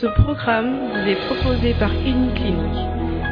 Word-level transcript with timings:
Ce 0.00 0.06
programme 0.06 0.92
vous 0.92 1.08
est 1.08 1.26
proposé 1.26 1.74
par 1.74 1.92
Healing 1.92 2.32
Clinic, 2.32 2.76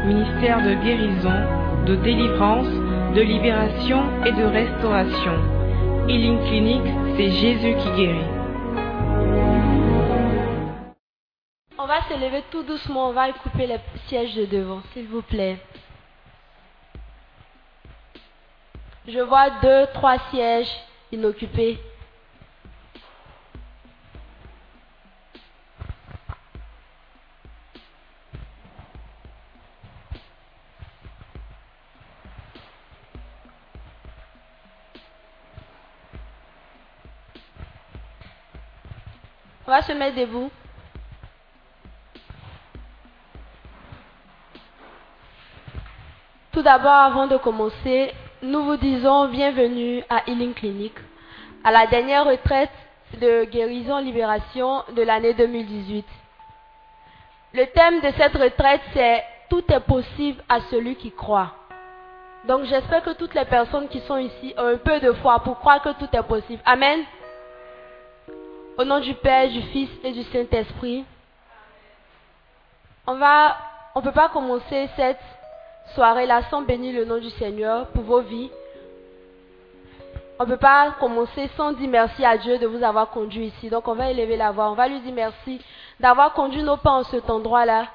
ministère 0.05 0.61
de 0.65 0.75
guérison, 0.75 1.85
de 1.87 1.95
délivrance, 1.95 2.67
de 3.15 3.21
libération 3.21 4.03
et 4.25 4.33
de 4.33 4.43
restauration. 4.43 6.09
Healing 6.09 6.41
Clinic, 6.49 6.83
c'est 7.17 7.31
Jésus 7.31 7.77
qui 7.77 7.91
guérit. 7.93 8.27
On 11.79 11.87
va 11.87 12.03
se 12.09 12.15
lever 12.15 12.43
tout 12.51 12.65
doucement, 12.65 13.11
on 13.11 13.13
va 13.13 13.33
couper 13.33 13.69
les 13.69 13.79
sièges 14.09 14.35
de 14.35 14.47
devant, 14.47 14.83
s'il 14.93 15.07
vous 15.07 15.23
plaît. 15.23 15.59
Je 19.07 19.21
vois 19.21 19.51
deux, 19.63 19.87
trois 19.95 20.19
sièges 20.33 20.75
inoccupés. 21.13 21.79
On 39.69 39.73
va 39.73 39.83
se 39.83 39.93
mettre 39.93 40.17
debout. 40.17 40.49
Tout 46.53 46.63
d'abord, 46.63 46.93
avant 46.93 47.27
de 47.27 47.37
commencer, 47.37 48.13
nous 48.43 48.63
vous 48.63 48.77
disons 48.77 49.27
bienvenue 49.27 50.05
à 50.09 50.23
Healing 50.29 50.55
Clinic, 50.55 50.93
à 51.65 51.73
la 51.73 51.89
dernière 51.89 52.27
retraite 52.27 52.71
de 53.21 53.45
guérison-libération 53.45 54.85
de 54.95 55.03
l'année 55.03 55.35
2018. 55.35 56.07
Le 57.55 57.67
thème 57.67 58.01
de 58.01 58.13
cette 58.17 58.37
retraite, 58.37 58.83
c'est 58.95 59.25
Tout 59.51 59.65
est 59.73 59.81
possible 59.81 60.43
à 60.49 60.61
celui 60.71 60.95
qui 60.95 61.11
croit. 61.11 61.53
Donc 62.47 62.65
j'espère 62.65 63.03
que 63.03 63.15
toutes 63.15 63.35
les 63.35 63.45
personnes 63.45 63.89
qui 63.89 63.99
sont 64.01 64.19
ici 64.19 64.55
ont 64.57 64.67
un 64.67 64.77
peu 64.77 65.01
de 65.01 65.13
foi 65.15 65.41
pour 65.41 65.59
croire 65.59 65.83
que 65.83 65.91
tout 65.91 66.09
est 66.13 66.23
possible. 66.23 66.63
Amen. 66.65 67.01
Au 68.79 68.85
nom 68.85 69.01
du 69.01 69.15
Père, 69.15 69.49
du 69.49 69.63
Fils 69.63 69.89
et 70.05 70.13
du 70.13 70.23
Saint-Esprit, 70.25 71.07
on 73.07 73.15
va, 73.15 73.57
on 73.95 74.03
peut 74.03 74.13
pas 74.13 74.29
commencer 74.29 74.91
cette 74.97 75.21
soirée-là 75.95 76.43
sans 76.51 76.61
bénir 76.61 76.95
le 76.95 77.07
nom 77.07 77.17
du 77.17 77.31
Seigneur 77.31 77.87
pour 77.89 78.03
vos 78.03 78.21
vies. 78.21 78.51
On 80.39 80.45
ne 80.45 80.51
peut 80.51 80.59
pas 80.59 80.95
commencer 81.01 81.49
sans 81.57 81.73
dire 81.73 81.89
merci 81.89 82.23
à 82.23 82.37
Dieu 82.37 82.59
de 82.59 82.67
vous 82.67 82.85
avoir 82.85 83.09
conduit 83.09 83.47
ici. 83.47 83.71
Donc 83.71 83.89
on 83.89 83.95
va 83.95 84.11
élever 84.11 84.37
la 84.37 84.51
voix, 84.51 84.71
on 84.71 84.75
va 84.75 84.89
lui 84.89 85.01
dire 85.01 85.15
merci 85.15 85.59
d'avoir 85.99 86.35
conduit 86.35 86.63
nos 86.63 86.77
pas 86.77 86.91
en 86.91 87.05
cet 87.05 87.31
endroit-là, 87.31 87.87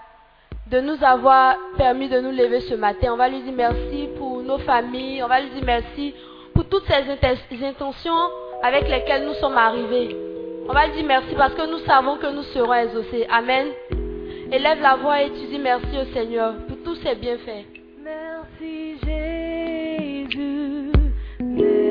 de 0.66 0.80
nous 0.80 1.04
avoir 1.04 1.58
permis 1.78 2.10
de 2.10 2.20
nous 2.20 2.32
lever 2.32 2.62
ce 2.62 2.74
matin. 2.74 3.14
On 3.14 3.18
va 3.18 3.30
lui 3.30 3.42
dire 3.42 3.54
merci 3.56 4.10
pour 4.18 4.42
nos 4.42 4.58
familles, 4.58 5.22
on 5.22 5.28
va 5.28 5.42
lui 5.42 5.52
dire 5.52 5.64
merci 5.64 6.16
pour 6.56 6.68
toutes 6.68 6.88
ces 6.88 7.64
intentions 7.66 8.30
avec 8.64 8.90
lesquelles 8.90 9.28
nous 9.28 9.36
sommes 9.36 9.58
arrivés. 9.58 10.31
On 10.68 10.74
va 10.74 10.88
dire 10.90 11.04
merci 11.06 11.34
parce 11.36 11.54
que 11.54 11.70
nous 11.70 11.80
savons 11.86 12.18
que 12.18 12.28
nous 12.28 12.44
serons 12.54 12.74
exaucés. 12.74 13.26
Amen. 13.30 13.68
Élève 14.52 14.82
la 14.82 14.96
voix 14.96 15.22
et 15.22 15.30
tu 15.30 15.48
dis 15.48 15.60
merci 15.60 15.98
au 15.98 16.06
Seigneur 16.14 16.54
pour 16.68 16.78
tous 16.84 16.96
ses 16.96 17.16
bienfaits. 17.16 17.66
Merci 18.04 18.98
Jésus. 19.04 20.92
Merci 21.40 21.82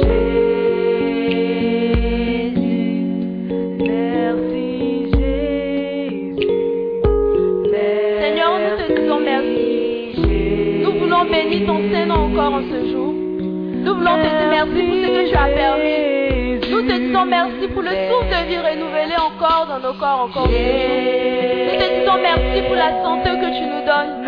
Jésus. 0.00 0.30
Merci 3.78 4.66
Jésus. 5.12 6.46
Seigneur, 8.20 8.50
nous 8.58 8.76
te 8.76 8.84
disons 9.00 9.20
merci. 9.20 10.82
Nous 10.82 10.92
voulons 10.98 11.24
bénir 11.24 11.66
ton 11.66 11.78
Saint-Nom 11.92 12.14
encore 12.32 12.54
en 12.54 12.62
ce 12.62 12.78
jour. 12.90 13.12
Nous 13.12 13.94
voulons 13.94 14.16
te 14.16 14.22
dire 14.22 14.48
merci 14.50 14.82
pour 14.82 14.96
ce 14.96 15.06
que 15.06 15.28
tu 15.30 15.36
as 15.36 15.48
permis. 15.54 16.19
Nous 17.10 17.16
te 17.16 17.22
disons 17.22 17.26
merci 17.26 17.66
pour 17.74 17.82
le 17.82 17.88
souffle 17.90 18.28
de 18.30 18.46
vie 18.48 18.58
renouvelé 18.58 19.14
encore 19.18 19.66
dans 19.66 19.80
nos 19.80 19.94
corps 19.94 20.30
encore. 20.30 20.46
Nous 20.46 20.54
te 20.54 21.86
disons 21.98 22.18
merci 22.22 22.62
pour 22.68 22.76
la 22.76 23.02
santé 23.02 23.30
que 23.30 23.50
tu 23.50 23.64
nous 23.66 23.82
donnes. 23.84 24.22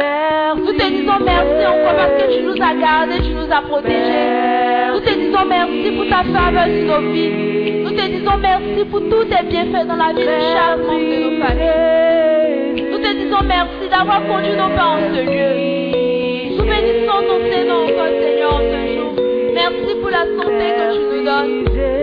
Nous 0.66 0.72
te 0.72 0.90
disons 0.90 1.20
merci 1.24 1.62
encore 1.64 1.94
parce 1.94 2.10
que 2.18 2.34
tu 2.34 2.42
nous 2.42 2.58
as 2.60 2.74
gardés, 2.74 3.20
tu 3.22 3.34
nous 3.34 3.46
as 3.52 3.62
protégés. 3.62 4.90
Nous 4.94 4.98
te 4.98 5.14
disons 5.14 5.44
merci 5.48 5.92
pour 5.92 6.08
ta 6.08 6.24
faveur 6.24 6.64
sur 6.66 7.00
nos 7.00 7.12
vies. 7.12 7.82
Nous 7.84 7.90
te 7.90 8.06
disons 8.08 8.38
merci 8.40 8.84
pour 8.90 9.00
tous 9.00 9.24
tes 9.30 9.44
bienfaits 9.46 9.86
dans 9.86 9.96
la 9.96 10.12
vie 10.12 10.26
de 10.26 10.40
chaque 10.52 10.78
membre 10.78 11.06
de 11.06 11.18
nos 11.22 11.38
familles. 11.38 12.82
Nous 12.90 12.98
te 12.98 13.14
disons 13.14 13.42
merci 13.46 13.88
d'avoir 13.92 14.26
conduit 14.26 14.56
nos 14.58 14.74
pas 14.74 14.98
en 14.98 15.14
ce 15.14 15.22
lieu. 15.22 16.58
Nous 16.58 16.64
bénissons 16.64 17.22
ton 17.28 17.38
Seigneur 17.48 17.78
encore, 17.78 18.10
Seigneur, 18.20 18.54
en 18.54 18.58
ce 18.58 18.78
jour. 18.96 19.12
Merci 19.54 19.94
pour 20.00 20.10
la 20.10 20.24
santé 20.34 20.66
que 20.76 20.94
tu 20.94 21.16
nous 21.16 21.24
donnes. 21.24 22.01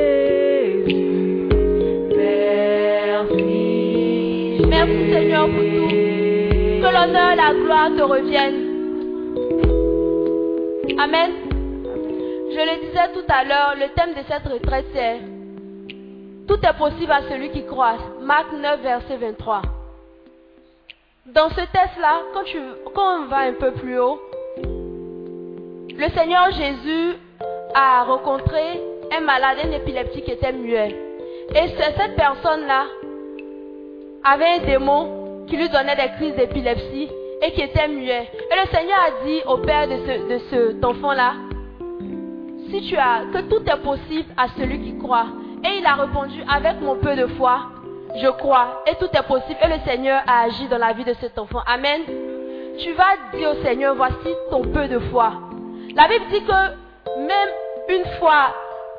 Merci 4.80 5.12
Seigneur 5.12 5.46
pour 5.48 5.58
tout. 5.58 5.90
Que 5.90 6.94
l'honneur 6.94 7.32
et 7.32 7.36
la 7.36 7.54
gloire 7.54 7.90
te 7.98 8.02
reviennent. 8.02 8.64
Amen. 10.98 11.32
Je 12.50 12.62
le 12.62 12.88
disais 12.88 13.12
tout 13.14 13.28
à 13.28 13.44
l'heure, 13.44 13.76
le 13.76 13.90
thème 13.94 14.14
de 14.14 14.24
cette 14.26 14.48
retraite 14.48 14.86
c'est 14.94 15.20
Tout 16.48 16.66
est 16.66 16.78
possible 16.78 17.12
à 17.12 17.24
celui 17.30 17.50
qui 17.50 17.66
croit. 17.66 17.98
Marc 18.22 18.54
9, 18.54 18.82
verset 18.82 19.18
23. 19.18 19.64
Dans 21.26 21.50
ce 21.50 21.56
texte-là, 21.56 22.22
quand, 22.34 22.46
quand 22.96 23.24
on 23.24 23.26
va 23.26 23.40
un 23.40 23.54
peu 23.60 23.72
plus 23.74 24.00
haut, 24.00 24.22
le 24.64 26.10
Seigneur 26.16 26.52
Jésus 26.52 27.18
a 27.76 28.06
rencontré 28.06 28.80
un 29.12 29.20
malade, 29.20 29.58
un 29.62 29.72
épileptique 29.72 30.24
qui 30.24 30.32
était 30.32 30.54
muet. 30.54 30.96
Et 31.54 31.68
cette 31.78 32.16
personne-là 32.16 32.86
avait 34.24 34.46
un 34.46 34.66
démon 34.66 35.46
qui 35.48 35.58
lui 35.58 35.70
donnait 35.70 35.96
des 35.96 36.10
crises 36.18 36.36
d'épilepsie 36.36 37.10
et 37.42 37.52
qui 37.52 37.62
était 37.62 37.88
muet. 37.88 38.30
Et 38.52 38.62
le 38.62 38.68
Seigneur 38.72 38.98
a 38.98 39.26
dit 39.26 39.42
au 39.48 39.58
père 39.58 39.88
de, 39.88 39.98
ce, 40.06 40.34
de 40.34 40.40
cet 40.50 40.86
enfant-là, 40.86 41.34
si 42.70 42.82
tu 42.82 42.98
as, 42.98 43.24
que 43.34 43.40
tout 43.50 43.64
est 43.66 43.82
possible 43.82 44.30
à 44.38 44.48
celui 44.58 44.80
qui 44.82 44.98
croit. 44.98 45.28
Et 45.64 45.80
il 45.80 45.86
a 45.86 45.96
répondu, 45.96 46.42
avec 46.50 46.80
mon 46.82 46.96
peu 46.96 47.16
de 47.16 47.28
foi, 47.28 47.62
je 48.22 48.28
crois, 48.28 48.84
et 48.88 48.96
tout 48.96 49.10
est 49.12 49.28
possible. 49.28 49.60
Et 49.64 49.68
le 49.68 49.80
Seigneur 49.86 50.22
a 50.28 50.44
agi 50.44 50.68
dans 50.68 50.78
la 50.78 50.94
vie 50.94 51.04
de 51.04 51.14
cet 51.20 51.38
enfant. 51.38 51.62
Amen. 51.66 52.02
Tu 52.78 52.94
vas 52.94 53.38
dire 53.38 53.52
au 53.52 53.64
Seigneur, 53.64 53.96
voici 53.96 54.30
ton 54.50 54.62
peu 54.62 54.88
de 54.88 55.00
foi. 55.12 55.34
La 55.96 56.08
Bible 56.08 56.26
dit 56.32 56.44
que 56.44 57.20
même 57.20 57.50
une 57.90 58.06
foi 58.20 58.54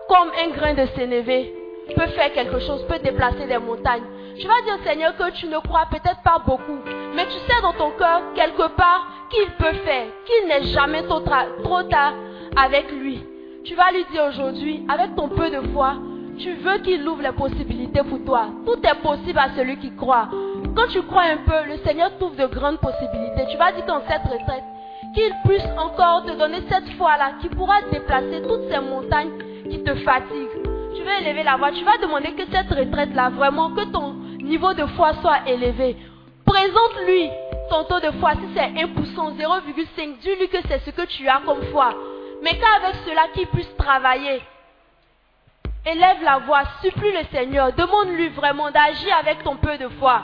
comme 0.09 0.31
un 0.45 0.51
grain 0.51 0.75
de 0.75 0.87
sénévé 0.97 1.55
peut 1.95 2.07
faire 2.09 2.33
quelque 2.33 2.59
chose, 2.61 2.85
peut 2.89 2.99
déplacer 2.99 3.47
des 3.47 3.59
montagnes. 3.59 4.03
Tu 4.39 4.47
vas 4.47 4.63
dire 4.65 4.79
Seigneur 4.85 5.17
que 5.17 5.31
tu 5.33 5.47
ne 5.47 5.59
crois 5.59 5.87
peut-être 5.91 6.23
pas 6.23 6.39
beaucoup, 6.47 6.79
mais 7.15 7.27
tu 7.27 7.33
sais 7.33 7.61
dans 7.63 7.73
ton 7.73 7.91
cœur 7.91 8.23
quelque 8.35 8.69
part 8.77 9.07
qu'il 9.31 9.51
peut 9.59 9.77
faire, 9.85 10.07
qu'il 10.27 10.49
n'est 10.49 10.73
jamais 10.73 11.03
trop, 11.03 11.21
tard 11.21 12.15
avec 12.57 12.91
lui. 12.93 13.23
Tu 13.65 13.75
vas 13.75 13.93
lui 13.93 14.05
dire 14.13 14.25
aujourd'hui, 14.29 14.85
avec 14.89 15.15
ton 15.15 15.29
peu 15.29 15.51
de 15.51 15.61
foi, 15.73 15.95
tu 16.39 16.55
veux 16.55 16.79
qu'il 16.79 17.07
ouvre 17.07 17.23
les 17.23 17.33
possibilités 17.33 18.03
pour 18.03 18.25
toi. 18.25 18.47
Tout 18.65 18.79
est 18.83 19.03
possible 19.03 19.39
à 19.39 19.51
celui 19.57 19.77
qui 19.79 19.95
croit. 19.95 20.29
Quand 20.75 20.89
tu 20.91 21.03
crois 21.03 21.25
un 21.25 21.39
peu, 21.39 21.69
le 21.69 21.79
Seigneur 21.85 22.17
t'ouvre 22.19 22.37
de 22.37 22.47
grandes 22.47 22.79
possibilités. 22.79 23.47
Tu 23.51 23.57
vas 23.59 23.73
dire 23.73 23.85
dans 23.87 24.01
cette 24.09 24.23
retraite, 24.23 24.65
qu'il 25.15 25.33
puisse 25.45 25.67
encore 25.77 26.25
te 26.25 26.33
donner 26.33 26.63
cette 26.69 26.89
foi-là 26.97 27.33
qui 27.41 27.49
pourra 27.49 27.83
déplacer 27.93 28.43
toutes 28.43 28.71
ces 28.71 28.81
montagnes 28.81 29.33
qui 29.69 29.83
te 29.83 29.95
fatiguent. 29.97 30.70
Tu 31.01 31.07
vas 31.07 31.19
élever 31.19 31.43
la 31.45 31.57
voix, 31.57 31.73
tu 31.73 31.83
vas 31.83 31.97
demander 31.97 32.33
que 32.33 32.45
cette 32.53 32.69
retraite-là, 32.69 33.31
vraiment, 33.31 33.71
que 33.71 33.85
ton 33.91 34.13
niveau 34.43 34.75
de 34.75 34.85
foi 34.85 35.15
soit 35.23 35.49
élevé. 35.49 35.97
Présente-lui 36.45 37.31
ton 37.71 37.85
taux 37.85 38.01
de 38.01 38.11
foi. 38.19 38.33
Si 38.33 38.53
c'est 38.55 38.69
1%, 38.69 38.87
0,5, 39.35 40.19
dis-lui 40.21 40.49
que 40.49 40.59
c'est 40.69 40.81
ce 40.81 40.91
que 40.91 41.07
tu 41.07 41.27
as 41.27 41.41
comme 41.47 41.63
foi. 41.73 41.95
Mais 42.43 42.51
qu'avec 42.51 42.97
cela, 43.07 43.29
qu'il 43.33 43.47
puisse 43.47 43.75
travailler. 43.79 44.43
Élève 45.87 46.23
la 46.23 46.39
voix, 46.41 46.65
supplie 46.83 47.13
le 47.13 47.25
Seigneur, 47.33 47.73
demande-lui 47.73 48.29
vraiment 48.29 48.71
d'agir 48.71 49.17
avec 49.19 49.43
ton 49.43 49.57
peu 49.57 49.79
de 49.79 49.89
foi. 49.89 50.23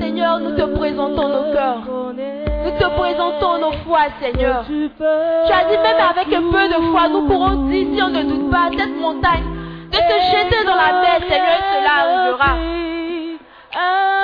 Seigneur, 0.00 0.40
nous 0.40 0.56
te 0.56 0.62
présentons 0.74 1.28
nos 1.28 1.52
cœurs. 1.52 2.41
Nous 2.64 2.70
te 2.78 2.84
présentons 2.96 3.58
nos 3.58 3.72
foi, 3.84 4.00
Seigneur. 4.20 4.64
Tu 4.66 5.52
as 5.52 5.64
dit 5.64 5.78
même 5.78 6.00
avec 6.10 6.32
un 6.32 6.50
peu 6.50 6.68
de 6.68 6.90
foi, 6.90 7.08
nous 7.08 7.26
pourrons 7.26 7.68
dire, 7.68 7.86
si 7.94 8.02
on 8.02 8.08
ne 8.08 8.22
doute 8.22 8.50
pas, 8.50 8.70
cette 8.76 8.96
montagne, 9.00 9.44
de 9.90 9.96
se 9.96 10.36
jeter 10.36 10.64
dans 10.64 10.76
la 10.76 10.92
mer, 11.00 11.18
Seigneur, 11.20 11.60
cela 11.72 11.94
arrivera. 12.02 12.56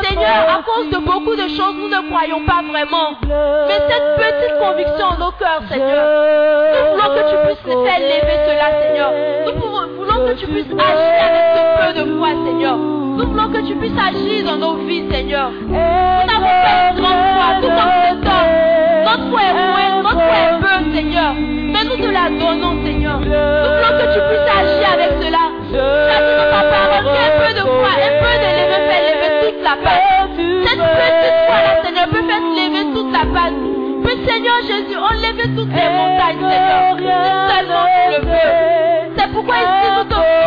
Seigneur, 0.02 0.58
à 0.58 0.62
cause 0.62 0.90
de 0.90 0.98
beaucoup 0.98 1.34
de 1.34 1.48
choses, 1.48 1.74
nous 1.74 1.88
ne 1.88 2.08
croyons 2.10 2.44
pas 2.44 2.62
vraiment. 2.70 3.10
Mais 3.66 3.80
cette 3.88 4.16
petite 4.16 4.58
conviction 4.58 5.06
en 5.06 5.18
nos 5.18 5.32
cœurs, 5.32 5.62
Seigneur, 5.68 6.48
nous 7.66 7.84
faire 7.84 7.98
lever 7.98 8.38
cela, 8.46 8.80
Seigneur. 8.80 9.12
Nous 9.46 9.67
voulons 10.18 10.34
que 10.34 10.40
tu 10.40 10.46
puisses 10.46 10.66
agir 10.72 11.24
avec 11.28 11.44
ce 11.54 11.62
peu 11.78 12.04
de 12.04 12.18
foi, 12.18 12.28
Seigneur. 12.44 12.76
Nous 12.76 13.26
voulons 13.26 13.48
que 13.48 13.66
tu 13.66 13.74
puisses 13.76 13.98
agir 13.98 14.44
dans 14.44 14.56
nos 14.56 14.76
vies, 14.86 15.04
Seigneur. 15.10 15.50
Nous 15.50 15.72
n'avons 15.72 16.54
pas 16.64 16.90
une 16.90 17.00
grande 17.00 17.24
foi, 17.34 17.46
tout 17.60 17.68
comme 17.68 17.94
cet 18.04 18.22
homme. 18.26 18.52
Notre 19.04 19.30
foi 19.30 19.40
est 19.42 19.54
moindre, 19.54 20.02
notre 20.02 20.22
foi 20.26 20.38
est 20.38 20.58
peu, 20.60 20.94
Seigneur. 20.94 21.34
Mais 21.34 21.84
nous 21.84 21.96
te 21.96 22.10
la 22.10 22.28
donnons, 22.30 22.84
Seigneur. 22.84 23.18
Nous 23.20 23.26
voulons 23.26 23.94
que 23.98 24.06
tu 24.14 24.20
puisses 24.28 24.50
agir 24.58 24.88
avec 24.94 25.10
cela. 25.22 25.44
Dit 25.68 26.34
dans 26.38 26.50
ta 26.50 26.62
parole 26.66 27.04
qu'un 27.12 27.30
peu 27.38 27.50
de 27.54 27.60
foi, 27.60 27.90
un 27.94 28.14
peu 28.22 28.32
de 28.42 28.48
lever 28.58 28.82
fait 28.88 29.02
lever 29.08 29.30
toute 29.44 29.62
la 29.62 29.76
base. 29.84 30.02
Cette 30.64 30.82
petite 30.98 31.38
foi-là, 31.46 31.72
Seigneur, 31.84 32.08
peut 32.08 32.24
faire 32.26 32.44
lever 32.58 32.84
toute 32.94 33.12
la 33.12 33.24
base. 33.24 33.58
Peut, 34.02 34.18
Seigneur 34.26 34.58
Jésus, 34.62 34.96
enlever 34.96 35.48
toutes 35.56 35.74
les 35.74 35.88
montagnes, 35.88 36.42
Seigneur. 36.48 36.96
Si 36.98 37.04
seulement 37.54 37.86
tu 37.86 38.20
le 38.20 38.26
veux. 38.26 38.87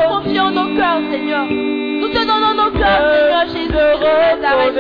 Confions 0.10 0.52
nos 0.52 0.76
cœurs, 0.78 1.02
Seigneur. 1.12 1.46
Nous 1.50 2.10
te 2.10 2.20
donnons 2.20 2.54
nos 2.56 2.72
cœurs, 2.78 3.04
Seigneur 3.14 3.46
Jésus. 3.48 3.72
De 3.72 4.42
Nazareth. 4.42 4.78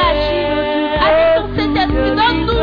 Avec 1.06 1.25
ton 1.36 1.48
Saint-Esprit, 1.56 2.12
donne-nous 2.15 2.62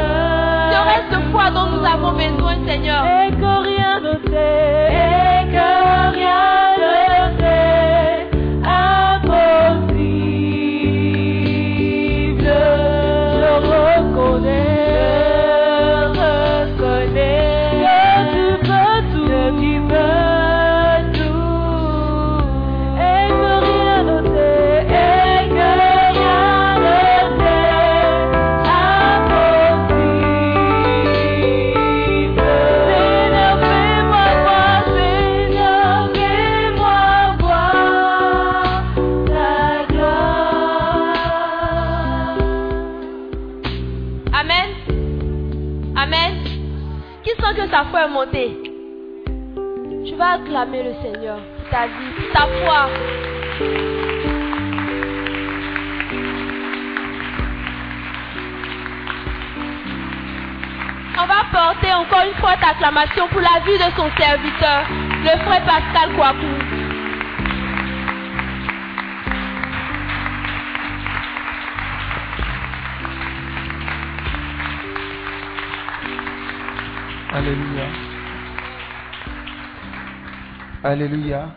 ce 0.71 0.79
reste 0.89 1.11
de 1.11 1.21
foi 1.33 1.51
dont 1.51 1.67
nous 1.67 1.85
avons 1.85 2.13
besoin, 2.13 2.57
Seigneur. 2.67 3.24
Montée 48.09 48.57
Tu 50.05 50.15
vas 50.17 50.33
acclamer 50.33 50.83
le 50.83 50.95
Seigneur 51.03 51.39
pour 51.39 51.71
ta 51.71 51.87
vie, 51.87 52.15
pour 52.17 52.33
ta 52.33 52.47
foi. 52.47 52.89
On 61.17 61.27
va 61.27 61.45
porter 61.53 61.93
encore 61.95 62.25
une 62.27 62.35
fois 62.41 62.57
ta 62.61 62.71
acclamation 62.71 63.29
pour 63.29 63.41
la 63.41 63.61
vie 63.65 63.79
de 63.79 63.91
son 63.97 64.11
serviteur, 64.19 64.85
le 65.23 65.39
frère 65.45 65.65
Pascal 65.65 66.15
Kouakou. 66.17 66.74
Alléluia. 77.35 77.87
Alléluia. 80.85 81.49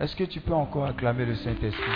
Est-ce 0.00 0.16
que 0.16 0.24
tu 0.24 0.40
peux 0.40 0.54
encore 0.54 0.86
acclamer 0.86 1.26
le 1.26 1.34
Saint-Esprit? 1.34 1.92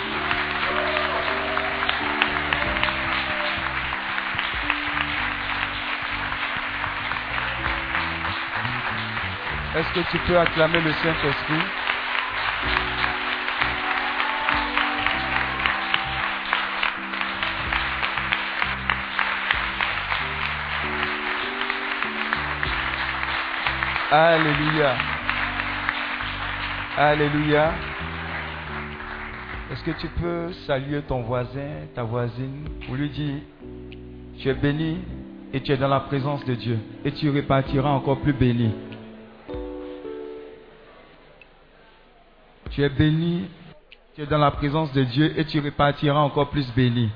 Est-ce 9.75 9.93
que 9.95 10.11
tu 10.11 10.19
peux 10.27 10.37
acclamer 10.37 10.81
le 10.81 10.93
Saint-Esprit? 10.93 11.65
Alléluia. 24.13 24.97
Alléluia. 26.97 27.73
Est-ce 29.71 29.83
que 29.85 29.91
tu 29.91 30.09
peux 30.09 30.51
saluer 30.67 31.01
ton 31.03 31.21
voisin, 31.21 31.87
ta 31.95 32.03
voisine, 32.03 32.67
pour 32.85 32.95
lui 32.95 33.07
dire, 33.07 33.35
tu 34.37 34.49
es 34.49 34.53
béni 34.53 34.99
et 35.53 35.61
tu 35.61 35.71
es 35.71 35.77
dans 35.77 35.87
la 35.87 36.01
présence 36.01 36.43
de 36.43 36.55
Dieu 36.55 36.77
et 37.05 37.13
tu 37.13 37.29
repartiras 37.29 37.89
encore 37.89 38.19
plus 38.19 38.33
béni. 38.33 38.73
Tu 42.71 42.83
es 42.83 42.89
béni, 42.89 43.49
tu 44.13 44.23
es 44.23 44.25
dans 44.25 44.39
la 44.39 44.51
présence 44.51 44.91
de 44.91 45.03
Dieu 45.05 45.39
et 45.39 45.45
tu 45.45 45.61
repartiras 45.61 46.19
encore 46.19 46.49
plus 46.49 46.69
béni. 46.73 47.09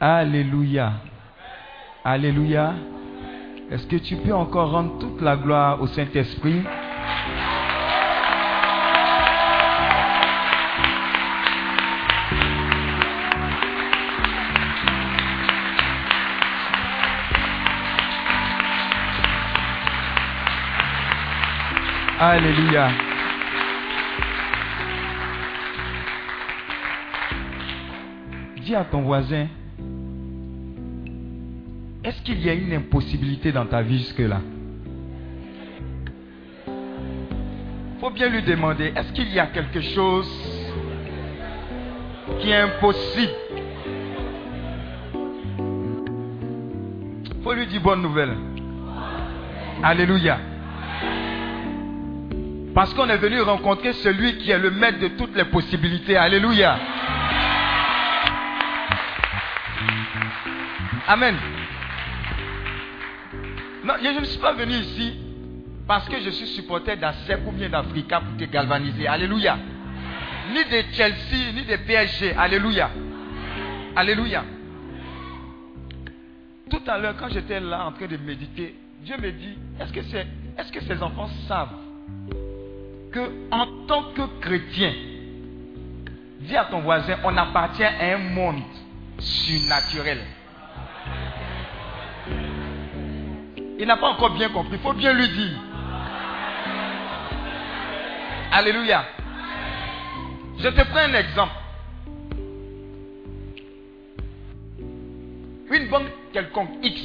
Alléluia. 0.00 0.94
Alléluia. 2.02 2.72
Est-ce 3.68 3.84
que 3.88 3.96
tu 3.96 4.14
peux 4.14 4.32
encore 4.32 4.70
rendre 4.70 4.96
toute 5.00 5.20
la 5.20 5.36
gloire 5.36 5.82
au 5.82 5.88
Saint-Esprit? 5.88 6.62
Alléluia. 22.20 22.90
Dis 28.62 28.76
à 28.76 28.84
ton 28.84 29.02
voisin, 29.02 29.48
qu'il 32.26 32.44
y 32.44 32.50
a 32.50 32.54
une 32.54 32.72
impossibilité 32.72 33.52
dans 33.52 33.66
ta 33.66 33.82
vie 33.82 33.98
jusque-là? 33.98 34.40
Faut 38.00 38.10
bien 38.10 38.28
lui 38.28 38.42
demander, 38.42 38.92
est-ce 38.96 39.12
qu'il 39.12 39.32
y 39.32 39.38
a 39.38 39.46
quelque 39.46 39.80
chose 39.80 40.28
qui 42.40 42.50
est 42.50 42.56
impossible? 42.56 43.32
Faut 47.44 47.52
lui 47.52 47.66
dire 47.68 47.80
bonne 47.80 48.02
nouvelle. 48.02 48.36
Alléluia. 49.84 50.40
Parce 52.74 52.92
qu'on 52.92 53.08
est 53.08 53.18
venu 53.18 53.40
rencontrer 53.40 53.92
celui 53.92 54.38
qui 54.38 54.50
est 54.50 54.58
le 54.58 54.72
maître 54.72 54.98
de 54.98 55.08
toutes 55.16 55.36
les 55.36 55.44
possibilités. 55.44 56.16
Alléluia. 56.16 56.76
Amen. 61.06 61.36
Je 64.02 64.20
ne 64.20 64.24
suis 64.24 64.38
pas 64.38 64.52
venu 64.52 64.74
ici 64.74 65.14
parce 65.86 66.08
que 66.08 66.20
je 66.20 66.30
suis 66.30 66.46
supporter 66.48 66.96
d'ASEP 66.96 67.40
ou 67.46 67.52
bien 67.52 67.68
d'Africa 67.68 68.20
pour 68.20 68.36
te 68.36 68.44
galvaniser. 68.44 69.06
Alléluia. 69.06 69.58
Ni 70.52 70.64
de 70.64 70.84
Chelsea, 70.92 71.52
ni 71.54 71.64
de 71.64 71.76
PSG. 71.76 72.34
Alléluia. 72.36 72.90
Alléluia. 73.94 74.44
Tout 76.68 76.82
à 76.86 76.98
l'heure, 76.98 77.14
quand 77.16 77.28
j'étais 77.28 77.60
là 77.60 77.86
en 77.86 77.92
train 77.92 78.06
de 78.06 78.16
méditer, 78.16 78.74
Dieu 79.02 79.16
me 79.18 79.30
dit, 79.30 79.56
est-ce 79.80 79.92
que, 79.92 80.00
est-ce 80.00 80.72
que 80.72 80.80
ces 80.82 81.02
enfants 81.02 81.28
savent 81.46 81.76
que 83.12 83.30
en 83.50 83.86
tant 83.86 84.12
que 84.14 84.22
chrétien, 84.40 84.92
dis 86.40 86.56
à 86.56 86.64
ton 86.64 86.80
voisin, 86.80 87.16
on 87.24 87.36
appartient 87.36 87.84
à 87.84 88.14
un 88.14 88.18
monde 88.18 88.62
surnaturel. 89.18 90.18
Il 93.78 93.86
n'a 93.86 93.96
pas 93.96 94.08
encore 94.08 94.30
bien 94.30 94.48
compris, 94.48 94.76
il 94.76 94.80
faut 94.80 94.92
bien 94.94 95.12
lui 95.12 95.28
dire. 95.28 95.58
Alléluia. 98.52 99.04
Je 100.58 100.68
te 100.68 100.82
prends 100.88 101.00
un 101.00 101.14
exemple. 101.14 101.52
Une 105.70 105.88
banque 105.88 106.06
quelconque 106.32 106.70
X, 106.82 107.00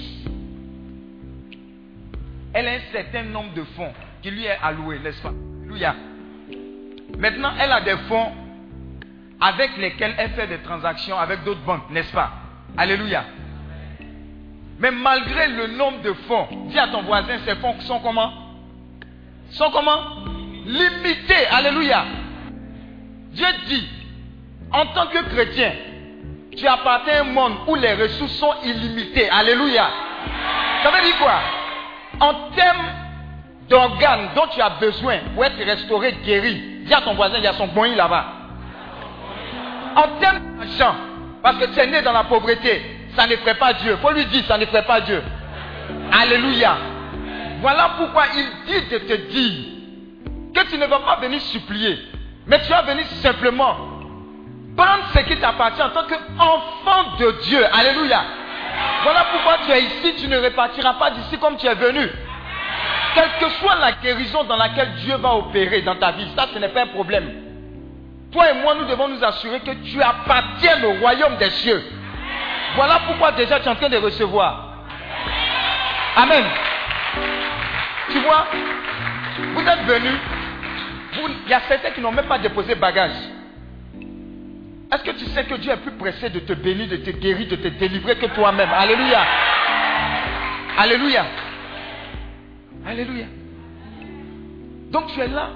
elle 2.54 2.68
a 2.68 2.72
un 2.72 2.80
certain 2.92 3.24
nombre 3.24 3.54
de 3.54 3.63
fonds 3.63 3.92
qui 4.22 4.32
lui 4.32 4.46
est 4.46 4.58
alloué, 4.62 5.00
n'est-ce 5.00 5.22
pas? 5.22 5.34
Alléluia. 5.63 5.96
Maintenant, 7.18 7.51
elle 7.60 7.72
a 7.72 7.82
des 7.82 7.98
fonds 8.08 8.32
avec 9.42 9.75
lesquels 9.78 10.13
elle 10.18 10.30
fait 10.32 10.48
des 10.48 10.60
transactions 10.60 11.18
avec 11.18 11.44
d'autres 11.44 11.63
banques, 11.63 11.90
n'est-ce 11.90 12.13
pas? 12.13 12.32
Alléluia. 12.78 13.25
Mais 14.82 14.90
malgré 14.90 15.48
le 15.48 15.68
nombre 15.68 16.02
de 16.02 16.12
fonds, 16.28 16.48
dis 16.70 16.80
à 16.80 16.88
ton 16.88 17.04
voisin, 17.04 17.38
ces 17.46 17.56
fonds 17.58 17.80
sont 17.82 18.00
comment? 18.00 18.34
Sont 19.52 19.70
comment? 19.70 20.00
Limités. 20.66 21.46
Alléluia. 21.52 22.04
Dieu 23.32 23.46
dit, 23.68 23.88
en 24.72 24.88
tant 24.88 25.06
que 25.06 25.24
chrétien, 25.30 25.72
tu 26.58 26.68
appartiens 26.68 27.14
à 27.14 27.22
un 27.22 27.24
monde 27.26 27.54
où 27.68 27.76
les 27.76 27.94
ressources 27.94 28.34
sont 28.34 28.54
illimitées. 28.64 29.30
Alléluia. 29.30 29.88
Ça 30.82 30.90
veut 30.90 31.02
dire 31.04 31.18
quoi? 31.20 31.40
En 32.20 32.34
termes 32.56 32.88
d'organes 33.70 34.30
dont 34.36 34.48
tu 34.48 34.62
as 34.62 34.72
besoin 34.72 35.20
pour 35.36 35.46
être 35.46 35.64
restauré, 35.64 36.14
guéri, 36.26 36.82
dis 36.86 36.94
à 36.94 37.02
ton 37.02 37.14
voisin, 37.14 37.38
il 37.38 37.44
y 37.44 37.48
a 37.48 37.54
son 37.54 37.68
bon 37.68 37.84
là-bas. 37.96 38.26
En 39.96 40.20
termes 40.20 40.58
d'argent, 40.58 40.96
parce 41.44 41.58
que 41.58 41.66
tu 41.66 41.80
es 41.80 41.86
né 41.86 42.02
dans 42.02 42.14
la 42.14 42.24
pauvreté, 42.24 42.91
ça 43.15 43.27
ne 43.27 43.36
ferait 43.38 43.56
pas 43.56 43.74
Dieu. 43.74 43.98
Faut 44.01 44.12
lui 44.12 44.25
dire, 44.25 44.44
ça 44.48 44.58
ne 44.58 44.65
ferait 44.65 44.86
pas 44.86 45.01
Dieu. 45.01 45.22
Alléluia. 46.12 46.77
Voilà 47.62 47.91
pourquoi 47.98 48.24
il 48.36 48.46
dit 48.65 48.89
de 48.89 48.98
te 48.98 49.13
dire 49.30 49.53
que 50.53 50.70
tu 50.70 50.77
ne 50.77 50.86
vas 50.86 51.00
pas 51.00 51.18
venir 51.22 51.39
supplier, 51.41 51.98
mais 52.48 52.60
tu 52.62 52.70
vas 52.70 52.82
venir 52.82 53.06
simplement 53.22 53.75
prendre 54.75 55.03
ce 55.13 55.20
qui 55.20 55.38
t'appartient 55.38 55.82
en 55.82 55.89
tant 55.89 56.03
qu'enfant 56.03 57.18
de 57.20 57.32
Dieu. 57.44 57.63
Alléluia. 57.72 58.24
Voilà 59.03 59.25
pourquoi 59.32 59.58
tu 59.65 59.72
es 59.72 59.84
ici, 59.84 60.15
tu 60.18 60.27
ne 60.27 60.38
repartiras 60.39 60.94
pas 60.94 61.12
d'ici 61.12 61.38
comme 61.38 61.58
tu 61.58 61.68
es 61.68 61.75
venu. 61.75 62.10
Quelle 63.13 63.30
que 63.39 63.50
soit 63.56 63.75
la 63.75 63.91
guérison 63.94 64.44
dans 64.46 64.56
laquelle 64.56 64.94
Dieu 64.96 65.15
va 65.18 65.36
opérer 65.36 65.82
dans 65.82 65.96
ta 65.96 66.12
vie, 66.12 66.27
ça 66.36 66.48
ce 66.53 66.60
n'est 66.60 66.70
pas 66.70 66.84
un 66.84 66.88
problème. 66.88 67.30
Toi 68.32 68.51
et 68.51 68.62
moi, 68.62 68.75
nous 68.75 68.86
devons 68.86 69.10
nous 69.10 69.24
assurer 69.24 69.60
que 69.60 69.72
tu 69.72 70.01
appartiens 70.01 70.82
au 70.86 70.94
royaume 71.00 71.36
des 71.36 71.50
cieux. 71.50 71.84
Voilà 72.75 73.00
pourquoi 73.06 73.32
déjà 73.34 73.60
tu 73.60 73.66
es 73.66 73.70
en 73.70 73.75
train 73.75 73.90
de 73.90 73.98
recevoir. 73.98 74.75
Amen. 76.16 76.44
Tu 78.12 78.20
vois, 78.20 78.48
vous 79.54 79.62
êtes 79.62 79.86
venus, 79.86 80.20
il 81.46 81.50
y 81.50 81.54
a 81.54 81.62
certains 81.62 81.92
qui 81.92 82.01
n'ont 82.01 82.12
même 82.12 82.25
pas 82.25 82.40
déposé 82.40 82.75
bagage. 82.75 83.12
Est-ce 84.94 85.04
que 85.04 85.12
tu 85.12 85.25
sais 85.28 85.46
que 85.46 85.56
Dieu 85.56 85.72
est 85.72 85.78
plus 85.78 85.92
pressé 85.92 86.30
de 86.30 86.40
te 86.40 86.54
bénir, 86.54 86.90
de 86.90 86.98
te 86.98 87.12
guérir, 87.12 87.48
de 87.48 87.56
te 87.56 87.68
délivrer 87.70 88.18
que 88.18 88.25
toi-même? 88.28 88.70
Alléluia. 88.74 89.22
Alléluia. 90.78 91.25
Alléluia. 92.86 93.25
Donc 94.92 95.08
tu 95.13 95.20
es 95.22 95.28
là. 95.28 95.50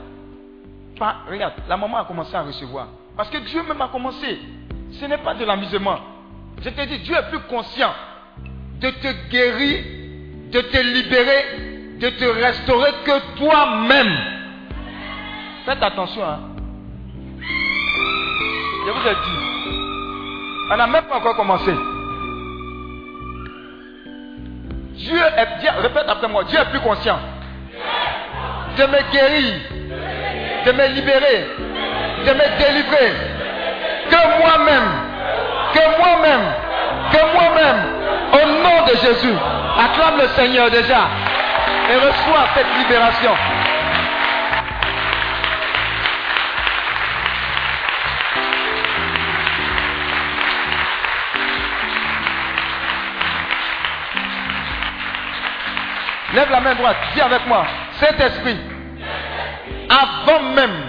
regarde, 1.30 1.54
la 1.68 1.76
maman 1.76 1.98
a 1.98 2.06
commencé 2.06 2.34
à 2.34 2.44
recevoir. 2.44 2.88
Parce 3.18 3.30
que 3.30 3.38
Dieu 3.40 3.62
même 3.64 3.82
a 3.82 3.90
commencé. 3.90 4.40
Ce 4.92 5.06
n'est 5.06 5.18
pas 5.18 5.34
de 5.34 5.44
l'amusement. 5.44 6.15
Je 6.62 6.70
te 6.70 6.82
dis, 6.86 7.00
Dieu 7.00 7.16
est 7.16 7.30
plus 7.30 7.40
conscient 7.42 7.94
de 8.80 8.90
te 8.90 9.30
guérir, 9.30 9.84
de 10.52 10.62
te 10.62 10.78
libérer, 10.78 11.46
de 12.00 12.10
te 12.10 12.26
restaurer 12.26 12.92
que 13.06 13.38
toi-même. 13.38 14.18
Faites 15.66 15.82
attention. 15.82 16.24
Hein. 16.24 16.40
Je 18.86 18.92
vous 18.92 19.08
ai 19.08 19.16
dit. 19.16 19.56
On 20.72 20.78
n'a 20.78 20.88
même 20.88 21.06
pas 21.06 21.18
encore 21.18 21.36
commencé. 21.36 21.74
Dieu 24.94 25.18
est, 25.18 25.70
répète 25.82 26.06
après 26.08 26.28
moi, 26.28 26.44
Dieu 26.46 26.60
est 26.60 26.70
plus 26.70 26.80
conscient 26.80 27.20
de 28.78 28.84
me 28.84 29.12
guérir, 29.12 29.54
de 30.66 30.72
me 30.72 30.88
libérer, 30.96 31.48
de 32.26 32.32
me 32.32 32.58
délivrer 32.58 33.14
que 34.10 34.40
moi-même, 34.40 35.15
que 35.76 35.98
moi-même, 36.00 36.54
que 37.12 37.34
moi-même, 37.34 37.82
au 38.34 38.46
nom 38.64 38.86
de 38.86 38.96
Jésus. 38.98 39.36
Acclame 39.78 40.18
le 40.20 40.28
Seigneur 40.30 40.72
déjà 40.72 41.10
et 41.92 41.96
reçois 41.98 42.48
cette 42.56 42.78
libération. 42.78 43.32
Lève 56.34 56.52
la 56.52 56.60
main 56.60 56.76
droite, 56.76 56.98
dis 57.14 57.22
avec 57.22 57.46
moi, 57.48 57.66
Saint-Esprit, 57.94 58.60
avant 59.90 60.42
même 60.54 60.84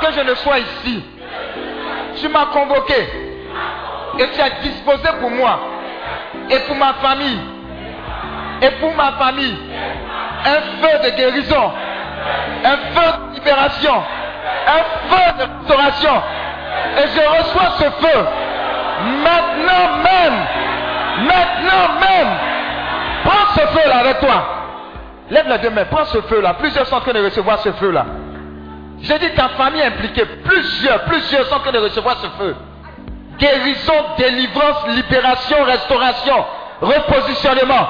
que 0.00 0.12
je 0.12 0.20
ne 0.20 0.34
sois 0.34 0.58
ici, 0.60 1.04
tu 2.18 2.28
m'as 2.28 2.46
convoqué 2.46 3.08
et 4.18 4.28
tu 4.30 4.40
as 4.40 4.50
disposé 4.62 5.08
pour 5.20 5.30
moi 5.30 5.58
et 6.50 6.58
pour 6.60 6.76
ma 6.76 6.94
famille 6.94 7.40
et 8.60 8.70
pour 8.80 8.94
ma 8.94 9.12
famille 9.12 9.56
un 10.44 10.60
feu 10.80 11.10
de 11.10 11.16
guérison, 11.16 11.72
un 12.64 12.76
feu 12.76 13.12
de 13.30 13.34
libération, 13.34 14.02
un 14.66 15.08
feu 15.08 15.32
de 15.38 15.42
restauration. 15.60 16.22
Et 16.98 17.06
je 17.08 17.38
reçois 17.38 17.70
ce 17.78 17.84
feu 17.84 18.26
maintenant 19.24 20.02
même, 20.02 20.34
maintenant 21.26 22.00
même. 22.00 22.28
Prends 23.24 23.54
ce 23.54 23.60
feu 23.60 23.88
là 23.88 23.98
avec 23.98 24.20
toi. 24.20 24.46
Lève 25.30 25.48
les 25.48 25.58
deux 25.58 25.70
mains, 25.70 25.84
prends 25.90 26.04
ce 26.04 26.20
feu-là. 26.22 26.54
Plusieurs 26.54 26.86
sont 26.86 26.96
en 26.96 27.00
train 27.00 27.12
de 27.12 27.24
recevoir 27.24 27.58
ce 27.60 27.72
feu-là. 27.72 28.04
J'ai 29.00 29.18
dit 29.18 29.30
ta 29.34 29.48
famille 29.50 29.82
impliquée. 29.82 30.24
Plusieurs, 30.44 31.04
plusieurs 31.04 31.46
sont 31.46 31.56
en 31.56 31.60
train 31.60 31.72
de 31.72 31.78
recevoir 31.78 32.16
ce 32.18 32.26
feu. 32.38 32.54
Guérison, 33.38 34.04
délivrance, 34.18 34.86
libération, 34.88 35.64
restauration, 35.64 36.44
repositionnement. 36.80 37.88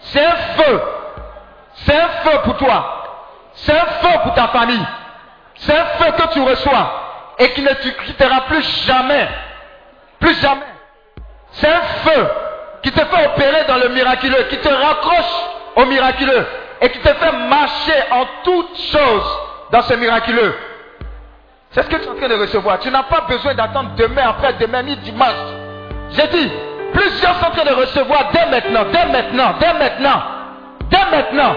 C'est 0.00 0.24
un 0.24 0.36
feu. 0.56 0.82
C'est 1.74 1.96
un 1.96 2.08
feu 2.08 2.38
pour 2.44 2.56
toi. 2.56 3.04
C'est 3.54 3.76
un 3.76 3.86
feu 3.86 4.18
pour 4.22 4.34
ta 4.34 4.48
famille. 4.48 4.86
C'est 5.56 5.76
un 5.76 5.84
feu 5.98 6.12
que 6.12 6.32
tu 6.32 6.40
reçois 6.40 6.92
et 7.38 7.50
qui 7.50 7.62
ne 7.62 7.68
te 7.68 7.88
quittera 8.04 8.42
plus 8.42 8.62
jamais. 8.86 9.28
Plus 10.20 10.40
jamais. 10.40 10.62
C'est 11.52 11.68
un 11.68 11.82
feu 12.04 12.30
qui 12.82 12.92
te 12.92 13.00
fait 13.00 13.26
opérer 13.26 13.64
dans 13.66 13.76
le 13.76 13.88
miraculeux, 13.88 14.44
qui 14.50 14.58
te 14.58 14.68
raccroche 14.68 15.48
au 15.76 15.84
miraculeux 15.86 16.46
et 16.80 16.90
qui 16.90 16.98
te 16.98 17.08
fait 17.08 17.32
marcher 17.32 17.94
en 18.10 18.26
toutes 18.42 18.76
choses 18.78 19.38
dans 19.70 19.82
ce 19.82 19.94
miraculeux. 19.94 20.54
C'est 21.74 21.82
ce 21.82 21.88
que 21.88 21.96
tu 21.96 22.04
es 22.04 22.08
en 22.08 22.14
train 22.14 22.28
de 22.28 22.34
recevoir. 22.34 22.78
Tu 22.78 22.90
n'as 22.90 23.02
pas 23.02 23.22
besoin 23.28 23.52
d'attendre 23.54 23.90
demain, 23.96 24.22
après-demain, 24.28 24.84
ni 24.84 24.96
dimanche. 24.98 25.34
J'ai 26.10 26.28
dit, 26.28 26.50
plusieurs 26.92 27.34
sont 27.34 27.46
en 27.46 27.50
train 27.50 27.64
de 27.64 27.74
recevoir 27.74 28.30
dès 28.32 28.46
maintenant, 28.46 28.84
dès 28.92 29.06
maintenant, 29.06 29.54
dès 29.58 29.74
maintenant, 29.74 30.22
dès 30.88 31.04
maintenant, 31.10 31.54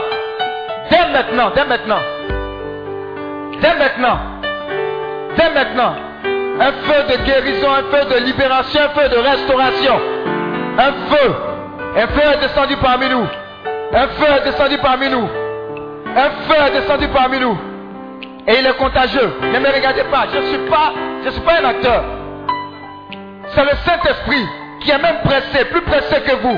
dès 0.89 1.07
maintenant, 1.13 1.51
dès 1.53 1.65
maintenant, 1.65 1.99
dès 3.61 3.75
maintenant, 3.75 4.19
dès 5.37 5.49
maintenant. 5.51 5.93
Un 6.59 6.71
feu 6.71 7.03
de 7.09 7.23
guérison, 7.23 7.67
un 7.71 7.95
feu 7.95 8.05
de 8.15 8.25
libération, 8.25 8.81
un 8.81 8.99
feu 8.99 9.09
de 9.09 9.17
restauration. 9.17 10.01
Un 10.79 11.15
feu. 11.15 11.35
Un 11.95 12.07
feu 12.07 12.21
est 12.33 12.39
descendu 12.39 12.75
parmi 12.77 13.07
nous. 13.07 13.27
Un 13.93 14.07
feu 14.07 14.25
est 14.37 14.45
descendu 14.45 14.79
parmi 14.79 15.09
nous. 15.09 15.29
Un 16.15 16.29
feu 16.47 16.55
est 16.65 16.71
descendu 16.71 17.07
parmi 17.09 17.39
nous. 17.39 17.55
Et 18.47 18.59
il 18.59 18.65
est 18.65 18.77
contagieux. 18.77 19.33
Ne 19.41 19.59
me 19.59 19.67
regardez 19.67 20.05
pas. 20.05 20.25
Je 20.31 20.37
ne 20.37 20.45
suis 20.45 20.69
pas, 20.69 20.93
je 21.25 21.29
suis 21.31 21.41
pas 21.41 21.59
un 21.61 21.65
acteur. 21.65 22.03
C'est 23.49 23.63
le 23.63 23.75
Saint-Esprit 23.85 24.47
qui 24.81 24.91
est 24.91 24.97
même 24.97 25.17
pressé, 25.23 25.65
plus 25.65 25.81
pressé 25.81 26.21
que 26.21 26.35
vous. 26.37 26.57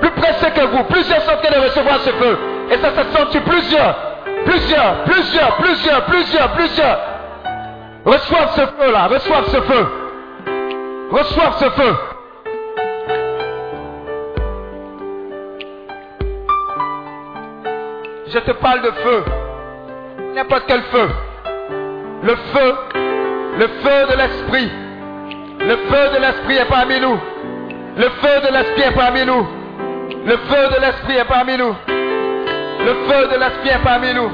Plus 0.00 0.10
pressé 0.12 0.50
que 0.50 0.64
vous. 0.64 0.84
Plusieurs 0.84 1.20
sont 1.22 1.32
de 1.32 1.60
recevoir 1.60 2.00
ce 2.00 2.10
feu. 2.10 2.38
Et 2.70 2.78
ça 2.78 2.90
se 2.90 3.32
sent 3.32 3.40
plusieurs. 3.44 3.96
Plusieurs, 4.46 5.04
plusieurs, 5.04 5.56
plusieurs, 5.56 6.04
plusieurs, 6.06 6.52
plusieurs. 6.52 6.98
Reçoivent 8.06 8.54
ce 8.54 8.66
feu-là. 8.82 9.06
Reçoivent 9.08 9.48
ce 9.48 9.60
feu. 9.60 9.86
Reçoivent 11.10 11.58
ce 11.58 11.70
feu. 11.70 11.96
Je 18.28 18.38
te 18.38 18.52
parle 18.52 18.82
de 18.82 18.90
feu. 18.90 19.24
N'importe 20.34 20.64
quel 20.66 20.82
feu. 20.82 21.08
Le 22.26 22.34
feu, 22.34 22.74
le 23.56 23.68
feu 23.68 24.06
de 24.10 24.16
l'esprit. 24.16 24.70
Le 25.60 25.76
feu 25.76 26.10
de 26.12 26.20
l'esprit 26.20 26.56
est 26.56 26.68
parmi 26.68 26.98
nous. 26.98 27.20
Le 27.96 28.08
feu 28.20 28.40
de 28.48 28.52
l'esprit 28.52 28.82
est 28.82 28.96
parmi 28.96 29.24
nous. 29.24 29.46
Le 30.26 30.36
feu 30.36 30.68
de 30.74 30.80
l'esprit 30.80 31.16
est 31.18 31.24
parmi 31.24 31.56
nous. 31.56 31.76
Le 32.84 32.94
feu 33.06 33.28
de 33.32 33.38
l'esprit 33.38 33.68
est 33.68 33.84
parmi 33.84 34.12
nous. 34.12 34.30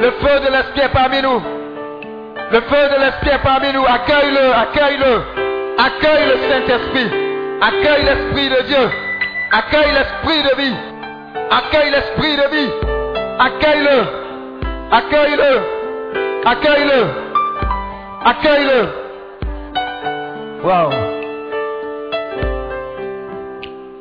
Le 0.00 0.10
feu 0.10 0.40
de 0.40 0.50
l'esprit 0.50 0.80
est 0.80 0.92
parmi 0.92 1.22
nous. 1.22 1.40
Le 2.50 2.60
feu 2.62 2.88
de 2.90 3.00
l'esprit 3.00 3.30
est 3.30 3.42
parmi 3.44 3.72
nous. 3.72 3.84
Accueille-le, 3.84 4.52
accueille-le. 4.54 5.22
Accueille 5.78 6.26
le 6.26 6.36
Saint-Esprit. 6.50 7.10
Accueille 7.60 8.04
l'Esprit 8.06 8.48
de 8.48 8.62
Dieu. 8.66 8.90
Accueille 9.52 9.92
l'Esprit 9.92 10.42
de 10.42 10.62
vie. 10.62 10.76
Accueille 11.48 11.90
l'esprit 11.90 12.36
de 12.36 12.56
vie. 12.56 12.70
Accueille-le. 13.38 14.02
Accueille-le. 14.90 15.77
Accueille-le. 16.44 17.06
Accueille-le. 18.24 18.88
Wow. 20.64 20.90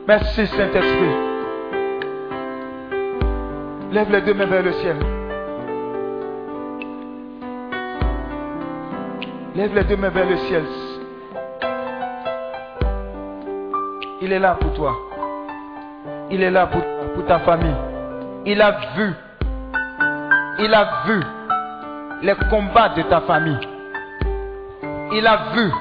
Merci 0.07 0.47
Saint-Esprit. 0.47 1.15
Lève 3.91 4.11
les 4.11 4.21
deux 4.21 4.33
mains 4.33 4.45
vers 4.45 4.63
le 4.63 4.71
ciel. 4.73 4.97
Lève 9.55 9.75
les 9.75 9.83
deux 9.83 9.97
mains 9.97 10.09
vers 10.09 10.29
le 10.29 10.37
ciel. 10.37 10.63
Il 14.21 14.31
est 14.31 14.39
là 14.39 14.55
pour 14.59 14.73
toi. 14.73 14.95
Il 16.29 16.43
est 16.43 16.51
là 16.51 16.67
pour, 16.67 17.25
ta 17.25 17.39
famille. 17.39 17.75
Il 18.45 18.61
a 18.61 18.77
vu. 18.95 19.13
Il 20.59 20.73
a 20.73 21.03
vu 21.05 21.21
les 22.21 22.35
combats 22.49 22.89
de 22.89 23.03
ta 23.03 23.21
famille. 23.21 23.59
Il 25.13 25.25
a 25.25 25.39
vu. 25.53 25.71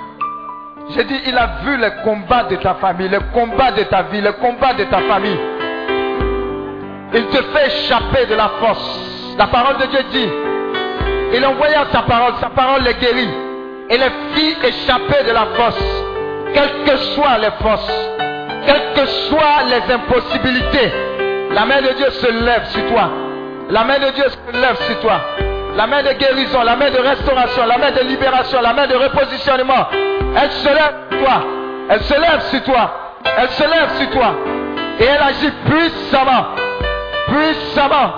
J'ai 0.91 1.05
dit, 1.05 1.21
il 1.27 1.37
a 1.37 1.47
vu 1.65 1.77
les 1.79 1.91
combats 2.05 2.45
de 2.45 2.57
ta 2.57 2.75
famille, 2.75 3.09
les 3.09 3.19
combats 3.33 3.73
de 3.73 3.83
ta 3.85 4.03
vie, 4.03 4.21
les 4.21 4.33
combats 4.35 4.75
de 4.75 4.85
ta 4.85 4.99
famille. 4.99 5.39
Il 7.15 7.27
te 7.27 7.43
fait 7.43 7.67
échapper 7.67 8.27
de 8.27 8.35
la 8.35 8.51
force. 8.61 9.35
La 9.39 9.47
parole 9.47 9.79
de 9.79 9.87
Dieu 9.87 10.01
dit, 10.13 10.29
il 11.35 11.45
envoya 11.45 11.87
sa 11.93 12.03
parole, 12.03 12.35
sa 12.41 12.51
parole 12.51 12.83
les 12.83 12.95
guérit. 12.95 13.31
Et 13.89 13.99
les 13.99 14.11
fit 14.35 14.57
échapper 14.67 15.25
de 15.27 15.33
la 15.33 15.47
force. 15.57 16.05
Quelles 16.53 16.85
que 16.85 16.97
soient 17.15 17.39
les 17.39 17.51
forces, 17.63 17.93
quelles 18.67 18.95
que 18.95 19.07
soient 19.07 19.63
les 19.69 19.93
impossibilités, 19.93 20.93
la 21.53 21.65
main 21.67 21.83
de 21.83 21.93
Dieu 21.97 22.11
se 22.11 22.31
lève 22.45 22.65
sur 22.67 22.87
toi. 22.87 23.11
La 23.71 23.85
main 23.85 23.99
de 23.99 24.11
Dieu 24.13 24.25
se 24.29 24.61
lève 24.61 24.77
sur 24.87 25.01
toi. 25.01 25.21
La 25.77 25.87
main 25.87 26.03
de 26.03 26.13
guérison, 26.13 26.63
la 26.63 26.75
main 26.75 26.91
de 26.91 26.99
restauration, 26.99 27.67
la 27.67 27.77
main 27.77 27.91
de 27.91 28.01
libération, 28.01 28.63
la 28.63 28.73
main 28.73 28.87
de 28.87 28.95
repositionnement. 28.95 29.89
Elle 30.35 30.51
se 30.51 30.69
lève 30.69 30.95
toi. 31.23 31.45
Elle 31.91 32.01
se 32.01 32.15
lève 32.15 32.41
sur 32.51 32.63
toi. 32.63 33.13
Elle 33.37 33.51
se 33.51 33.63
lève 33.63 33.91
sur 33.99 34.11
toi. 34.11 34.35
Et 34.99 35.05
elle 35.05 35.21
agit 35.21 35.51
puissamment. 35.67 36.47
Puissamment. 37.29 38.13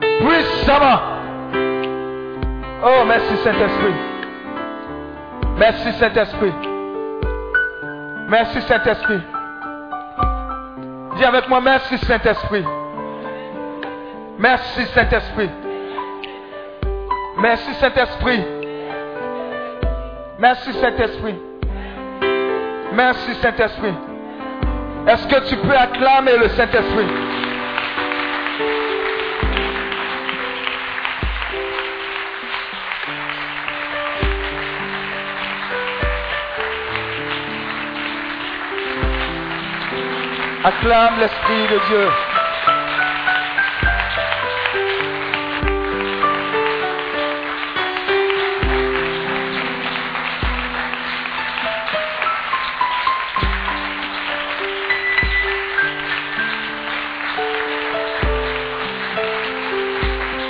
Puissamment. 0.00 1.00
Oh, 2.84 3.04
merci 3.06 3.36
Saint-Esprit. 3.44 3.94
Merci 5.56 5.92
Saint-Esprit. 5.92 6.52
Merci 8.28 8.60
Saint-Esprit. 8.62 9.20
Dis 11.16 11.24
avec 11.24 11.48
moi, 11.48 11.60
merci 11.60 11.98
Saint-Esprit. 11.98 12.64
Merci 14.38 14.86
Saint-Esprit. 14.86 15.50
Merci 17.40 17.72
Saint-Esprit. 17.74 18.44
Merci 20.40 20.72
Saint-Esprit. 20.72 21.34
Merci 22.92 23.34
Saint-Esprit. 23.36 23.94
Est-ce 25.06 25.26
que 25.28 25.48
tu 25.48 25.56
peux 25.56 25.76
acclamer 25.76 26.36
le 26.36 26.48
Saint-Esprit? 26.48 27.06
Acclame 40.64 41.20
l'Esprit 41.20 41.62
de 41.68 41.86
Dieu. 41.88 42.27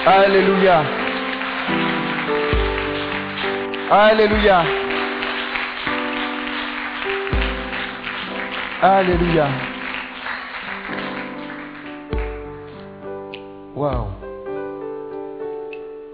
Alléluia. 0.09 0.85
Alléluia. 3.91 4.65
Alléluia. 8.81 9.49
Waouh. 13.77 14.07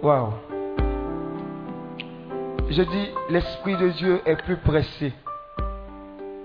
Waouh. 0.03 0.33
Je 2.71 2.83
dis, 2.83 3.09
l'Esprit 3.31 3.77
de 3.77 3.91
Dieu 3.91 4.21
est 4.27 4.43
plus 4.43 4.57
pressé. 4.57 5.13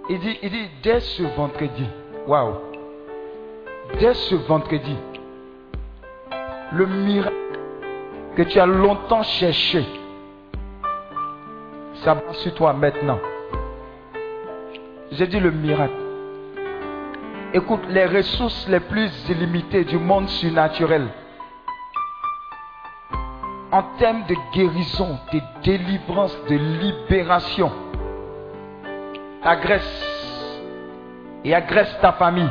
Il 0.07 0.19
dit, 0.19 0.38
il 0.43 0.51
dit, 0.51 0.69
dès 0.83 0.99
ce 0.99 1.23
vendredi, 1.35 1.88
waouh, 2.27 2.53
dès 3.99 4.13
ce 4.13 4.35
vendredi, 4.35 4.95
le 6.71 6.86
miracle 6.86 7.36
que 8.36 8.43
tu 8.43 8.60
as 8.60 8.65
longtemps 8.65 9.23
cherché, 9.23 9.86
va 12.05 12.34
sur 12.34 12.53
toi 12.53 12.73
maintenant. 12.73 13.19
J'ai 15.12 15.27
dit 15.27 15.39
le 15.39 15.51
miracle. 15.51 15.93
Écoute, 17.53 17.82
les 17.89 18.05
ressources 18.05 18.67
les 18.67 18.79
plus 18.79 19.12
illimitées 19.29 19.84
du 19.84 19.97
monde 19.97 20.29
surnaturel, 20.29 21.08
en 23.71 23.84
termes 23.97 24.23
de 24.27 24.36
guérison, 24.53 25.17
de 25.34 25.41
délivrance, 25.63 26.38
de 26.47 26.55
libération, 26.55 27.71
agresse 29.43 30.60
et 31.43 31.55
agresse 31.55 31.95
ta 32.01 32.12
famille. 32.13 32.49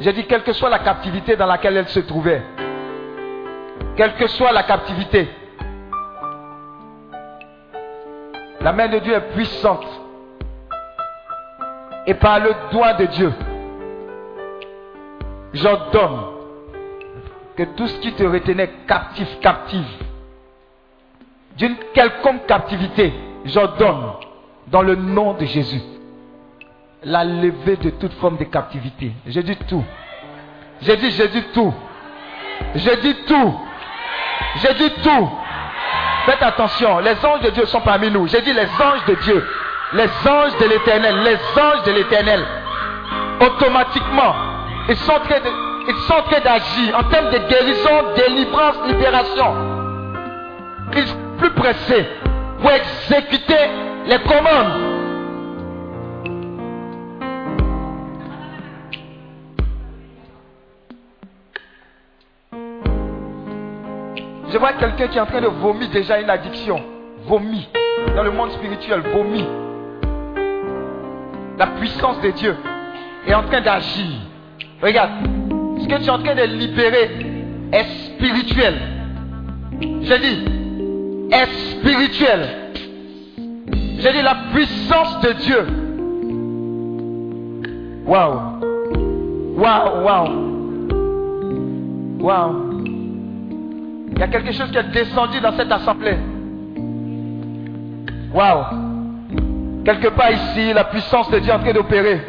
J'ai 0.00 0.12
dit, 0.12 0.24
quelle 0.26 0.42
que 0.42 0.52
soit 0.52 0.70
la 0.70 0.78
captivité 0.78 1.36
dans 1.36 1.46
laquelle 1.46 1.76
elle 1.76 1.88
se 1.88 2.00
trouvait, 2.00 2.42
quelle 3.96 4.14
que 4.14 4.26
soit 4.26 4.52
la 4.52 4.62
captivité, 4.62 5.28
la 8.60 8.72
main 8.72 8.88
de 8.88 8.98
Dieu 8.98 9.14
est 9.14 9.32
puissante. 9.32 9.86
Et 12.06 12.14
par 12.14 12.38
le 12.38 12.52
doigt 12.70 12.94
de 12.94 13.06
Dieu, 13.06 13.32
j'ordonne 15.52 16.20
que 17.56 17.62
tout 17.62 17.86
ce 17.88 17.98
qui 18.00 18.12
te 18.12 18.22
retenait 18.22 18.70
captif, 18.86 19.28
captive, 19.40 19.86
d'une 21.56 21.76
quelconque 21.94 22.46
captivité, 22.46 23.12
j'ordonne 23.44 24.12
dans 24.68 24.82
le 24.82 24.94
nom 24.94 25.34
de 25.34 25.44
Jésus 25.46 25.82
la 27.02 27.24
levée 27.24 27.76
de 27.76 27.90
toute 27.90 28.12
forme 28.14 28.36
de 28.36 28.44
captivité. 28.44 29.12
Je 29.26 29.40
dis 29.40 29.56
tout. 29.68 29.84
Je 30.82 30.92
dis, 30.92 31.10
je 31.10 31.22
dis 31.24 31.44
tout. 31.54 31.72
Je 32.74 33.00
dis 33.00 33.14
tout. 33.26 33.54
Je 34.56 34.72
dis 34.74 34.90
tout. 35.02 35.30
Faites 36.26 36.42
attention, 36.42 36.98
les 36.98 37.24
anges 37.24 37.40
de 37.40 37.50
Dieu 37.50 37.66
sont 37.66 37.80
parmi 37.80 38.10
nous. 38.10 38.26
J'ai 38.26 38.40
dit 38.42 38.52
les 38.52 38.66
anges 38.66 39.04
de 39.06 39.14
Dieu, 39.14 39.46
les 39.92 40.08
anges 40.28 40.56
de 40.60 40.66
l'éternel, 40.66 41.14
les 41.22 41.60
anges 41.60 41.82
de 41.84 41.92
l'éternel. 41.92 42.44
Automatiquement, 43.40 44.34
ils 44.88 44.96
sont 44.96 45.12
en 45.12 45.20
train 46.22 46.40
d'agir 46.40 46.98
en 46.98 47.04
termes 47.04 47.30
de 47.30 47.38
guérison, 47.38 48.14
délivrance, 48.16 48.76
libération. 48.86 49.54
Ils 50.96 51.06
sont 51.06 51.16
plus 51.38 51.50
pressés 51.50 52.08
pour 52.60 52.70
exécuter 52.70 53.70
les 54.06 54.18
commandes. 54.20 54.95
Je 64.56 64.58
vois 64.58 64.72
quelqu'un 64.72 65.08
qui 65.08 65.18
est 65.18 65.20
en 65.20 65.26
train 65.26 65.42
de 65.42 65.48
vomir 65.48 65.90
déjà 65.90 66.18
une 66.18 66.30
addiction. 66.30 66.80
Vomit. 67.26 67.68
Dans 68.16 68.22
le 68.22 68.30
monde 68.30 68.52
spirituel, 68.52 69.02
vomit. 69.12 69.44
La 71.58 71.66
puissance 71.66 72.18
de 72.22 72.30
Dieu 72.30 72.56
est 73.26 73.34
en 73.34 73.42
train 73.42 73.60
d'agir. 73.60 74.06
Regarde. 74.80 75.10
Ce 75.78 75.86
que 75.86 75.96
tu 75.96 76.04
es 76.04 76.08
en 76.08 76.22
train 76.22 76.34
de 76.34 76.44
libérer 76.44 77.10
est 77.70 77.84
spirituel. 78.06 78.80
Je 79.78 80.14
dis, 80.22 80.44
est 81.34 81.52
spirituel. 81.72 82.48
Je 83.98 84.08
dis 84.08 84.22
la 84.22 84.36
puissance 84.54 85.20
de 85.20 85.32
Dieu. 85.32 85.66
Waouh. 88.06 88.40
Waouh, 89.58 90.02
waouh. 90.02 90.30
Waouh. 92.20 92.75
Il 94.16 94.20
y 94.20 94.22
a 94.22 94.28
quelque 94.28 94.52
chose 94.52 94.70
qui 94.70 94.78
est 94.78 94.92
descendu 94.92 95.40
dans 95.40 95.52
cette 95.52 95.70
assemblée. 95.70 96.16
Waouh. 98.32 98.64
Quelque 99.84 100.08
part 100.08 100.32
ici, 100.32 100.72
la 100.72 100.84
puissance 100.84 101.30
de 101.30 101.38
Dieu 101.38 101.52
est 101.52 101.54
en 101.54 101.58
train 101.58 101.74
d'opérer. 101.74 102.22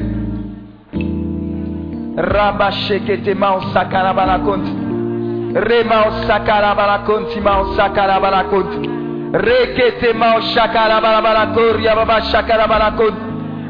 Rabasheketema 2.17 3.55
o 3.55 3.61
sakarabalakont. 3.73 4.65
Rema 5.55 6.07
o 6.07 6.11
sakarabalakont. 6.27 7.41
Ma 7.41 7.61
o 7.61 7.75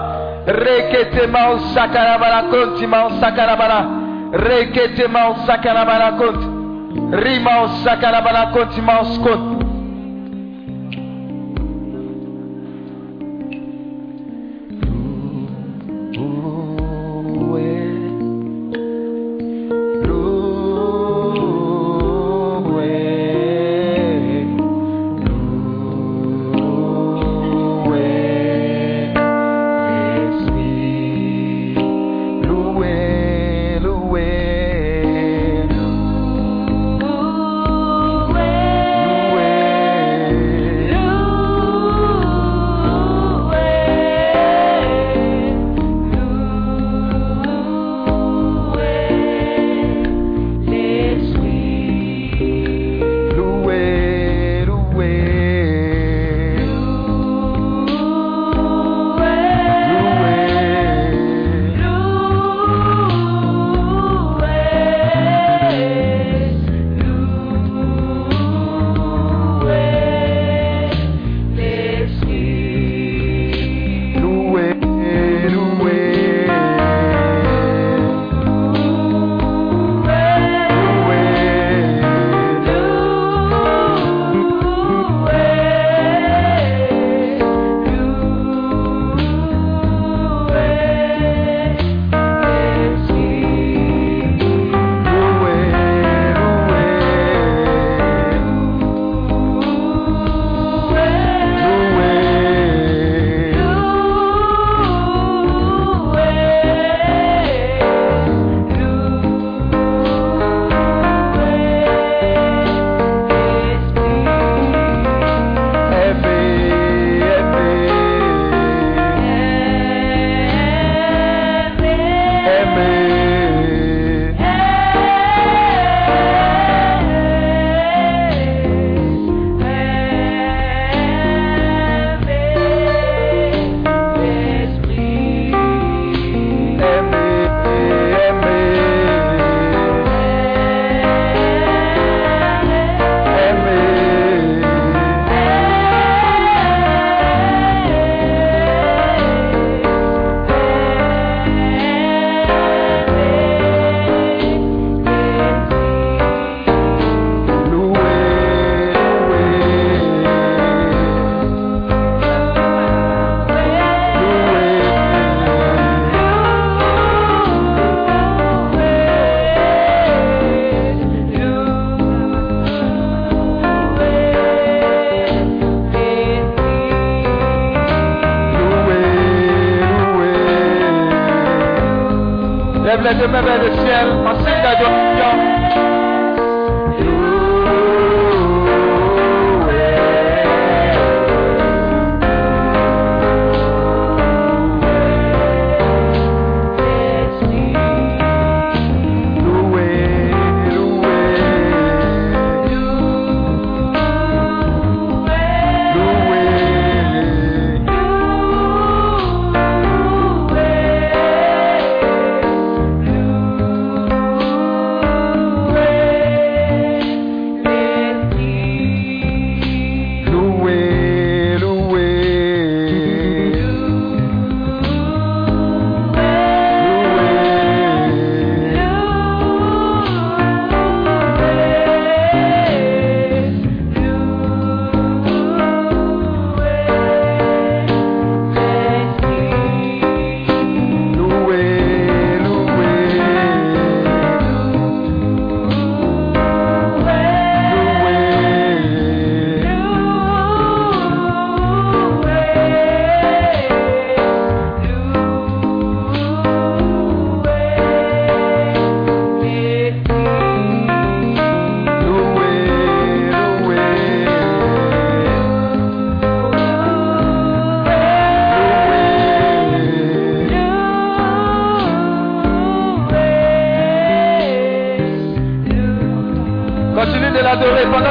Rekete 0.46 1.26
Mansakarabala 1.28 2.44
Konti 2.54 2.86
Mansakarabala 2.86 3.86
Rekete 4.32 5.08
Mansakarabala 5.10 6.18
Kont 6.22 6.38
Rimansakarabala 7.12 8.52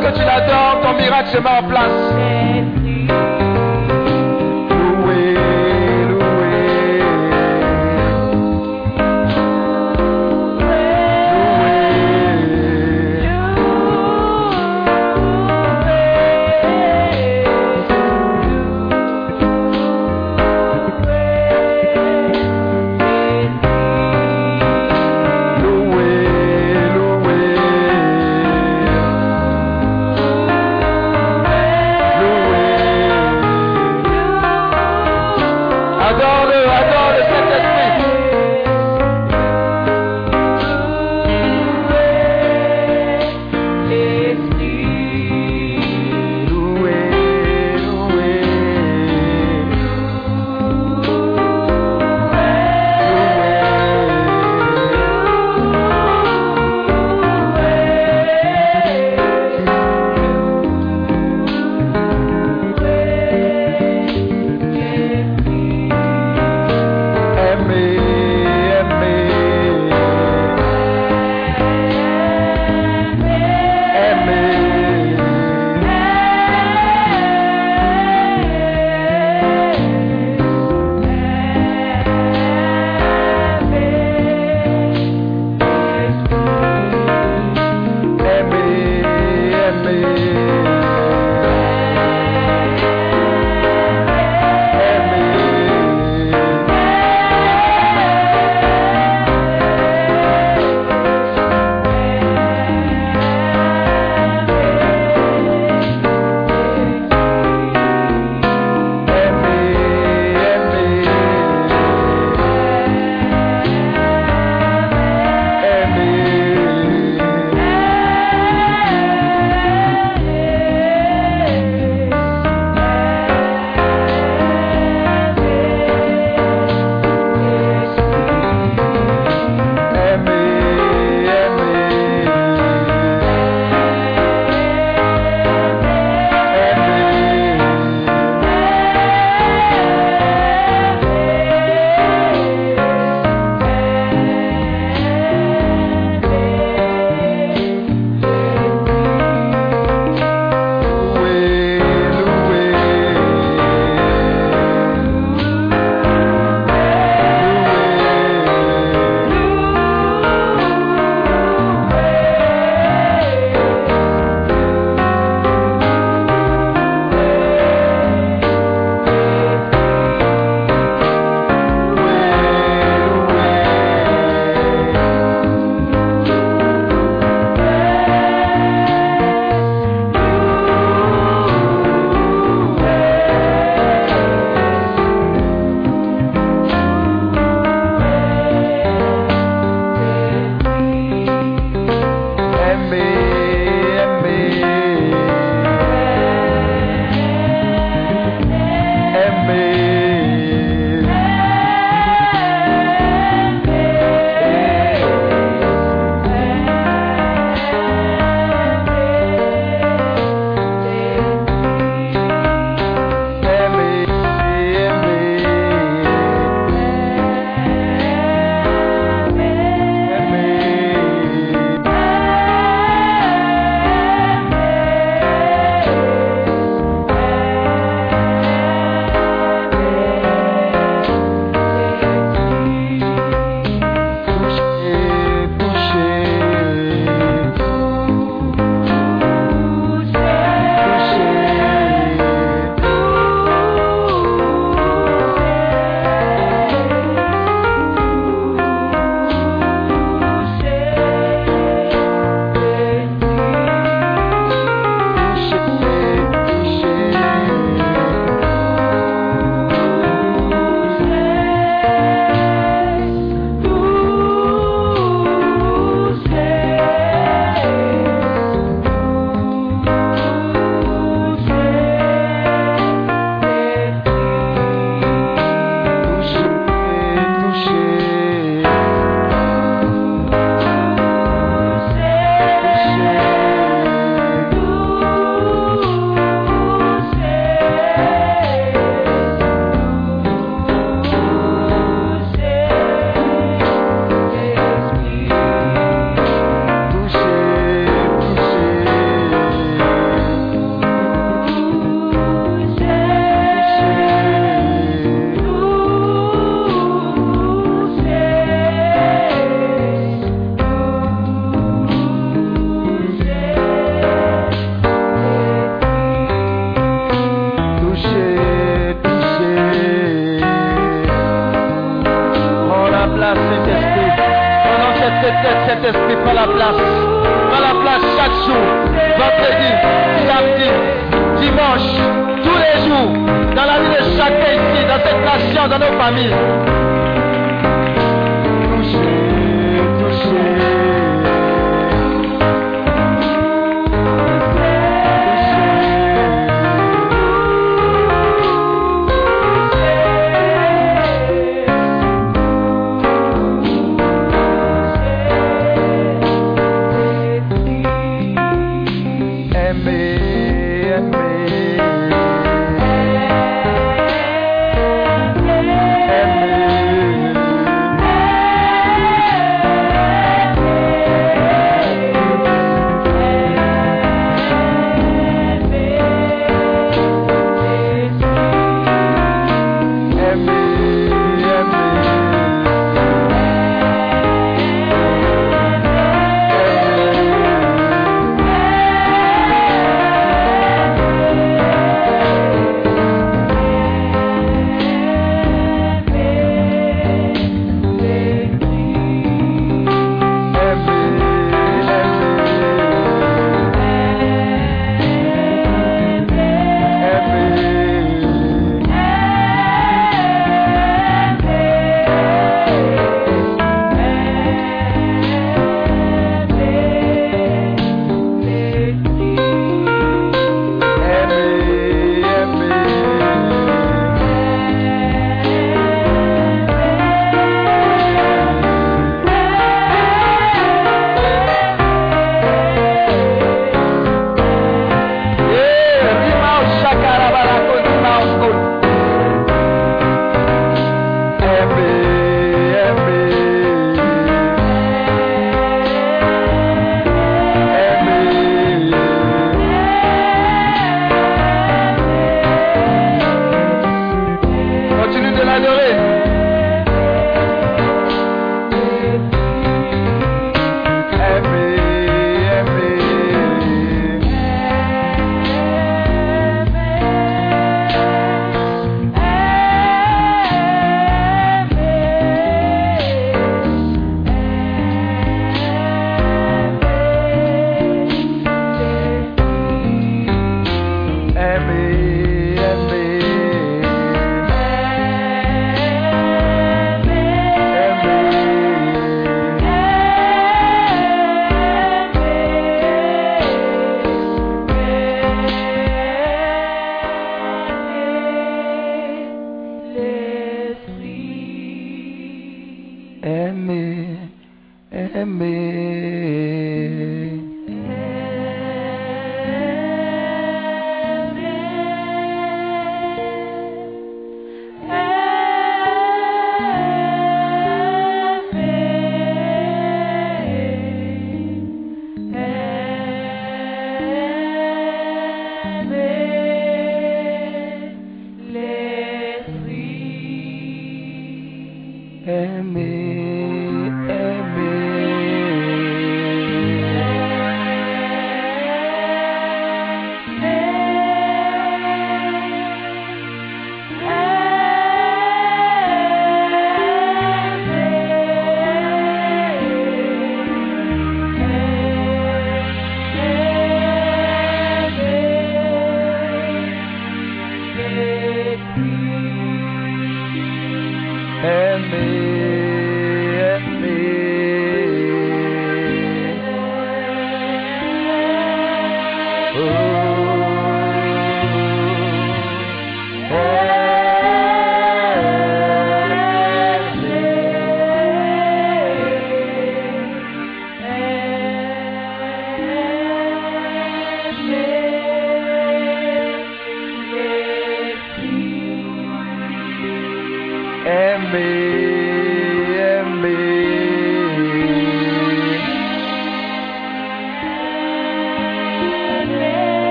que 0.00 0.12
tu 0.12 0.24
l'adores, 0.24 0.80
ton 0.82 0.94
miracle 0.94 1.30
se 1.30 1.40
met 1.40 1.50
en 1.50 1.62
place. 1.68 2.39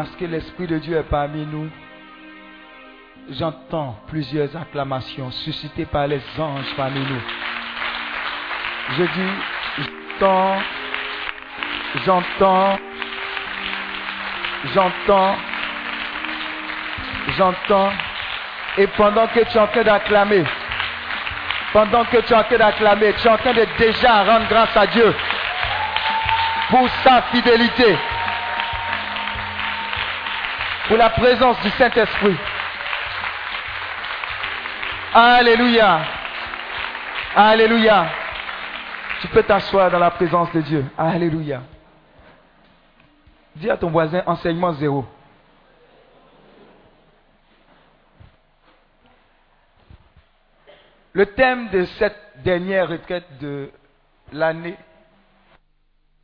Parce 0.00 0.16
que 0.16 0.24
l'Esprit 0.24 0.66
de 0.66 0.78
Dieu 0.78 0.96
est 0.96 1.10
parmi 1.10 1.44
nous, 1.44 1.68
j'entends 3.32 3.98
plusieurs 4.08 4.56
acclamations 4.56 5.30
suscitées 5.30 5.84
par 5.84 6.06
les 6.06 6.22
anges 6.38 6.74
parmi 6.74 7.00
nous. 7.00 7.20
Je 8.96 9.02
dis, 9.02 9.84
j'entends, 10.18 10.56
j'entends, 12.06 12.78
j'entends, 14.72 15.36
j'entends. 17.36 17.92
Et 18.78 18.86
pendant 18.86 19.26
que 19.26 19.40
tu 19.40 19.58
es 19.58 19.60
en 19.60 19.66
train 19.66 19.82
d'acclamer, 19.82 20.44
pendant 21.74 22.06
que 22.06 22.16
tu 22.22 22.32
es 22.32 22.36
en 22.36 22.44
train 22.44 22.56
d'acclamer, 22.56 23.12
tu 23.18 23.28
es 23.28 23.30
en 23.30 23.36
train 23.36 23.52
de 23.52 23.66
déjà 23.76 24.24
rendre 24.24 24.48
grâce 24.48 24.74
à 24.78 24.86
Dieu 24.86 25.14
pour 26.70 26.88
sa 27.04 27.20
fidélité, 27.32 27.98
pour 30.90 30.98
la 30.98 31.10
présence 31.10 31.60
du 31.60 31.70
Saint-Esprit. 31.70 32.36
Alléluia. 35.14 36.00
Alléluia. 37.36 38.10
Tu 39.20 39.28
peux 39.28 39.44
t'asseoir 39.44 39.92
dans 39.92 40.00
la 40.00 40.10
présence 40.10 40.50
de 40.50 40.60
Dieu. 40.62 40.84
Alléluia. 40.98 41.62
Dis 43.54 43.70
à 43.70 43.76
ton 43.76 43.88
voisin, 43.88 44.24
enseignement 44.26 44.72
zéro. 44.72 45.04
Le 51.12 51.26
thème 51.26 51.68
de 51.68 51.84
cette 51.84 52.18
dernière 52.42 52.88
retraite 52.88 53.38
de 53.38 53.70
l'année, 54.32 54.76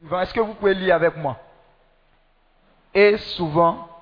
est-ce 0.02 0.34
que 0.34 0.40
vous 0.40 0.54
pouvez 0.54 0.74
lire 0.74 0.96
avec 0.96 1.16
moi? 1.16 1.38
Et 2.92 3.16
souvent, 3.16 3.95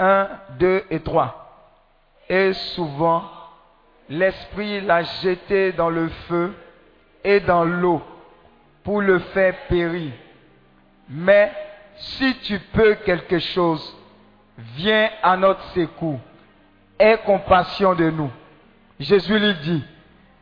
1, 0.00 0.28
2 0.58 0.84
et 0.90 1.00
3. 1.00 1.36
Et 2.28 2.52
souvent, 2.52 3.22
l'Esprit 4.08 4.80
l'a 4.80 5.02
jeté 5.02 5.72
dans 5.72 5.90
le 5.90 6.08
feu 6.28 6.54
et 7.22 7.40
dans 7.40 7.64
l'eau 7.64 8.02
pour 8.82 9.02
le 9.02 9.18
faire 9.18 9.54
périr. 9.68 10.12
Mais 11.08 11.52
si 11.96 12.34
tu 12.38 12.58
peux 12.72 12.94
quelque 12.94 13.38
chose, 13.38 13.96
viens 14.76 15.10
à 15.22 15.36
notre 15.36 15.62
secours. 15.74 16.18
Aie 16.98 17.18
compassion 17.24 17.94
de 17.94 18.10
nous. 18.10 18.30
Jésus 18.98 19.38
lui 19.38 19.54
dit, 19.62 19.84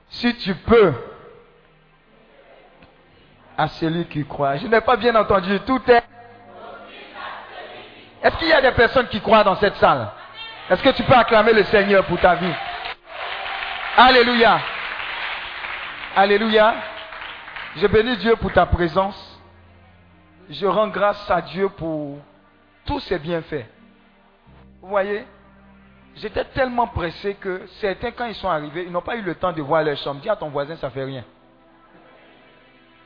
si 0.08 0.34
tu 0.36 0.54
peux, 0.54 0.92
à 3.56 3.66
celui 3.68 4.04
qui 4.04 4.24
croit. 4.24 4.56
Je 4.56 4.68
n'ai 4.68 4.80
pas 4.80 4.96
bien 4.96 5.14
entendu, 5.16 5.58
tout 5.60 5.80
est... 5.88 5.97
Est-ce 8.22 8.36
qu'il 8.36 8.48
y 8.48 8.52
a 8.52 8.60
des 8.60 8.72
personnes 8.72 9.08
qui 9.08 9.20
croient 9.20 9.44
dans 9.44 9.56
cette 9.56 9.76
salle? 9.76 10.08
Est-ce 10.70 10.82
que 10.82 10.90
tu 10.90 11.02
peux 11.04 11.14
acclamer 11.14 11.52
le 11.52 11.64
Seigneur 11.64 12.04
pour 12.04 12.18
ta 12.20 12.34
vie? 12.34 12.52
Alléluia. 13.96 14.60
Alléluia. 16.16 16.74
Je 17.76 17.86
bénis 17.86 18.16
Dieu 18.16 18.36
pour 18.36 18.52
ta 18.52 18.66
présence. 18.66 19.40
Je 20.50 20.66
rends 20.66 20.88
grâce 20.88 21.30
à 21.30 21.40
Dieu 21.42 21.68
pour 21.68 22.18
tous 22.84 23.00
ses 23.00 23.18
bienfaits. 23.18 23.66
Vous 24.80 24.88
voyez 24.88 25.24
J'étais 26.16 26.44
tellement 26.46 26.88
pressé 26.88 27.34
que 27.34 27.66
certains, 27.80 28.10
quand 28.10 28.26
ils 28.26 28.34
sont 28.34 28.48
arrivés, 28.48 28.84
ils 28.84 28.90
n'ont 28.90 29.02
pas 29.02 29.16
eu 29.16 29.22
le 29.22 29.36
temps 29.36 29.52
de 29.52 29.62
voir 29.62 29.84
leur 29.84 29.96
chambre. 29.98 30.20
Dis 30.20 30.28
à 30.28 30.34
ton 30.34 30.48
voisin, 30.48 30.74
ça 30.76 30.90
fait 30.90 31.04
rien. 31.04 31.22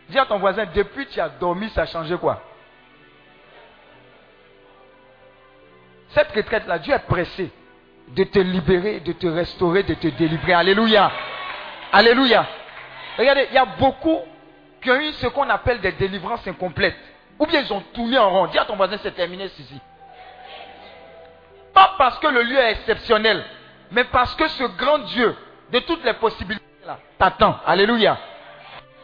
Dis 0.08 0.18
à 0.18 0.24
ton 0.24 0.38
voisin, 0.38 0.64
depuis 0.74 1.06
que 1.06 1.12
tu 1.12 1.20
as 1.20 1.28
dormi, 1.28 1.68
ça 1.70 1.82
a 1.82 1.86
changé 1.86 2.16
quoi? 2.16 2.40
Cette 6.14 6.32
retraite-là, 6.32 6.78
Dieu 6.78 6.94
est 6.94 7.06
pressé 7.06 7.50
de 8.08 8.24
te 8.24 8.38
libérer, 8.38 9.00
de 9.00 9.12
te 9.12 9.26
restaurer, 9.26 9.82
de 9.82 9.94
te 9.94 10.08
délivrer. 10.08 10.52
Alléluia. 10.52 11.10
Alléluia. 11.92 12.46
Regardez, 13.18 13.48
il 13.50 13.54
y 13.54 13.58
a 13.58 13.64
beaucoup 13.64 14.18
qui 14.82 14.90
ont 14.90 15.00
eu 15.00 15.12
ce 15.12 15.26
qu'on 15.28 15.48
appelle 15.48 15.80
des 15.80 15.92
délivrances 15.92 16.46
incomplètes. 16.46 16.96
Ou 17.38 17.46
bien 17.46 17.60
ils 17.60 17.72
ont 17.72 17.82
tourné 17.92 18.18
en 18.18 18.30
rond. 18.30 18.46
Dis 18.46 18.58
à 18.58 18.64
ton 18.64 18.76
voisin, 18.76 18.96
c'est 19.02 19.14
terminé 19.14 19.48
ceci. 19.48 19.80
Pas 21.72 21.94
parce 21.96 22.18
que 22.18 22.26
le 22.26 22.42
lieu 22.42 22.58
est 22.58 22.72
exceptionnel, 22.72 23.42
mais 23.90 24.04
parce 24.04 24.34
que 24.34 24.46
ce 24.48 24.64
grand 24.64 24.98
Dieu, 24.98 25.34
de 25.70 25.78
toutes 25.80 26.04
les 26.04 26.12
possibilités 26.14 26.64
là, 26.86 26.98
t'attend. 27.18 27.58
Alléluia. 27.64 28.18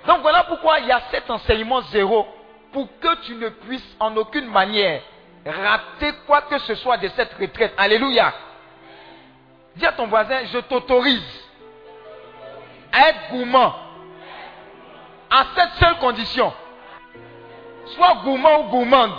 Donc 0.06 0.20
voilà 0.20 0.44
pourquoi 0.44 0.80
il 0.80 0.86
y 0.86 0.92
a 0.92 1.00
cet 1.10 1.30
enseignement 1.30 1.80
zéro, 1.82 2.26
pour 2.72 2.86
que 3.00 3.22
tu 3.22 3.34
ne 3.36 3.48
puisses 3.48 3.96
en 3.98 4.14
aucune 4.16 4.46
manière 4.46 5.00
rater 5.50 6.12
quoi 6.26 6.42
que 6.42 6.58
ce 6.58 6.74
soit 6.76 6.96
de 6.98 7.08
cette 7.08 7.34
retraite. 7.34 7.74
Alléluia. 7.76 8.32
Dis 9.76 9.86
à 9.86 9.92
ton 9.92 10.06
voisin, 10.06 10.44
je 10.46 10.58
t'autorise 10.58 11.48
à 12.92 13.08
être 13.10 13.30
gourmand. 13.30 13.74
À 15.30 15.44
cette 15.54 15.74
seule 15.74 15.98
condition. 15.98 16.52
Sois 17.86 18.14
gourmand 18.24 18.60
ou 18.60 18.68
gourmande. 18.70 19.12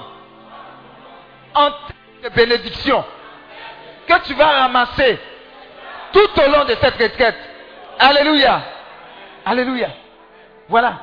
En 1.55 1.71
de 2.23 2.29
bénédiction 2.29 3.03
que 4.07 4.21
tu 4.25 4.33
vas 4.33 4.61
ramasser 4.61 5.19
tout 6.11 6.41
au 6.41 6.51
long 6.51 6.65
de 6.65 6.75
cette 6.81 6.95
retraite. 6.95 7.37
Alléluia. 7.97 8.61
Alléluia. 9.45 9.89
Voilà. 10.67 10.99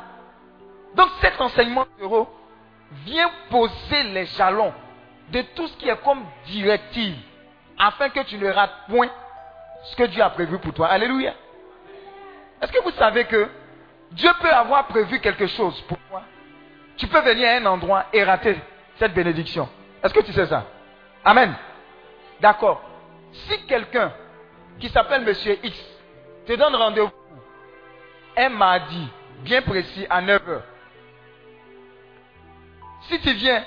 Donc 0.94 1.08
cet 1.20 1.40
enseignement 1.40 1.86
vient 3.04 3.30
poser 3.50 4.02
les 4.04 4.26
jalons 4.26 4.72
de 5.30 5.42
tout 5.54 5.66
ce 5.68 5.76
qui 5.76 5.88
est 5.88 6.02
comme 6.02 6.24
directive 6.46 7.16
afin 7.78 8.08
que 8.10 8.20
tu 8.20 8.38
ne 8.38 8.50
rates 8.50 8.86
point 8.88 9.08
ce 9.84 9.96
que 9.96 10.04
Dieu 10.04 10.22
a 10.22 10.30
prévu 10.30 10.58
pour 10.58 10.72
toi. 10.72 10.88
Alléluia. 10.88 11.34
Est-ce 12.60 12.72
que 12.72 12.82
vous 12.82 12.92
savez 12.92 13.24
que 13.24 13.48
Dieu 14.12 14.30
peut 14.40 14.50
avoir 14.52 14.86
prévu 14.86 15.20
quelque 15.20 15.46
chose 15.46 15.80
pour 15.82 15.98
toi? 16.08 16.22
Tu 16.96 17.06
peux 17.06 17.20
venir 17.20 17.48
à 17.48 17.52
un 17.52 17.66
endroit 17.66 18.06
et 18.12 18.24
rater 18.24 18.56
cette 18.98 19.12
bénédiction. 19.12 19.68
Est-ce 20.02 20.14
que 20.14 20.20
tu 20.20 20.32
sais 20.32 20.46
ça? 20.46 20.64
Amen. 21.24 21.54
D'accord. 22.40 22.82
Si 23.32 23.66
quelqu'un 23.66 24.12
qui 24.78 24.88
s'appelle 24.88 25.22
Monsieur 25.22 25.58
X 25.62 25.78
te 26.46 26.54
donne 26.54 26.74
rendez-vous 26.74 27.10
un 28.36 28.48
mardi 28.48 29.08
bien 29.40 29.62
précis 29.62 30.06
à 30.08 30.20
9 30.22 30.42
h, 30.42 30.60
si 33.02 33.20
tu 33.20 33.32
viens 33.32 33.64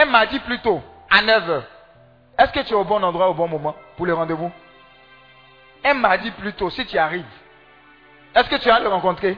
un 0.00 0.06
mardi 0.06 0.38
plus 0.40 0.58
tôt 0.60 0.82
à 1.10 1.22
9 1.22 1.48
h, 1.48 1.62
est-ce 2.38 2.52
que 2.52 2.60
tu 2.60 2.72
es 2.72 2.76
au 2.76 2.84
bon 2.84 3.02
endroit 3.02 3.28
au 3.28 3.34
bon 3.34 3.48
moment 3.48 3.74
pour 3.96 4.06
le 4.06 4.14
rendez-vous? 4.14 4.50
Un 5.84 5.94
mardi 5.94 6.30
plus 6.30 6.52
tôt, 6.52 6.70
si 6.70 6.84
tu 6.86 6.96
arrives, 6.96 7.24
est-ce 8.34 8.48
que 8.48 8.56
tu 8.56 8.68
vas 8.68 8.80
le 8.80 8.88
rencontrer? 8.88 9.36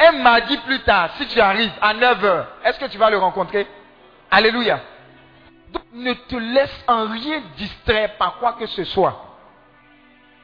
Un 0.00 0.12
mardi 0.12 0.56
plus 0.58 0.80
tard, 0.80 1.10
si 1.16 1.26
tu 1.28 1.40
arrives 1.40 1.72
à 1.80 1.94
9 1.94 2.22
h, 2.22 2.44
est-ce 2.64 2.78
que 2.78 2.86
tu 2.86 2.98
vas 2.98 3.10
le 3.10 3.18
rencontrer? 3.18 3.66
Alléluia. 4.30 4.80
Donc 5.70 5.84
ne 5.92 6.12
te 6.14 6.36
laisse 6.36 6.84
en 6.86 7.06
rien 7.08 7.42
distraire 7.56 8.16
par 8.16 8.38
quoi 8.38 8.54
que 8.54 8.66
ce 8.66 8.84
soit. 8.84 9.24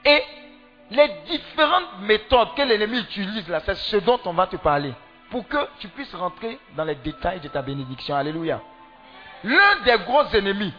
Et 0.04 0.22
les 0.90 1.08
différentes 1.26 2.00
méthodes 2.02 2.54
que 2.56 2.62
l'ennemi 2.62 2.98
utilise 3.00 3.48
là, 3.48 3.60
c'est 3.64 3.74
ce 3.74 3.96
dont 3.96 4.20
on 4.26 4.32
va 4.32 4.46
te 4.46 4.56
parler. 4.56 4.92
Pour 5.30 5.48
que 5.48 5.56
tu 5.80 5.88
puisses 5.88 6.14
rentrer 6.14 6.58
dans 6.76 6.84
les 6.84 6.94
détails 6.96 7.40
de 7.40 7.48
ta 7.48 7.62
bénédiction. 7.62 8.14
Alléluia. 8.14 8.60
L'un 9.44 9.80
des 9.84 9.98
gros 10.04 10.24
ennemis 10.32 10.72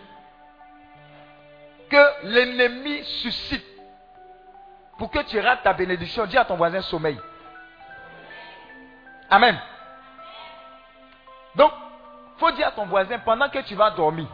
que 1.88 2.24
l'ennemi 2.24 3.04
suscite 3.22 3.66
pour 4.98 5.12
que 5.12 5.20
tu 5.20 5.40
rates 5.40 5.62
ta 5.62 5.74
bénédiction, 5.74 6.26
dis 6.26 6.38
à 6.38 6.46
ton 6.46 6.56
voisin 6.56 6.82
sommeil. 6.82 7.20
Amen. 9.30 9.56
Donc, 11.54 11.72
faut 12.38 12.52
dire 12.52 12.68
à 12.68 12.72
ton 12.72 12.86
voisin, 12.88 13.20
pendant 13.20 13.50
que 13.50 13.60
tu 13.60 13.76
vas 13.76 13.92
dormir, 13.92 14.28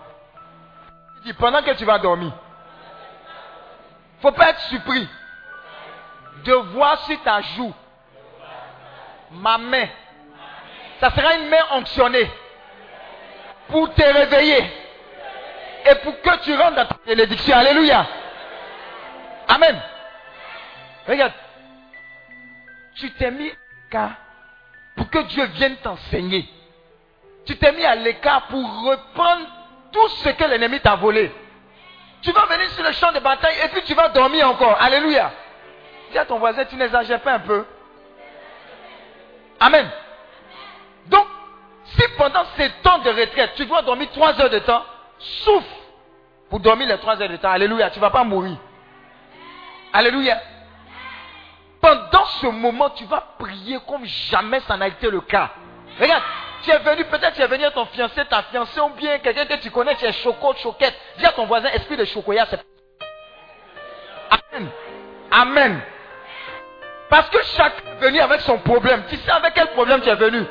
dis, 1.24 1.34
pendant 1.34 1.62
que 1.62 1.72
tu 1.72 1.84
vas 1.84 2.00
dormir, 2.00 2.32
faut 4.22 4.32
pas 4.32 4.52
être 4.52 4.62
surpris 4.62 5.10
de 6.46 6.54
voir 6.54 7.00
sur 7.00 7.22
ta 7.24 7.42
joue 7.42 7.74
ma 9.32 9.58
main. 9.58 9.88
Ça 11.02 11.10
sera 11.10 11.36
une 11.36 11.50
main 11.50 11.64
onctionnée 11.72 12.32
pour 13.72 13.94
te 13.94 14.04
réveiller 14.04 14.64
et 15.90 15.96
pour 16.04 16.22
que 16.22 16.44
tu 16.44 16.56
rentres 16.56 16.76
dans 16.76 16.86
ta 16.86 16.98
bénédiction. 17.06 17.58
Alléluia. 17.58 18.06
Amen. 19.48 19.82
Regarde, 21.08 21.34
tu 22.96 23.10
t'es 23.12 23.32
mis 23.32 23.52
à 23.94 24.10
pour 24.96 25.10
que 25.10 25.20
Dieu 25.20 25.46
vienne 25.46 25.78
t'enseigner. 25.78 26.48
Tu 27.46 27.58
t'es 27.58 27.72
mis 27.72 27.86
à 27.86 27.96
l'écart 27.96 28.44
pour 28.48 28.84
reprendre 28.84 29.48
tout 29.92 30.08
ce 30.10 30.30
que 30.30 30.44
l'ennemi 30.44 30.80
t'a 30.80 30.96
volé. 30.96 31.32
Tu 32.22 32.32
vas 32.32 32.46
venir 32.46 32.70
sur 32.72 32.84
le 32.84 32.92
champ 32.92 33.12
de 33.12 33.20
bataille 33.20 33.56
et 33.66 33.70
puis 33.70 33.82
tu 33.84 33.94
vas 33.96 34.10
dormir 34.10 34.48
encore. 34.50 34.78
Alléluia. 34.80 35.32
Dis 36.12 36.18
à 36.18 36.26
ton 36.26 36.38
voisin, 36.38 36.66
tu 36.66 36.76
n'exagères 36.76 37.22
pas 37.22 37.34
un 37.34 37.40
peu. 37.40 37.66
Amen. 39.60 39.90
Si 41.96 42.08
pendant 42.18 42.46
ces 42.58 42.70
temps 42.84 43.00
de 43.00 43.10
retraite, 43.10 43.52
tu 43.56 43.66
dois 43.66 43.82
dormir 43.82 44.10
trois 44.14 44.40
heures 44.40 44.50
de 44.50 44.60
temps, 44.60 44.84
souffle 45.18 45.66
pour 46.50 46.60
dormir 46.60 46.88
les 46.88 46.98
trois 46.98 47.22
heures 47.22 47.30
de 47.30 47.38
temps. 47.38 47.52
Alléluia, 47.52 47.90
tu 47.90 48.00
ne 48.00 48.02
vas 48.02 48.10
pas 48.10 48.24
mourir. 48.24 48.58
Alléluia. 49.94 50.40
Pendant 51.82 52.26
ce 52.26 52.48
moment, 52.48 52.92
tu 52.92 53.06
vas 53.06 53.24
prier 53.40 53.80
comme 53.88 54.06
jamais 54.06 54.60
ça 54.62 54.78
n'a 54.78 54.88
été 54.88 55.10
le 55.10 55.22
cas. 55.22 55.50
Regarde, 56.00 56.24
tu 56.64 56.70
es 56.70 56.78
venu, 56.78 57.06
peut-être 57.06 57.34
tu 57.34 57.42
es 57.42 57.48
venu 57.48 57.66
à 57.66 57.72
ton 57.72 57.86
fiancé, 57.88 58.24
ta 58.26 58.44
fiancée 58.44 58.80
ou 58.80 58.90
bien 58.90 59.20
quelqu'un 59.20 59.46
que 59.46 59.56
tu 59.56 59.72
connais, 59.72 59.96
tu 59.96 60.06
es 60.06 60.14
choco, 60.14 60.54
choquette. 60.56 60.96
Dis 61.18 61.26
à 61.26 61.32
ton 61.32 61.46
voisin, 61.46 61.70
esprit 61.70 61.98
de 61.98 62.06
chocolat, 62.06 62.46
c'est... 62.50 62.64
Amen. 64.30 64.70
Amen. 65.32 65.82
Parce 67.10 67.30
que 67.30 67.42
chacun 67.44 67.92
est 67.92 68.06
venu 68.06 68.20
avec 68.22 68.42
son 68.42 68.58
problème. 68.60 69.04
Tu 69.10 69.18
sais 69.18 69.32
avec 69.32 69.54
quel 69.54 69.68
problème 69.72 70.02
tu 70.02 70.10
es 70.10 70.16
venu? 70.16 70.46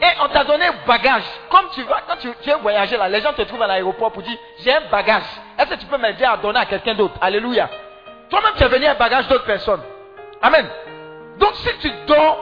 Et 0.00 0.06
on 0.22 0.28
t'a 0.28 0.44
donné 0.44 0.66
bagage. 0.86 1.24
Comme 1.48 1.66
tu 1.72 1.82
vas, 1.82 2.02
quand 2.06 2.16
tu, 2.16 2.28
tu 2.28 2.44
viens 2.44 2.56
voyager 2.58 2.96
là, 2.96 3.08
les 3.08 3.20
gens 3.20 3.32
te 3.32 3.42
trouvent 3.42 3.62
à 3.62 3.66
l'aéroport 3.66 4.12
pour 4.12 4.22
dire, 4.22 4.36
j'ai 4.58 4.74
un 4.74 4.82
bagage. 4.90 5.22
Est-ce 5.58 5.70
que 5.70 5.74
tu 5.74 5.86
peux 5.86 5.98
m'aider 5.98 6.24
à 6.24 6.36
donner 6.36 6.58
à 6.58 6.66
quelqu'un 6.66 6.94
d'autre? 6.94 7.14
Alléluia. 7.20 7.68
Toi-même, 8.28 8.52
tu 8.56 8.64
es 8.64 8.68
venu 8.68 8.86
un 8.86 8.94
bagage 8.94 9.28
d'autres 9.28 9.44
personnes. 9.44 9.82
Amen. 10.42 10.68
Donc 11.38 11.54
si 11.54 11.70
tu 11.78 11.90
dors, 12.06 12.38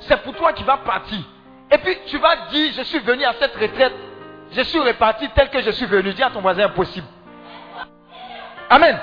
c'est 0.00 0.22
pour 0.22 0.34
toi 0.34 0.52
qui 0.52 0.64
vas 0.64 0.78
partir. 0.78 1.18
Et 1.70 1.78
puis 1.78 1.98
tu 2.06 2.18
vas 2.18 2.36
dire, 2.50 2.72
je 2.76 2.82
suis 2.82 2.98
venu 3.00 3.24
à 3.24 3.32
cette 3.34 3.54
retraite, 3.56 3.94
je 4.52 4.62
suis 4.62 4.78
reparti 4.78 5.28
tel 5.30 5.50
que 5.50 5.60
je 5.60 5.70
suis 5.70 5.86
venu. 5.86 6.12
Dis 6.12 6.22
à 6.22 6.30
ton 6.30 6.40
voisin 6.40 6.64
impossible. 6.66 7.06
Amen. 8.70 8.98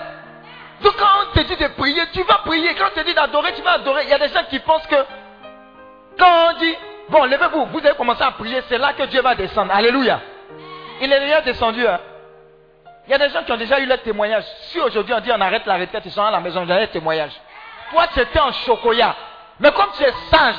Donc 0.82 0.96
quand 0.98 1.06
on 1.22 1.38
te 1.38 1.44
dit 1.46 1.56
de 1.56 1.68
prier, 1.70 2.04
tu 2.14 2.24
vas 2.24 2.40
prier. 2.46 2.74
Quand 2.76 2.86
on 2.92 3.00
te 3.00 3.06
dit 3.06 3.14
d'adorer, 3.14 3.54
tu 3.54 3.62
vas 3.62 3.74
adorer. 3.74 4.04
Il 4.04 4.10
y 4.10 4.14
a 4.14 4.20
des 4.20 4.30
gens 4.30 4.44
qui 4.50 4.60
pensent 4.60 4.88
que 4.88 4.96
quand 6.18 6.50
on 6.50 6.58
dit, 6.60 6.76
bon, 7.10 7.26
levez-vous, 7.26 7.66
vous 7.66 7.80
allez 7.80 7.96
commencer 7.96 8.24
à 8.24 8.32
prier, 8.32 8.62
c'est 8.68 8.78
là 8.78 8.94
que 8.94 9.04
Dieu 9.04 9.22
va 9.22 9.36
descendre. 9.36 9.74
Alléluia. 9.74 10.20
Il 11.02 11.12
est 11.12 11.20
déjà 11.20 11.42
descendu. 11.42 11.86
Hein. 11.88 12.00
Il 13.08 13.12
y 13.12 13.14
a 13.14 13.18
des 13.18 13.30
gens 13.30 13.44
qui 13.44 13.52
ont 13.52 13.58
déjà 13.58 13.80
eu 13.80 13.86
leur 13.86 14.02
témoignage. 14.02 14.44
Si 14.68 14.80
aujourd'hui 14.80 15.14
on 15.14 15.20
dit 15.20 15.32
on 15.32 15.42
arrête 15.42 15.66
la 15.66 15.78
retraite, 15.78 16.04
ils 16.06 16.12
sont 16.12 16.24
à 16.24 16.32
la 16.32 16.40
maison, 16.40 16.66
j'ai 16.66 16.74
un 16.74 16.88
témoignage. 16.88 17.32
Toi, 17.92 18.06
tu 18.14 18.20
étais 18.20 18.40
en 18.40 18.52
chocoya. 18.52 19.16
Mais 19.60 19.72
comme 19.72 19.90
tu 19.98 20.04
es 20.04 20.14
sage, 20.30 20.56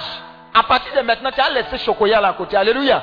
à 0.52 0.62
partir 0.64 0.92
de 0.94 1.00
maintenant, 1.02 1.30
tu 1.30 1.40
as 1.40 1.50
laissé 1.50 1.78
chocoya 1.78 2.20
là 2.20 2.28
à 2.28 2.32
côté. 2.32 2.56
Alléluia. 2.56 3.02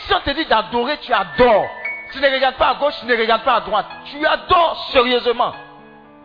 Si 0.00 0.14
on 0.14 0.20
te 0.20 0.30
dit 0.30 0.46
d'adorer, 0.46 0.96
tu 0.98 1.12
adores. 1.12 1.68
Tu 2.12 2.20
ne 2.20 2.26
regardes 2.26 2.54
pas 2.54 2.68
à 2.68 2.74
gauche, 2.74 2.94
tu 3.00 3.06
ne 3.06 3.16
regardes 3.16 3.42
pas 3.42 3.56
à 3.56 3.60
droite. 3.60 3.86
Tu 4.06 4.24
adores 4.26 4.88
sérieusement. 4.92 5.52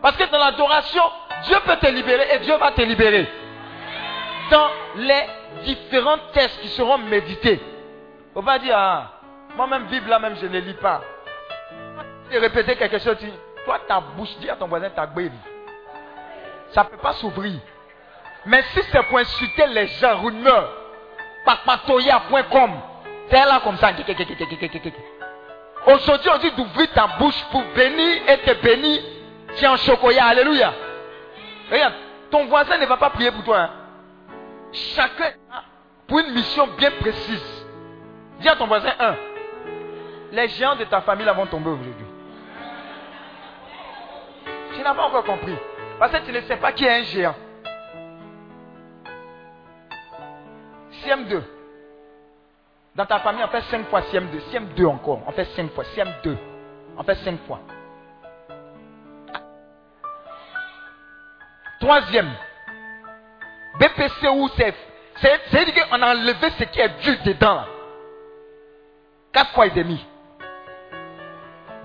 Parce 0.00 0.16
que 0.16 0.24
dans 0.24 0.38
l'adoration, 0.38 1.02
Dieu 1.44 1.56
peut 1.66 1.76
te 1.76 1.86
libérer 1.88 2.34
et 2.34 2.38
Dieu 2.38 2.56
va 2.56 2.70
te 2.70 2.80
libérer. 2.80 3.30
Dans 4.50 4.68
les 4.96 5.24
différents 5.62 6.18
tests 6.32 6.60
qui 6.60 6.68
seront 6.68 6.98
médités. 6.98 7.60
On 8.34 8.42
va 8.42 8.58
dire, 8.58 8.74
ah, 8.76 9.12
moi-même, 9.56 9.86
Bible 9.86 10.08
là 10.08 10.18
même, 10.18 10.36
je 10.40 10.46
ne 10.46 10.58
lis 10.58 10.74
pas. 10.74 11.00
Tu 12.30 12.38
répéter 12.38 12.76
quelque 12.76 12.98
chose, 12.98 13.16
tu, 13.18 13.30
toi, 13.64 13.78
ta 13.86 14.00
bouche, 14.00 14.36
dis 14.40 14.50
à 14.50 14.56
ton 14.56 14.66
voisin, 14.66 14.90
ta 14.90 15.06
gueule. 15.06 15.30
Ça 16.70 16.84
ne 16.84 16.88
peut 16.88 16.96
pas 16.96 17.12
s'ouvrir. 17.14 17.54
Mais 18.46 18.62
si 18.72 18.82
c'est 18.90 19.02
pour 19.04 19.18
insulter 19.18 19.66
les 19.68 19.86
gens, 19.86 20.20
rumeur, 20.20 20.70
papatoya.com, 21.44 22.70
c'est 23.30 23.44
là 23.44 23.60
comme 23.62 23.76
ça. 23.78 23.90
Aujourd'hui, 25.86 26.30
on 26.34 26.38
dit 26.38 26.50
d'ouvrir 26.52 26.90
ta 26.92 27.06
bouche 27.18 27.42
pour 27.50 27.62
bénir 27.74 28.22
et 28.28 28.38
te 28.38 28.52
bénir 28.62 29.00
en 29.66 29.76
chocolat. 29.76 30.26
Alléluia. 30.26 30.72
Regarde, 31.70 31.94
ton 32.30 32.46
voisin 32.46 32.76
ne 32.78 32.86
va 32.86 32.96
pas 32.96 33.10
prier 33.10 33.30
pour 33.30 33.44
toi. 33.44 33.58
Hein. 33.60 33.70
Chacun 34.74 35.32
a 35.52 35.62
pour 36.08 36.18
une 36.18 36.32
mission 36.32 36.66
bien 36.76 36.90
précise. 37.00 37.66
Dis 38.40 38.48
à 38.48 38.56
ton 38.56 38.66
voisin, 38.66 38.92
un, 38.98 39.16
les 40.32 40.48
géants 40.48 40.74
de 40.76 40.84
ta 40.84 41.00
famille 41.00 41.26
vont 41.26 41.46
tomber 41.46 41.70
aujourd'hui. 41.70 42.06
Tu 44.74 44.82
n'as 44.82 44.94
pas 44.94 45.06
encore 45.06 45.24
compris. 45.24 45.56
Parce 45.98 46.12
que 46.12 46.26
tu 46.26 46.32
ne 46.32 46.40
sais 46.40 46.56
pas 46.56 46.72
qui 46.72 46.84
est 46.84 47.00
un 47.00 47.02
géant. 47.04 47.34
CM2. 51.04 51.42
Dans 52.96 53.06
ta 53.06 53.20
famille, 53.20 53.44
on 53.44 53.48
fait 53.48 53.62
5 53.62 53.88
fois 53.88 54.00
CM2. 54.02 54.40
CM2 54.52 54.86
encore. 54.86 55.20
On 55.26 55.32
fait 55.32 55.44
5 55.44 55.70
fois. 55.72 55.84
CM2. 55.84 56.36
On 56.96 57.02
fait 57.04 57.14
5 57.16 57.38
fois. 57.46 57.60
Troisième, 61.80 62.30
BPC 63.78 64.28
ou 64.28 64.48
c'est, 64.56 64.74
c'est-à-dire 65.20 65.88
qu'on 65.88 66.02
a 66.02 66.14
enlevé 66.14 66.50
ce 66.58 66.64
qui 66.64 66.80
est 66.80 67.00
dur 67.02 67.16
dedans. 67.24 67.64
Quatre 69.32 69.50
fois 69.50 69.66
et 69.66 69.70
demi. 69.70 70.04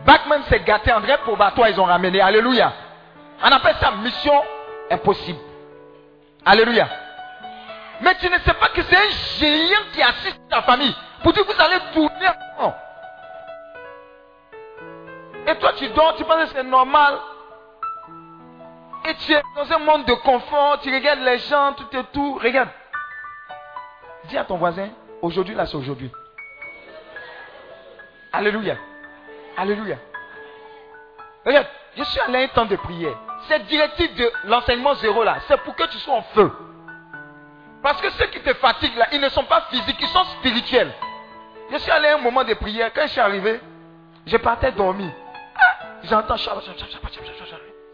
Backman 0.05 0.43
s'est 0.49 0.61
gâté, 0.61 0.91
André 0.93 1.17
Probatoire, 1.17 1.69
ils 1.69 1.79
ont 1.79 1.85
ramené. 1.85 2.21
Alléluia. 2.21 2.71
On 3.43 3.47
appelle 3.47 3.75
ça 3.79 3.91
mission 3.91 4.41
impossible. 4.89 5.39
Alléluia. 6.45 6.87
Mais 8.01 8.15
tu 8.15 8.29
ne 8.29 8.37
sais 8.39 8.53
pas 8.53 8.69
que 8.69 8.81
c'est 8.83 8.95
un 8.95 9.09
géant 9.39 9.83
qui 9.93 10.01
assiste 10.01 10.39
ta 10.49 10.61
famille. 10.61 10.95
Pour 11.21 11.33
dire 11.33 11.45
que 11.45 11.53
vous 11.53 11.61
allez 11.61 11.79
tourner. 11.93 12.29
Et 15.47 15.55
toi, 15.55 15.73
tu 15.77 15.87
dors, 15.89 16.15
tu 16.15 16.23
penses 16.23 16.45
que 16.45 16.57
c'est 16.57 16.63
normal. 16.63 17.17
Et 19.05 19.15
tu 19.15 19.33
es 19.33 19.41
dans 19.55 19.71
un 19.71 19.79
monde 19.79 20.05
de 20.05 20.13
confort, 20.13 20.79
tu 20.81 20.93
regardes 20.93 21.19
les 21.19 21.39
gens, 21.39 21.73
tout 21.73 21.97
et 21.97 22.03
tout. 22.11 22.35
Regarde. 22.35 22.69
Dis 24.25 24.37
à 24.37 24.43
ton 24.43 24.57
voisin, 24.57 24.89
aujourd'hui, 25.21 25.55
là, 25.55 25.65
c'est 25.65 25.75
aujourd'hui. 25.75 26.11
Alléluia. 28.31 28.75
Alléluia. 29.57 29.97
Regarde, 31.45 31.67
je 31.97 32.03
suis 32.03 32.19
allé 32.19 32.43
un 32.43 32.47
temps 32.49 32.65
de 32.65 32.75
prière. 32.75 33.17
Cette 33.47 33.65
directive 33.65 34.13
de 34.15 34.31
l'enseignement 34.45 34.93
zéro 34.95 35.23
là, 35.23 35.37
c'est 35.47 35.57
pour 35.61 35.75
que 35.75 35.87
tu 35.87 35.97
sois 35.97 36.15
en 36.15 36.21
feu. 36.21 36.51
Parce 37.81 38.01
que 38.01 38.09
ceux 38.11 38.27
qui 38.27 38.41
te 38.41 38.53
fatiguent 38.55 38.97
là, 38.97 39.07
ils 39.13 39.21
ne 39.21 39.29
sont 39.29 39.45
pas 39.45 39.61
physiques, 39.69 39.97
ils 39.99 40.07
sont 40.09 40.23
spirituels. 40.25 40.93
Je 41.71 41.77
suis 41.77 41.91
allé 41.91 42.09
à 42.09 42.15
un 42.15 42.17
moment 42.19 42.43
de 42.43 42.53
prière. 42.53 42.91
Quand 42.93 43.03
je 43.03 43.11
suis 43.11 43.21
arrivé, 43.21 43.59
je 44.25 44.37
partais 44.37 44.71
dormir. 44.71 45.11
Ah, 45.55 45.77
j'entends 46.03 46.37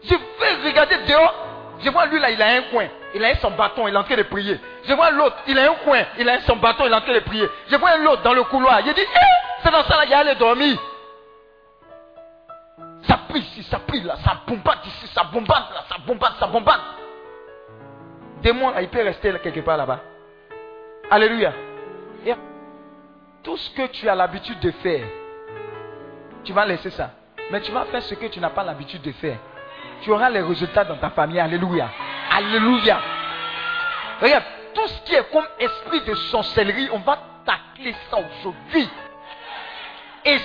je 0.08 0.14
vais 0.62 0.68
regarder 0.68 0.98
dehors. 1.08 1.34
Je 1.80 1.90
vois 1.90 2.06
lui 2.06 2.18
là, 2.18 2.30
il 2.30 2.40
a 2.40 2.46
un 2.46 2.62
coin. 2.62 2.86
Il 3.14 3.24
a 3.24 3.36
son 3.36 3.50
bâton, 3.50 3.86
il 3.86 3.94
est 3.94 3.96
en 3.96 4.04
train 4.04 4.16
de 4.16 4.22
prier. 4.22 4.58
Je 4.84 4.92
vois 4.94 5.10
l'autre, 5.10 5.36
il 5.46 5.58
a 5.58 5.70
un 5.70 5.74
coin. 5.76 6.02
Il 6.18 6.28
a 6.28 6.40
son 6.42 6.56
bâton, 6.56 6.84
il 6.86 6.92
est 6.92 6.94
en 6.94 7.00
train 7.00 7.14
de 7.14 7.20
prier. 7.20 7.48
Je 7.68 7.76
vois 7.76 7.96
l'autre 7.98 8.22
dans 8.22 8.34
le 8.34 8.44
couloir. 8.44 8.80
Il 8.80 8.92
dit, 8.92 9.00
eh, 9.00 9.62
c'est 9.62 9.70
dans 9.70 9.84
ça 9.84 9.96
là, 9.96 10.04
il 10.06 10.14
allé 10.14 10.34
dormir. 10.36 10.78
Ça 13.02 13.18
prie 13.28 13.40
ici, 13.40 13.62
ça 13.64 13.78
prie 13.78 14.00
là, 14.00 14.16
ça 14.24 14.40
bombarde 14.46 14.84
ici, 14.86 15.06
ça 15.08 15.24
bombarde 15.24 15.72
là, 15.74 15.84
ça 15.88 15.96
bombarde, 16.04 16.34
ça 16.38 16.46
bombarde. 16.46 16.80
Démon, 18.42 18.72
il 18.80 18.88
peut 18.88 19.02
rester 19.02 19.32
quelque 19.42 19.60
part 19.60 19.76
là-bas. 19.76 20.00
Alléluia. 21.10 21.52
Tout 23.42 23.56
ce 23.56 23.70
que 23.70 23.86
tu 23.86 24.08
as 24.08 24.14
l'habitude 24.14 24.58
de 24.58 24.72
faire, 24.72 25.06
tu 26.42 26.52
vas 26.52 26.66
laisser 26.66 26.90
ça. 26.90 27.10
Mais 27.50 27.60
tu 27.60 27.70
vas 27.70 27.84
faire 27.84 28.02
ce 28.02 28.14
que 28.14 28.26
tu 28.26 28.40
n'as 28.40 28.50
pas 28.50 28.64
l'habitude 28.64 29.02
de 29.02 29.12
faire 29.12 29.38
tu 30.02 30.10
auras 30.10 30.30
les 30.30 30.40
résultats 30.40 30.84
dans 30.84 30.96
ta 30.96 31.10
famille. 31.10 31.40
Alléluia. 31.40 31.88
Alléluia. 32.30 33.00
Regarde, 34.20 34.44
tout 34.74 34.86
ce 34.88 35.02
qui 35.02 35.14
est 35.14 35.30
comme 35.32 35.46
esprit 35.58 36.00
de 36.02 36.14
sorcellerie, 36.14 36.88
on 36.92 36.98
va 36.98 37.18
tacler 37.44 37.94
ça 38.10 38.18
aujourd'hui. 38.18 38.88
Et 40.24 40.38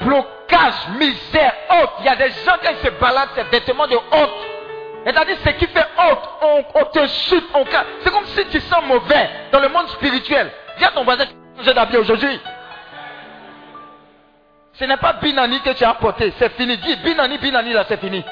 blocage, 0.00 0.88
misère, 0.98 1.52
honte. 1.70 1.90
Il 2.00 2.06
y 2.06 2.08
a 2.08 2.16
des 2.16 2.30
gens 2.30 2.56
qui 2.60 2.84
se 2.84 2.90
baladent, 3.00 3.30
c'est 3.34 3.48
vêtements 3.50 3.86
de 3.86 3.96
honte. 3.96 4.46
C'est-à-dire, 5.04 5.36
ce 5.44 5.50
qui 5.50 5.66
fait 5.68 5.86
honte, 5.98 6.64
on, 6.74 6.84
te 6.86 7.06
chute, 7.06 7.44
on 7.54 7.64
C'est 8.02 8.10
comme 8.10 8.26
si 8.26 8.44
tu 8.46 8.60
sens 8.60 8.84
mauvais 8.86 9.30
dans 9.52 9.60
le 9.60 9.68
monde 9.68 9.88
spirituel. 9.88 10.50
Dis 10.78 10.84
à 10.84 10.90
ton 10.90 11.04
voisin, 11.04 11.24
tu 11.62 11.72
d'habiller 11.72 11.98
aujourd'hui. 11.98 12.40
Ce 14.78 14.84
n'est 14.84 14.96
pas 14.98 15.14
Binani 15.14 15.60
que 15.60 15.70
tu 15.70 15.84
as 15.84 15.90
apporté. 15.90 16.32
C'est 16.38 16.50
fini. 16.50 16.76
Dis 16.78 16.96
Binani, 16.96 17.38
Binani, 17.38 17.72
là, 17.72 17.84
c'est 17.88 17.98
fini. 17.98 18.22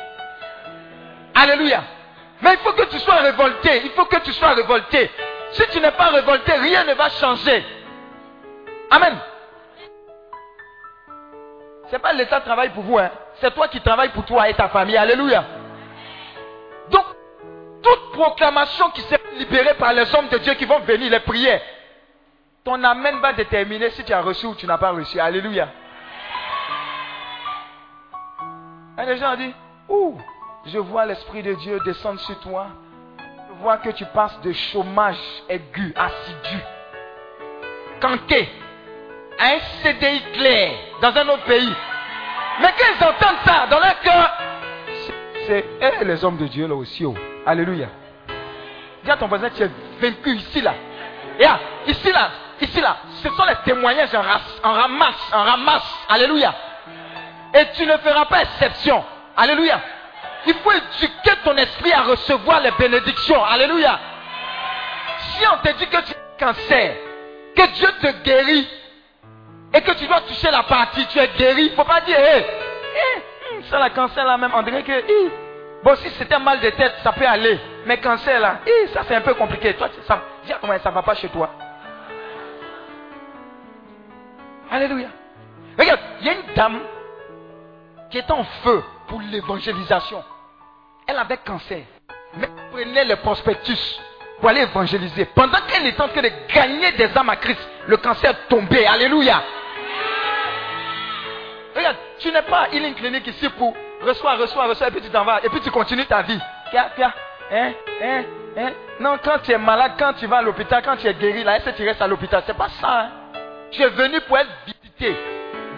Alléluia. 1.35 1.83
Mais 2.43 2.55
il 2.55 2.59
faut 2.59 2.73
que 2.73 2.85
tu 2.85 2.99
sois 2.99 3.17
révolté. 3.17 3.83
Il 3.85 3.91
faut 3.93 4.05
que 4.05 4.19
tu 4.19 4.33
sois 4.33 4.51
révolté. 4.51 5.11
Si 5.53 5.67
tu 5.69 5.81
n'es 5.81 5.93
pas 5.93 6.09
révolté, 6.09 6.53
rien 6.53 6.85
ne 6.85 6.95
va 6.95 7.09
changer. 7.09 7.65
Amen. 8.91 9.17
Ce 11.89 11.93
n'est 11.93 11.99
pas 11.99 12.13
l'État 12.13 12.41
qui 12.41 12.47
travaille 12.47 12.71
pour 12.71 12.83
vous. 12.83 12.99
Hein. 12.99 13.11
C'est 13.41 13.55
toi 13.55 13.69
qui 13.69 13.81
travailles 13.81 14.11
pour 14.11 14.25
toi 14.25 14.49
et 14.49 14.55
ta 14.55 14.69
famille. 14.69 14.97
Alléluia. 14.97 15.45
Donc, 16.91 17.05
toute 17.83 18.13
proclamation 18.13 18.91
qui 18.91 19.01
s'est 19.03 19.21
libérée 19.39 19.75
par 19.75 19.93
les 19.95 20.15
hommes 20.15 20.29
de 20.29 20.39
Dieu 20.39 20.55
qui 20.55 20.67
vont 20.67 20.81
venir, 20.81 21.11
les 21.11 21.21
prières, 21.21 21.61
ton 22.65 22.83
Amen 22.83 23.19
va 23.21 23.33
déterminer 23.33 23.91
si 23.91 24.05
tu 24.05 24.13
as 24.13 24.21
reçu 24.21 24.47
ou 24.47 24.55
tu 24.55 24.67
n'as 24.67 24.79
pas 24.79 24.91
reçu. 24.91 25.19
Alléluia. 25.19 25.69
Et 28.97 29.07
les 29.07 29.17
gens 29.17 29.35
dit, 29.37 29.53
ouh, 29.89 30.17
je 30.67 30.79
vois 30.79 31.07
l'Esprit 31.07 31.43
de 31.43 31.55
Dieu 31.55 31.81
descendre 31.85 32.21
sur 32.21 32.39
toi. 32.41 32.69
Je 33.19 33.63
vois 33.63 33.79
que 33.79 33.91
tu 33.91 34.05
passes 34.07 34.41
de 34.41 34.53
chômage 34.53 35.19
aigu, 35.49 35.93
assidu. 35.97 36.63
Kanté 38.01 38.49
a 39.39 39.47
un 39.47 39.59
CDI 39.83 40.23
clair 40.35 40.73
dans 41.03 41.17
un 41.17 41.29
autre 41.29 41.45
pays. 41.45 41.75
Mais 42.61 42.69
quand 42.79 42.87
ils 42.99 43.05
entendent 43.05 43.45
ça 43.45 43.67
dans 43.69 43.81
leur 43.81 44.01
cœur, 44.01 44.33
c'est 45.47 45.65
eux 45.83 46.05
les 46.05 46.25
hommes 46.25 46.37
de 46.37 46.47
Dieu 46.47 46.69
là 46.69 46.75
aussi. 46.75 47.05
Oh. 47.05 47.15
Alléluia. 47.45 47.89
Dis 49.03 49.11
à 49.11 49.17
ton 49.17 49.27
voisin, 49.27 49.51
tu 49.51 49.63
es 49.63 49.71
vaincu 50.01 50.37
ici 50.37 50.61
là. 50.61 50.75
Et 51.39 51.43
là, 51.43 51.59
ici 51.87 52.13
là, 52.13 52.31
ici 52.61 52.81
là, 52.81 52.97
ce 53.23 53.29
sont 53.29 53.45
les 53.45 53.57
témoignages 53.65 54.15
en 54.15 54.23
ramasse, 54.73 55.31
en 55.33 55.43
ramasse. 55.43 56.07
Alléluia. 56.09 56.55
Et 57.55 57.67
tu 57.75 57.87
ne 57.87 57.97
feras 57.99 58.25
pas 58.27 58.43
exception. 58.43 59.05
Alléluia. 59.37 59.81
Il 60.47 60.55
faut 60.55 60.73
éduquer 60.73 61.33
ton 61.45 61.57
esprit 61.57 61.93
à 61.93 62.03
recevoir 62.03 62.61
les 62.61 62.73
bénédictions. 62.73 63.43
Alléluia. 63.45 63.99
Si 65.19 65.45
on 65.47 65.57
te 65.67 65.73
dit 65.79 65.87
que 65.87 65.97
tu 66.03 66.13
as 66.13 66.39
cancer, 66.39 66.97
que 67.57 67.67
Dieu 67.75 67.89
te 68.01 68.23
guérit, 68.25 68.69
et 69.73 69.81
que 69.81 69.93
tu 69.93 70.07
dois 70.07 70.21
toucher 70.23 70.51
la 70.51 70.63
partie, 70.65 71.07
tu 71.07 71.19
es 71.19 71.29
guéri, 71.29 71.67
il 71.67 71.71
ne 71.71 71.77
faut 71.77 71.85
pas 71.85 72.01
dire, 72.03 72.19
hé, 72.19 72.39
hé, 72.39 73.63
ça 73.71 73.79
la 73.79 73.91
cancer 73.91 74.25
là 74.25 74.37
même, 74.37 74.53
on 74.55 74.63
dirait 74.63 74.83
que, 74.83 74.93
hé, 74.93 75.31
bon 75.83 75.97
si 75.97 76.11
c'était 76.11 76.39
mal 76.39 76.61
de 76.61 76.71
tête, 76.71 76.95
ça 77.03 77.13
peut 77.13 77.27
aller, 77.27 77.59
mais 77.87 77.99
cancer 77.99 78.39
là, 78.39 78.59
ça 78.93 79.03
c'est 79.09 79.17
un 79.17 79.21
peu 79.21 79.35
compliqué. 79.35 79.75
Toi, 79.75 79.89
ça, 80.07 80.23
comment 80.61 80.79
ça 80.79 80.91
ne 80.91 80.95
va 80.95 81.03
pas 81.03 81.15
chez 81.15 81.29
toi. 81.29 81.51
Alléluia. 84.71 85.09
Regarde, 85.79 86.01
il 86.21 86.27
y 86.27 86.31
a 86.31 86.33
une 86.35 86.55
dame 86.55 86.81
qui 88.15 88.19
est 88.19 88.31
en 88.31 88.45
feu 88.63 88.81
pour 89.09 89.21
l'évangélisation. 89.23 90.23
Elle 91.05 91.17
avait 91.17 91.39
cancer. 91.39 91.83
Mais 92.37 92.47
elle 92.47 92.71
prenait 92.71 93.05
le 93.07 93.17
prospectus 93.17 94.01
pour 94.39 94.51
aller 94.51 94.61
évangéliser. 94.61 95.25
Pendant 95.35 95.59
qu'elle 95.67 95.85
est 95.85 96.01
en 96.01 96.07
train 96.07 96.23
de 96.23 96.31
gagner 96.55 96.93
des 96.93 97.11
âmes 97.19 97.31
à 97.31 97.35
Christ, 97.35 97.59
le 97.89 97.97
cancer 97.97 98.31
est 98.31 98.49
tombé. 98.49 98.87
Alléluia. 98.87 99.43
Regarde, 101.75 101.97
tu 102.21 102.31
n'es 102.31 102.43
pas 102.43 102.59
à 102.59 102.69
Healing 102.69 102.95
Clinic 102.95 103.27
ici 103.27 103.49
pour 103.49 103.75
reçois, 104.01 104.37
reçois, 104.37 104.69
reçois, 104.69 104.87
et 104.87 104.91
puis 104.93 105.01
tu 105.01 105.11
t'en 105.11 105.25
vas, 105.25 105.41
et 105.43 105.49
puis 105.49 105.61
tu 105.61 105.73
continues 105.73 106.07
ta 106.07 106.23
vie. 106.23 106.39
Hein, 107.51 107.73
hein, 108.01 108.23
hein. 108.57 108.71
Non, 109.01 109.19
quand 109.25 109.41
tu 109.43 109.51
es 109.51 109.59
malade, 109.59 109.95
quand 109.99 110.13
tu 110.13 110.29
vas 110.29 110.37
à 110.37 110.43
l'hôpital, 110.43 110.85
quand 110.85 110.97
tu 110.99 111.09
es 111.09 111.15
guéri, 111.15 111.43
là, 111.43 111.57
est-ce 111.57 111.65
que 111.65 111.77
tu 111.77 111.85
restes 111.85 112.01
à 112.01 112.07
l'hôpital 112.07 112.45
C'est 112.47 112.57
pas 112.57 112.69
ça. 112.81 113.01
Hein. 113.01 113.11
Tu 113.73 113.83
es 113.83 113.89
venu 113.89 114.21
pour 114.21 114.39
être 114.39 114.51
visité, 114.67 115.17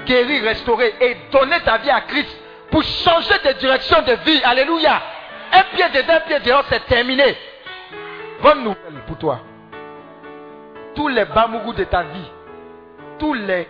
guéri, 0.07 0.41
restauré 0.41 0.95
et 1.01 1.17
donner 1.31 1.61
ta 1.61 1.79
vie 1.79 1.91
à 1.91 2.01
Christ 2.03 2.35
pour 2.71 2.83
changer 2.83 3.35
de 3.45 3.53
direction 3.59 4.03
de 4.03 4.13
vie. 4.25 4.41
Alléluia. 4.45 5.03
Un 5.53 5.63
pied 5.75 5.85
dedans, 5.95 6.15
un 6.15 6.21
pied 6.21 6.41
dehors, 6.41 6.65
c'est 6.69 6.85
terminé. 6.87 7.37
Bonne 8.43 8.65
nouvelle 8.65 9.03
pour 9.07 9.19
toi. 9.19 9.41
Tous 10.95 11.09
les 11.09 11.25
bamougous 11.27 11.75
de 11.75 11.85
ta 11.85 12.03
vie, 12.03 12.31
tous 13.19 13.35
les. 13.35 13.69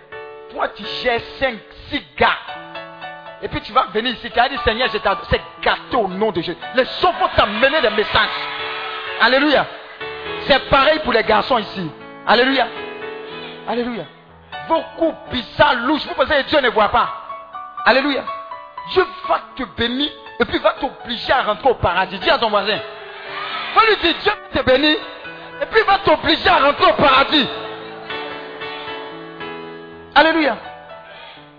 Toi, 0.50 0.68
tu 0.68 0.84
gères 1.02 1.20
5, 1.38 1.58
6 1.90 2.02
gars. 2.16 2.38
Et 3.42 3.48
puis 3.48 3.60
tu 3.60 3.72
vas 3.72 3.86
venir 3.92 4.12
ici, 4.14 4.30
tu 4.30 4.38
as 4.38 4.48
dit 4.48 4.56
Seigneur, 4.64 4.88
je 4.88 4.98
c'est 5.28 5.40
gâteau 5.62 6.00
au 6.04 6.08
nom 6.08 6.32
de 6.32 6.40
Jésus. 6.40 6.56
Les 6.74 6.84
gens 7.00 7.12
vont 7.12 7.28
t'amener 7.36 7.80
des 7.82 7.90
messages. 7.90 8.28
Alléluia. 9.20 9.66
C'est 10.46 10.68
pareil 10.68 11.00
pour 11.00 11.12
les 11.12 11.22
garçons 11.22 11.58
ici. 11.58 11.90
Alléluia. 12.26 12.66
Alléluia. 13.68 14.04
Beaucoup 14.68 15.14
bizarres, 15.30 15.76
louches. 15.76 16.06
Vous 16.06 16.14
pensez 16.14 16.42
que 16.42 16.48
Dieu 16.48 16.60
ne 16.60 16.70
voit 16.70 16.88
pas? 16.88 17.08
Alléluia. 17.84 18.24
Dieu 18.92 19.06
va 19.28 19.40
te 19.54 19.62
bénir 19.76 20.10
et 20.38 20.44
puis 20.44 20.58
va 20.58 20.72
t'obliger 20.72 21.32
à 21.32 21.42
rentrer 21.42 21.70
au 21.70 21.74
paradis. 21.74 22.18
Dis 22.18 22.30
à 22.30 22.38
ton 22.38 22.50
voisin. 22.50 22.78
Va 23.74 23.86
lui 23.86 23.96
dire 23.96 24.14
Dieu 24.22 24.32
te 24.52 24.62
bénir 24.62 24.96
et 25.60 25.66
puis 25.66 25.82
va 25.82 25.98
t'obliger 25.98 26.48
à 26.48 26.58
rentrer 26.58 26.90
au 26.90 26.94
paradis. 26.94 27.48
Alléluia. 30.14 30.56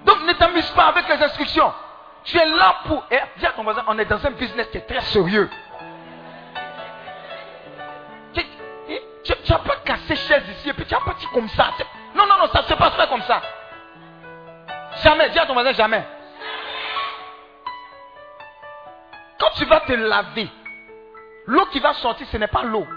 Donc 0.06 0.24
ne 0.26 0.34
t'amuse 0.34 0.70
pas 0.72 0.86
avec 0.88 1.08
les 1.08 1.24
instructions. 1.24 1.74
Tu 2.24 2.38
es 2.38 2.46
là 2.46 2.76
pour. 2.86 3.06
Dis 3.38 3.46
à 3.46 3.52
ton 3.52 3.64
voisin, 3.64 3.84
on 3.88 3.98
est 4.00 4.06
dans 4.06 4.26
un 4.26 4.32
business 4.32 4.68
qui 4.72 4.78
est 4.78 4.88
très 4.88 5.02
sérieux. 5.02 5.50
Tu 9.24 9.52
n'as 9.52 9.60
pas 9.60 9.76
cassé 9.84 10.16
chaise 10.16 10.44
ici 10.58 10.70
et 10.70 10.74
puis 10.74 10.86
tu 10.86 10.96
as 10.96 11.00
parti 11.00 11.26
comme 11.34 11.50
ça. 11.50 11.72
Non, 12.18 12.26
non, 12.26 12.38
non, 12.40 12.48
ça 12.52 12.64
ne 12.64 12.68
se 12.68 12.74
passe 12.74 12.96
pas 12.96 13.06
comme 13.08 13.22
ça. 13.22 13.42
Jamais. 15.04 15.30
Dis 15.30 15.38
à 15.38 15.46
ton 15.46 15.54
voisin, 15.54 15.72
jamais. 15.74 16.04
Quand 19.40 19.52
tu 19.56 19.66
vas 19.66 19.82
te 19.82 19.94
laver, 19.94 20.50
l'eau 21.46 21.68
qui 21.68 21.80
va 21.80 21.94
sortir, 21.94 22.26
ce 22.32 22.38
n'est 22.38 22.48
pas 22.48 22.64
l'eau. 22.64 22.88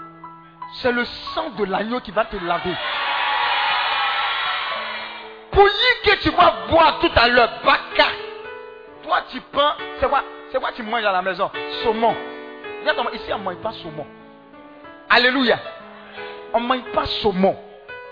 C'est 0.81 0.91
le 0.91 1.05
sang 1.05 1.51
de 1.51 1.65
l'agneau 1.65 1.99
qui 1.99 2.09
va 2.11 2.25
te 2.25 2.35
laver. 2.37 2.75
Bouillie 5.53 6.01
que 6.03 6.15
tu 6.21 6.31
vas 6.31 6.53
boire 6.69 6.99
tout 6.99 7.11
à 7.15 7.27
l'heure, 7.27 7.51
baka. 7.63 8.07
Toi, 9.03 9.21
tu 9.29 9.39
prends, 9.51 9.73
c'est 9.99 10.09
quoi, 10.09 10.23
c'est 10.51 10.59
quoi 10.59 10.71
tu 10.71 10.81
manges 10.81 11.05
à 11.05 11.11
la 11.11 11.21
maison? 11.21 11.51
Saumon. 11.83 12.15
Ici, 13.13 13.31
on 13.33 13.37
ne 13.37 13.43
mange 13.43 13.57
pas 13.57 13.73
saumon. 13.73 14.07
Alléluia. 15.09 15.59
On 16.53 16.61
ne 16.61 16.65
mange 16.65 16.91
pas 16.93 17.05
saumon. 17.05 17.55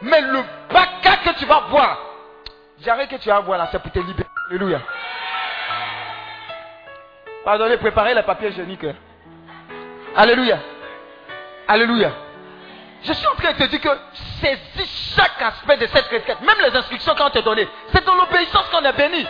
Mais 0.02 0.22
le 0.22 0.44
baka 0.72 1.18
que 1.18 1.38
tu 1.38 1.46
vas 1.46 1.62
boire, 1.70 1.98
j'arrête 2.82 3.10
que 3.10 3.18
tu 3.18 3.30
vas 3.30 3.42
boire 3.42 3.58
là, 3.58 3.68
c'est 3.72 3.80
pour 3.82 3.92
te 3.92 4.00
libérer. 4.00 4.30
Alléluia. 4.50 4.82
Pardonnez, 7.44 7.78
préparez 7.78 8.14
les 8.14 8.24
papiers 8.24 8.50
hygiéniques. 8.50 8.86
Alléluia. 10.16 10.60
Alléluia. 11.68 12.12
Je 13.04 13.14
suis 13.14 13.28
en 13.28 13.36
train 13.36 13.54
de 13.54 13.58
te 13.58 13.64
dire 13.66 13.82
que 13.82 13.90
saisis 14.42 15.16
chaque 15.16 15.42
aspect 15.42 15.78
de 15.78 15.88
cette 15.88 16.08
requête, 16.08 16.42
même 16.42 16.58
les 16.62 16.76
instructions 16.76 17.16
qu'on 17.16 17.30
t'a 17.30 17.42
données. 17.42 17.68
C'est 17.94 18.06
dans 18.06 18.16
l'obéissance 18.16 18.68
qu'on 18.70 18.84
est 18.84 18.94
béni. 18.94 19.26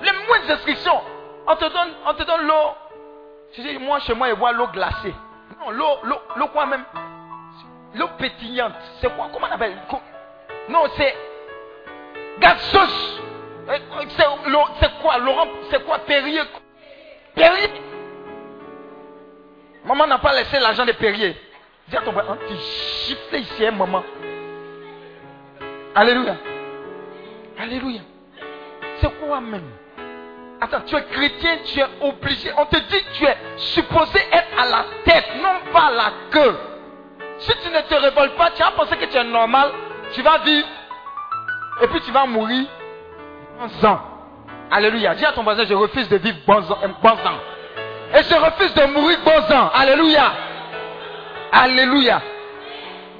Les 0.00 0.12
moindres 0.12 0.50
instructions, 0.50 1.00
on 1.46 1.56
te 1.56 1.64
donne, 1.64 1.94
on 2.06 2.14
te 2.14 2.22
donne 2.24 2.46
l'eau. 2.46 2.74
Je 3.56 3.62
dis, 3.62 3.78
moi 3.78 4.00
chez 4.00 4.14
moi, 4.14 4.28
je 4.30 4.34
vois 4.34 4.52
l'eau 4.52 4.66
glacée. 4.68 5.14
Non, 5.60 5.70
l'eau, 5.70 5.98
l'eau, 6.02 6.20
l'eau 6.36 6.48
quoi 6.48 6.66
même? 6.66 6.84
L'eau 7.94 8.08
pétillante. 8.18 8.74
C'est 9.00 9.14
quoi? 9.14 9.28
Comment 9.32 9.46
on 9.50 9.54
appelle? 9.54 9.76
Non, 10.68 10.84
c'est 10.96 11.14
gazeuse. 12.38 13.20
Euh, 13.68 13.78
c'est 14.78 15.00
quoi? 15.00 15.18
Laurent, 15.18 15.46
c'est 15.70 15.84
quoi? 15.84 15.98
Perrier 16.00 16.42
Perrier. 17.34 17.70
Maman 19.84 20.06
n'a 20.06 20.18
pas 20.18 20.34
laissé 20.34 20.58
l'argent 20.58 20.84
de 20.84 20.92
Perrier. 20.92 21.36
Dis 21.88 21.96
à 21.96 22.02
ton 22.02 22.12
frère, 22.12 22.36
tu 22.48 22.54
gifles 22.54 23.36
ici 23.36 23.66
un 23.66 23.68
hein, 23.68 23.72
moment. 23.72 24.04
Alléluia. 25.94 26.36
Alléluia. 27.58 28.00
C'est 29.00 29.10
quoi 29.20 29.40
même? 29.40 29.70
Attends, 30.60 30.82
tu 30.86 30.94
es 30.94 31.04
chrétien, 31.04 31.58
tu 31.64 31.80
es 31.80 31.86
obligé. 32.00 32.52
On 32.56 32.66
te 32.66 32.78
dit 32.78 33.02
que 33.02 33.12
tu 33.14 33.24
es 33.24 33.36
supposé 33.56 34.20
être 34.32 34.58
à 34.58 34.66
la 34.66 34.84
tête, 35.04 35.26
non 35.42 35.72
pas 35.72 35.86
à 35.86 35.90
la 35.90 36.12
queue. 36.30 36.56
Si 37.42 37.52
tu 37.62 37.70
ne 37.70 37.80
te 37.80 37.94
révoltes 37.94 38.36
pas, 38.36 38.50
tu 38.50 38.62
vas 38.62 38.70
penser 38.70 38.96
que 38.96 39.06
tu 39.06 39.16
es 39.16 39.24
normal, 39.24 39.70
tu 40.12 40.22
vas 40.22 40.38
vivre 40.38 40.68
et 41.82 41.86
puis 41.88 42.00
tu 42.02 42.12
vas 42.12 42.24
mourir 42.26 42.66
bons 43.58 43.88
ans. 43.88 44.00
Alléluia. 44.70 45.14
Dis 45.16 45.24
à 45.24 45.32
ton 45.32 45.42
voisin, 45.42 45.64
je 45.64 45.74
refuse 45.74 46.08
de 46.08 46.18
vivre 46.18 46.38
bons 46.46 46.70
ans. 46.70 46.78
Et 48.14 48.22
je 48.22 48.34
refuse 48.34 48.72
de 48.74 48.84
mourir 48.84 49.18
bons 49.24 49.54
ans. 49.54 49.70
Alléluia. 49.74 50.32
Alléluia. 51.50 52.22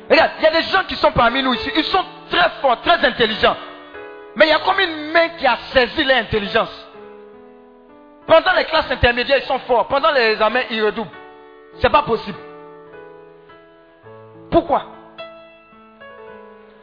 Regarde, 0.08 0.30
il 0.38 0.44
y 0.44 0.46
a 0.46 0.50
des 0.52 0.62
gens 0.62 0.84
qui 0.86 0.94
sont 0.94 1.10
parmi 1.10 1.42
nous 1.42 1.54
ici. 1.54 1.72
Ils 1.76 1.84
sont 1.84 2.04
très 2.30 2.48
forts, 2.60 2.80
très 2.82 3.04
intelligents. 3.04 3.56
Mais 4.36 4.46
il 4.46 4.50
y 4.50 4.54
a 4.54 4.60
comme 4.60 4.78
une 4.78 5.10
main 5.10 5.30
qui 5.30 5.46
a 5.46 5.56
saisi 5.72 6.04
l'intelligence. 6.04 6.70
Pendant 8.26 8.52
les 8.52 8.64
classes 8.64 8.90
intermédiaires, 8.90 9.38
ils 9.38 9.46
sont 9.46 9.58
forts. 9.60 9.88
Pendant 9.88 10.12
les 10.12 10.32
examens, 10.32 10.62
ils 10.70 10.82
redoublent. 10.82 11.10
C'est 11.80 11.90
pas 11.90 12.02
possible. 12.02 12.38
Pourquoi? 14.52 14.84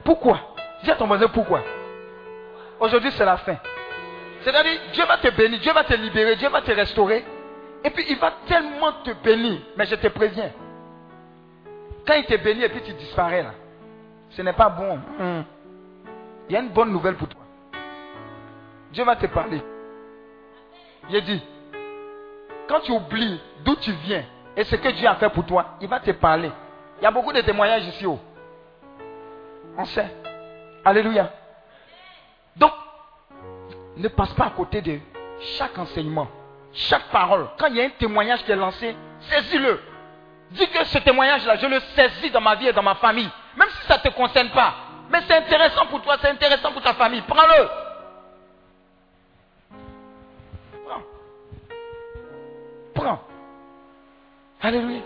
Pourquoi? 0.03 0.39
Dis 0.84 0.91
à 0.91 0.95
ton 0.95 1.05
voisin 1.05 1.28
pourquoi? 1.28 1.61
Aujourd'hui, 2.80 3.11
c'est 3.11 3.26
la 3.26 3.38
fin. 3.38 3.57
C'est-à-dire, 4.41 4.80
Dieu 4.91 5.05
va 5.05 5.17
te 5.17 5.30
bénir, 5.30 5.59
Dieu 5.59 5.72
va 5.72 5.84
te 5.84 5.93
libérer, 5.93 6.36
Dieu 6.36 6.49
va 6.49 6.61
te 6.61 6.72
restaurer. 6.72 7.24
Et 7.84 7.89
puis, 7.91 8.05
il 8.09 8.17
va 8.17 8.34
tellement 8.47 8.91
te 9.03 9.11
bénir. 9.24 9.59
Mais 9.78 9.86
je 9.86 9.95
te 9.95 10.07
préviens, 10.07 10.51
quand 12.07 12.15
il 12.15 12.26
te 12.26 12.36
bénit 12.38 12.63
et 12.63 12.70
puis 12.70 12.82
tu 12.82 12.93
disparais 12.93 13.43
là, 13.43 13.51
ce 14.32 14.41
n'est 14.41 14.53
pas 14.53 14.70
bon. 14.70 14.95
Hmm. 15.20 15.43
Il 16.49 16.53
y 16.53 16.55
a 16.55 16.61
une 16.61 16.70
bonne 16.70 16.91
nouvelle 16.91 17.15
pour 17.15 17.28
toi. 17.28 17.41
Dieu 18.91 19.03
va 19.03 19.15
te 19.15 19.28
parler. 19.28 19.61
Il 21.09 21.24
dit, 21.24 21.43
quand 22.67 22.80
tu 22.80 22.91
oublies 22.91 23.39
d'où 23.63 23.76
tu 23.76 23.91
viens 23.91 24.24
et 24.57 24.63
ce 24.63 24.76
que 24.76 24.89
Dieu 24.89 25.07
a 25.07 25.15
fait 25.15 25.30
pour 25.30 25.45
toi, 25.45 25.78
il 25.82 25.88
va 25.88 25.99
te 25.99 26.11
parler. 26.11 26.51
Il 26.99 27.03
y 27.03 27.07
a 27.07 27.11
beaucoup 27.11 27.31
de 27.31 27.41
témoignages 27.41 27.85
ici. 27.87 28.05
haut 28.05 28.19
On 29.77 29.85
sait. 29.85 30.13
Alléluia. 30.83 31.31
Donc, 32.55 32.73
ne 33.97 34.07
passe 34.09 34.33
pas 34.33 34.45
à 34.45 34.49
côté 34.49 34.81
de 34.81 34.99
chaque 35.57 35.77
enseignement, 35.77 36.27
chaque 36.73 37.05
parole. 37.05 37.47
Quand 37.57 37.67
il 37.67 37.75
y 37.77 37.81
a 37.81 37.85
un 37.85 37.89
témoignage 37.89 38.43
qui 38.43 38.51
est 38.51 38.55
lancé, 38.55 38.95
saisis-le. 39.21 39.79
Dis 40.51 40.67
que 40.67 40.83
ce 40.85 40.97
témoignage-là, 40.99 41.55
je 41.57 41.67
le 41.67 41.79
saisis 41.95 42.31
dans 42.31 42.41
ma 42.41 42.55
vie 42.55 42.67
et 42.67 42.73
dans 42.73 42.83
ma 42.83 42.95
famille. 42.95 43.29
Même 43.55 43.69
si 43.69 43.87
ça 43.87 43.97
ne 43.97 44.01
te 44.01 44.15
concerne 44.15 44.49
pas. 44.49 44.73
Mais 45.09 45.19
c'est 45.27 45.35
intéressant 45.35 45.85
pour 45.87 46.01
toi, 46.01 46.17
c'est 46.21 46.29
intéressant 46.29 46.71
pour 46.71 46.81
ta 46.81 46.93
famille. 46.93 47.21
Prends-le. 47.21 47.69
Prends. 50.85 51.01
Prends. 52.93 53.21
Alléluia. 54.61 55.01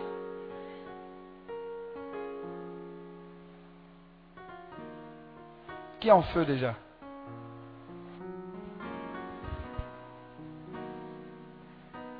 Qui 6.03 6.11
en 6.11 6.21
feu 6.21 6.43
déjà 6.43 6.75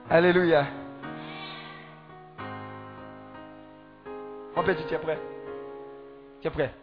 Alléluia. 0.10 0.66
Mon 4.56 4.64
petit, 4.64 4.86
tu 4.86 4.94
es 4.94 4.98
prêt? 4.98 5.20
Tu 6.40 6.48
es 6.48 6.52
prêt? 6.52 6.74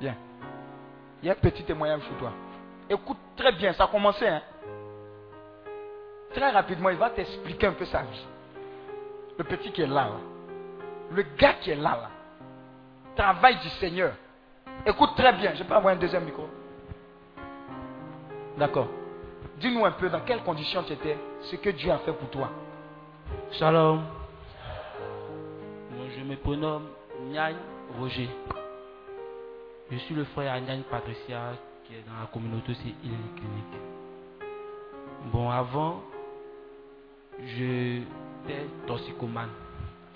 Bien. 0.00 0.16
Il 1.22 1.26
y 1.26 1.28
a 1.28 1.34
un 1.34 1.36
petit 1.36 1.62
témoignage 1.62 2.00
sur 2.04 2.16
toi. 2.16 2.32
Écoute 2.88 3.18
très 3.36 3.52
bien, 3.52 3.74
ça 3.74 3.84
a 3.84 3.88
commencé. 3.88 4.26
Hein? 4.26 4.40
Très 6.32 6.48
rapidement, 6.48 6.88
il 6.88 6.96
va 6.96 7.10
t'expliquer 7.10 7.66
un 7.66 7.74
peu 7.74 7.84
sa 7.84 8.00
vie. 8.00 8.26
Le 9.36 9.44
petit 9.44 9.70
qui 9.72 9.82
est 9.82 9.86
là, 9.86 10.06
là. 10.06 10.20
Le 11.10 11.22
gars 11.36 11.56
qui 11.60 11.70
est 11.70 11.76
là, 11.76 11.98
là. 12.00 12.10
Travail 13.14 13.58
du 13.58 13.68
Seigneur. 13.68 14.14
Écoute 14.86 15.10
très 15.16 15.32
bien. 15.32 15.54
Je 15.54 15.62
peux 15.62 15.74
avoir 15.74 15.94
un 15.94 15.98
deuxième 15.98 16.24
micro. 16.24 16.48
D'accord. 18.56 18.88
Dis-nous 19.58 19.84
un 19.84 19.92
peu 19.92 20.08
dans 20.08 20.20
quelles 20.20 20.42
conditions 20.42 20.82
tu 20.82 20.92
étais, 20.92 21.16
ce 21.42 21.56
que 21.56 21.70
Dieu 21.70 21.90
a 21.90 21.98
fait 21.98 22.12
pour 22.12 22.28
toi. 22.30 22.50
Shalom. 23.52 24.02
Je 26.16 26.22
me 26.22 26.36
prénomme 26.36 26.88
Nyan 27.30 27.54
Roger. 27.98 28.28
Je 29.90 29.96
suis 29.98 30.14
le 30.14 30.24
frère 30.24 30.52
à 30.52 30.60
Nyan 30.60 30.82
Patricia 30.90 31.52
qui 31.84 31.94
est 31.94 32.04
dans 32.06 32.20
la 32.20 32.26
communauté 32.32 32.72
aussi 32.72 32.94
Healing 33.02 33.34
Clinique. 33.36 33.80
Bon, 35.32 35.50
avant, 35.50 36.02
j'étais 37.38 38.66
toxicomane. 38.86 39.50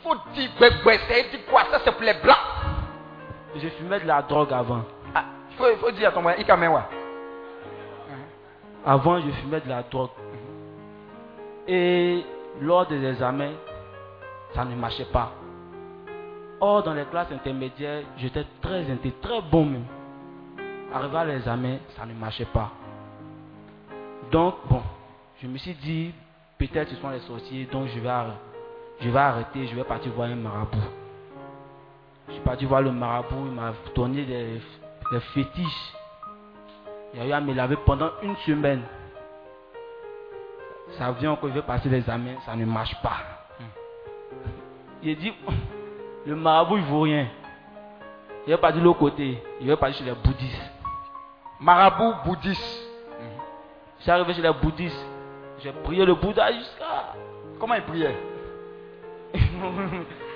Faut 0.02 0.14
dire, 0.34 0.50
c'est 0.58 0.82
quoi 1.46 1.64
Ça, 1.70 1.80
c'est 1.84 1.92
pour 1.92 2.02
les 2.02 2.14
blancs? 2.14 2.57
Je 3.60 3.68
fumais 3.70 4.00
de 4.00 4.06
la 4.06 4.22
drogue 4.22 4.52
avant. 4.52 4.82
Ah, 5.14 5.24
il 5.60 5.76
faut, 5.76 5.90
dire 5.90 6.08
à 6.08 6.12
ton 6.12 6.22
moyen, 6.22 6.38
Ikamewa. 6.38 6.88
Avant, 8.86 9.20
je 9.20 9.30
fumais 9.30 9.60
de 9.60 9.68
la 9.68 9.82
drogue. 9.82 10.10
Et 11.66 12.24
lors 12.60 12.86
des 12.86 13.04
examens, 13.04 13.52
ça 14.54 14.64
ne 14.64 14.74
marchait 14.74 15.06
pas. 15.12 15.32
Or, 16.60 16.82
dans 16.82 16.94
les 16.94 17.04
classes 17.04 17.30
intermédiaires, 17.32 18.02
j'étais 18.16 18.44
très 18.60 18.84
très 19.22 19.42
bon 19.50 19.64
même. 19.64 19.84
Arrivé 20.92 21.16
à 21.16 21.24
l'examen, 21.24 21.78
ça 21.96 22.06
ne 22.06 22.14
marchait 22.14 22.46
pas. 22.46 22.70
Donc, 24.30 24.54
bon, 24.68 24.82
je 25.42 25.46
me 25.46 25.58
suis 25.58 25.74
dit, 25.74 26.12
peut-être 26.58 26.90
ce 26.90 26.96
sont 26.96 27.10
les 27.10 27.20
sorciers, 27.20 27.66
donc 27.66 27.88
je 27.88 28.00
vais, 28.00 28.10
je 29.00 29.10
vais 29.10 29.18
arrêter, 29.18 29.66
je 29.66 29.74
vais 29.76 29.84
partir 29.84 30.12
voir 30.12 30.28
un 30.28 30.36
marabout. 30.36 30.78
Je 32.28 32.34
suis 32.34 32.42
parti 32.42 32.64
voir 32.64 32.82
le 32.82 32.92
marabout, 32.92 33.46
il 33.46 33.52
m'a 33.52 33.72
donné 33.94 34.24
des, 34.24 34.60
des 35.10 35.20
fétiches. 35.34 35.94
Il 37.14 37.20
a 37.20 37.26
eu 37.26 37.32
à 37.32 37.40
me 37.40 37.54
laver 37.54 37.76
pendant 37.86 38.10
une 38.22 38.36
semaine. 38.38 38.82
Ça 40.98 41.10
vient 41.12 41.36
quand 41.36 41.48
il 41.48 41.54
veut 41.54 41.62
passer 41.62 41.88
l'examen, 41.88 42.34
ça 42.44 42.54
ne 42.54 42.64
marche 42.64 42.94
pas. 43.02 43.18
Il 45.02 45.16
dit, 45.16 45.32
le 46.26 46.36
marabout 46.36 46.76
il 46.76 46.84
vaut 46.84 47.02
rien. 47.02 47.28
Il 48.46 48.52
va 48.52 48.58
partir 48.58 48.80
de 48.80 48.84
l'autre 48.84 48.98
côté, 48.98 49.42
il 49.60 49.68
va 49.68 49.76
partir 49.76 49.98
chez 49.98 50.04
les 50.04 50.14
bouddhistes. 50.14 50.72
Marabout 51.60 52.14
bouddhiste. 52.24 52.88
Je 53.98 54.02
suis 54.02 54.10
arrivé 54.10 54.32
chez 54.34 54.42
les 54.42 54.52
bouddhistes, 54.52 55.06
j'ai 55.60 55.72
prié 55.72 56.04
le 56.04 56.14
Bouddha 56.14 56.52
jusqu'à... 56.52 57.14
Comment 57.58 57.74
il 57.74 57.82
priait? 57.82 58.16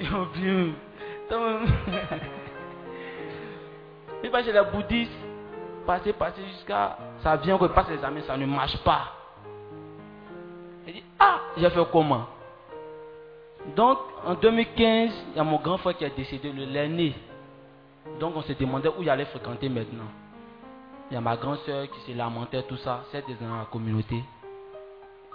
Ils 0.00 0.12
oublié. 0.12 0.72
Donc, 1.30 1.68
Il 4.24 4.30
va 4.30 4.42
chez 4.42 4.52
les 4.52 4.64
bouddhistes, 4.72 5.12
passer, 5.86 6.12
passer 6.14 6.42
jusqu'à. 6.46 6.96
Ça 7.22 7.36
vient 7.36 7.58
qu'on 7.58 7.68
passe 7.68 7.88
l'examen, 7.90 8.20
ça 8.26 8.36
ne 8.36 8.46
marche 8.46 8.78
pas. 8.78 9.12
Il 10.86 10.94
dit 10.94 11.02
Ah, 11.18 11.40
j'ai 11.56 11.68
fait 11.68 11.86
comment? 11.92 12.26
Donc, 13.76 13.98
en 14.24 14.34
2015, 14.34 15.12
il 15.32 15.36
y 15.36 15.40
a 15.40 15.44
mon 15.44 15.58
grand 15.58 15.78
frère 15.78 15.96
qui 15.96 16.04
est 16.04 16.16
décédé, 16.16 16.52
le 16.52 16.64
l'aîné. 16.64 17.14
Donc, 18.18 18.34
on 18.36 18.42
se 18.42 18.52
demandait 18.54 18.88
où 18.88 19.02
il 19.02 19.10
allait 19.10 19.24
fréquenter 19.26 19.68
maintenant. 19.68 20.08
Il 21.10 21.14
y 21.14 21.16
a 21.16 21.20
ma 21.20 21.36
grande 21.36 21.58
soeur 21.58 21.86
qui 21.90 22.00
se 22.00 22.16
lamentait, 22.16 22.62
tout 22.62 22.76
ça, 22.78 23.04
c'est 23.12 23.24
dans 23.40 23.58
la 23.58 23.66
communauté. 23.70 24.22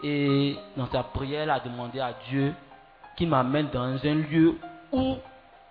Et 0.03 0.55
dans 0.75 0.87
sa 0.87 1.03
prière, 1.03 1.43
elle 1.43 1.49
a 1.49 1.59
demandé 1.59 1.99
à 1.99 2.13
Dieu 2.27 2.53
qu'il 3.19 3.27
m'amène 3.27 3.67
dans 3.73 3.81
un 3.81 4.15
lieu 4.15 4.55
où 4.93 5.17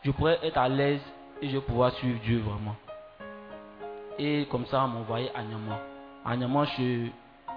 je 0.05 0.11
pourrais 0.11 0.39
être 0.43 0.59
à 0.59 0.69
l'aise 0.69 1.01
et 1.41 1.49
je 1.49 1.59
pouvoir 1.59 1.93
suivre 1.93 2.21
Dieu 2.21 2.41
vraiment. 2.41 2.77
Et 4.19 4.47
comme 4.51 4.67
ça, 4.67 4.85
on 4.85 4.89
m'a 4.89 4.99
envoyé 4.99 5.31
à 5.35 5.43
Niaman. 5.43 5.79
À 6.27 6.37
Niaman, 6.37 6.67
chez 6.67 7.11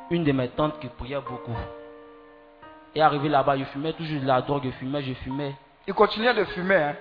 une 0.10 0.24
de 0.24 0.32
mes 0.32 0.48
tantes 0.48 0.80
qui 0.80 0.88
priait 0.88 1.20
beaucoup. 1.20 1.58
Et 2.96 3.02
arrivé 3.02 3.28
là-bas, 3.28 3.58
je 3.58 3.66
fumais 3.66 3.92
toujours 3.92 4.22
de 4.22 4.28
la 4.28 4.42
drogue, 4.42 4.64
je 4.64 4.72
fumais, 4.72 5.02
je 5.02 5.14
fumais. 5.16 5.56
Il 5.86 5.94
continuait 5.94 6.36
de 6.36 6.46
fumer. 6.46 6.76
Hein? 6.76 6.96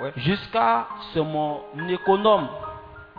Ouais. 0.00 0.12
Jusqu'à 0.14 0.86
ce 1.14 1.18
mon 1.18 1.62
économe 1.88 2.46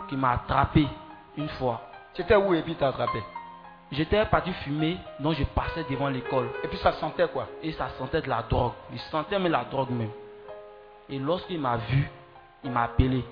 qui 0.08 0.16
m'a 0.16 0.32
attrapé 0.32 0.88
une 1.36 1.48
fois. 1.50 1.82
Tu 2.14 2.22
étais 2.22 2.36
où 2.36 2.54
et 2.54 2.62
puis 2.62 2.76
t'as 2.76 2.88
attrapé? 2.88 3.18
J'étais 3.90 4.24
parti 4.26 4.52
fumer, 4.64 4.98
donc 5.18 5.34
je 5.34 5.44
passais 5.44 5.84
devant 5.88 6.08
l'école. 6.08 6.48
Et 6.62 6.68
puis 6.68 6.76
ça 6.78 6.92
sentait 6.92 7.26
quoi? 7.28 7.48
Et 7.62 7.72
ça 7.72 7.88
sentait 7.98 8.20
de 8.20 8.28
la 8.28 8.42
drogue. 8.42 8.72
Il 8.92 8.98
sentait 8.98 9.38
même 9.38 9.52
la 9.52 9.64
drogue 9.64 9.90
même. 9.90 10.10
Et 11.08 11.18
lorsqu'il 11.18 11.58
m'a 11.58 11.78
vu, 11.78 12.10
il 12.64 12.70
m'a 12.70 12.84
appelé. 12.84 13.24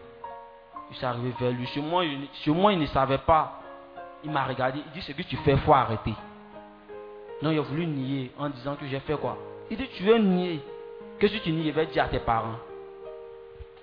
Je 0.90 0.96
suis 0.96 1.04
arrivé 1.04 1.34
vers 1.38 1.50
lui. 1.50 1.66
Chez 1.66 1.80
moi, 1.80 2.04
il, 2.04 2.26
chez 2.42 2.50
moi, 2.50 2.72
il 2.72 2.78
ne 2.78 2.86
savait 2.86 3.18
pas. 3.18 3.60
Il 4.24 4.30
m'a 4.30 4.44
regardé. 4.44 4.80
Il 4.86 4.92
dit 4.92 5.02
Ce 5.02 5.12
que 5.12 5.22
tu 5.22 5.36
fais, 5.38 5.52
il 5.52 5.58
faut 5.58 5.74
arrêter. 5.74 6.14
Non, 7.42 7.50
il 7.50 7.58
a 7.58 7.62
voulu 7.62 7.86
nier 7.86 8.32
en 8.38 8.48
disant 8.48 8.76
que 8.76 8.86
j'ai 8.86 9.00
fait 9.00 9.16
quoi? 9.18 9.36
Il 9.70 9.76
dit 9.76 9.88
Tu 9.96 10.04
veux 10.04 10.16
nier 10.16 10.60
Que 11.18 11.28
si 11.28 11.38
tu 11.40 11.52
nies, 11.52 11.66
je 11.66 11.72
vais 11.72 11.86
dire 11.86 12.04
à 12.04 12.08
tes 12.08 12.20
parents. 12.20 12.56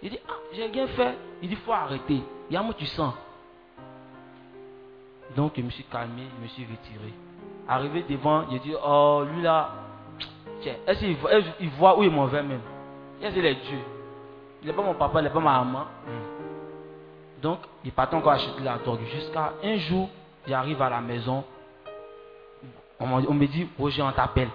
Il 0.02 0.10
dit 0.10 0.20
Ah, 0.28 0.34
j'ai 0.54 0.66
rien 0.66 0.88
fait. 0.88 1.16
Il 1.44 1.50
dit 1.50 1.56
faut 1.58 1.74
arrêter. 1.74 2.24
Il 2.50 2.54
y 2.54 2.58
a 2.58 2.64
moi, 2.64 2.74
tu 2.76 2.88
sens. 2.88 3.14
Donc, 5.36 5.54
je 5.58 5.62
me 5.62 5.70
suis 5.70 5.84
calmé, 5.86 6.24
je 6.38 6.44
me 6.44 6.48
suis 6.50 6.64
retiré. 6.64 7.14
Arrivé 7.68 8.04
devant, 8.08 8.44
j'ai 8.52 8.60
dit 8.60 8.74
Oh, 8.86 9.24
lui 9.34 9.42
là, 9.42 9.70
tiens, 10.62 10.76
est-ce 10.86 11.00
qu'il 11.00 11.70
voit, 11.70 11.98
où 11.98 12.04
il 12.04 12.12
m'en 12.12 12.26
va 12.26 12.42
même? 12.44 12.60
Est-ce 13.22 13.34
qu'il 13.34 13.46
est 13.46 13.56
Dieu 13.56 13.80
Il 14.62 14.68
n'est 14.68 14.74
pas 14.74 14.82
mon 14.84 14.94
papa, 14.94 15.20
il 15.22 15.24
n'est 15.24 15.30
pas 15.30 15.40
ma 15.40 15.60
maman. 15.64 15.86
Donc, 17.42 17.60
il 17.84 17.92
partait 17.92 18.16
encore 18.16 18.34
acheter 18.34 18.62
la 18.64 18.78
drogue. 18.78 19.00
Jusqu'à 19.14 19.54
un 19.64 19.76
jour, 19.78 20.10
j'arrive 20.48 20.82
à 20.82 20.90
la 20.90 21.02
maison. 21.02 21.44
On, 23.00 23.08
m'a- 23.08 23.26
on 23.28 23.34
me 23.34 23.46
dit, 23.48 23.68
Roger, 23.78 24.02
on 24.02 24.12
t'appelle. 24.12 24.50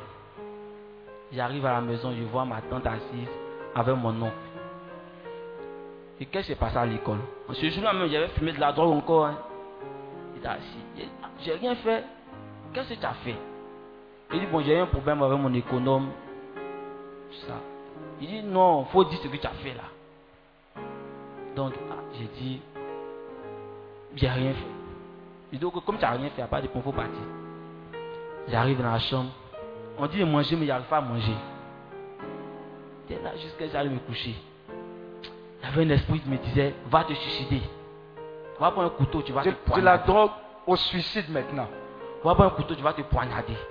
J'arrive 1.33 1.67
à 1.67 1.73
la 1.73 1.81
maison, 1.81 2.13
je 2.19 2.25
vois 2.25 2.45
ma 2.47 2.61
tante 2.63 2.87
assise 2.87 3.29
avec 3.75 3.95
mon 3.97 4.23
oncle. 4.23 4.33
Et 6.21 6.27
qu'est-ce 6.27 6.47
qui 6.47 6.53
s'est 6.55 6.59
passé 6.59 6.77
à 6.79 6.87
l'école? 6.87 7.19
Ce 7.53 7.69
jour-là 7.71 7.93
même, 7.93 8.09
j'avais 8.09 8.29
fumé 8.29 8.53
de 8.53 8.61
la 8.61 8.73
drogue 8.73 8.97
encore. 8.97 9.27
hein. 9.27 9.39
Il. 10.45 11.03
Il 11.03 11.09
Ah, 11.23 11.29
J'ai 11.41 11.55
rien 11.55 11.75
fait. 11.77 12.05
Qu'est-ce 12.73 12.91
que 12.91 13.01
tu 13.01 13.07
as 13.07 13.15
fait? 13.25 13.37
Il 14.33 14.41
dit, 14.41 14.47
bon, 14.47 14.61
j'ai 14.61 14.79
un 14.79 14.87
problème 14.87 15.23
avec 15.23 15.39
mon 15.39 15.53
économe. 15.55 16.11
Ça. 17.47 17.55
Il 18.21 18.29
dit, 18.29 18.43
non, 18.43 18.85
faut 18.87 19.05
dire 19.05 19.19
ce 19.23 19.29
que 19.29 19.37
tu 19.37 19.47
as 19.47 19.51
fait 19.51 19.75
là. 19.75 20.83
Donc, 21.57 21.73
ah, 21.91 21.95
j'ai 22.19 22.29
dit, 22.41 22.61
j'ai 24.15 24.29
rien 24.29 24.53
fait. 24.53 24.67
Il 25.53 25.59
dit, 25.59 25.67
comme 25.85 25.97
tu 25.97 26.03
n'as 26.03 26.11
rien 26.11 26.27
fait, 26.27 26.33
il 26.37 26.41
n'y 26.41 26.43
a 26.43 26.49
pas 26.49 26.61
de 26.61 26.69
point, 26.69 26.83
faut 26.83 26.93
partir. 26.93 27.21
J'arrive 28.49 28.79
dans 28.79 28.91
la 28.91 28.99
chambre. 28.99 29.31
On 29.99 30.07
dit 30.07 30.19
de 30.19 30.25
manger, 30.25 30.57
mais 30.57 30.65
il 30.65 30.69
n'arrive 30.69 30.87
pas 30.87 30.99
à 30.99 31.01
manger. 31.01 31.35
Jusqu'à 33.09 33.49
ce 33.49 33.55
que 33.57 33.69
j'allais 33.73 33.89
me 33.89 33.99
coucher. 34.01 34.35
Il 35.63 35.65
y 35.65 35.73
avait 35.73 35.85
un 35.85 35.91
esprit 35.91 36.21
qui 36.21 36.29
me 36.29 36.37
disait, 36.37 36.75
va 36.91 37.05
te 37.05 37.13
suicider. 37.15 37.63
Va 38.61 38.71
prendre 38.71 38.89
un 38.89 38.91
couteau, 38.91 39.23
tu 39.23 39.33
vas 39.33 39.43
de, 39.43 39.51
te 39.51 39.55
de 39.55 39.61
poignarder. 39.61 39.85
la 39.85 39.99
drogue 39.99 40.31
au 40.67 40.77
suicide 40.77 41.31
maintenant. 41.31 41.69
Va 42.25 42.35
prendre 42.35 42.53
un 42.53 42.57
couteau, 42.57 42.75
tu 42.75 42.83
vas 42.83 42.93
te 42.93 43.03
poignarder. 43.03 43.57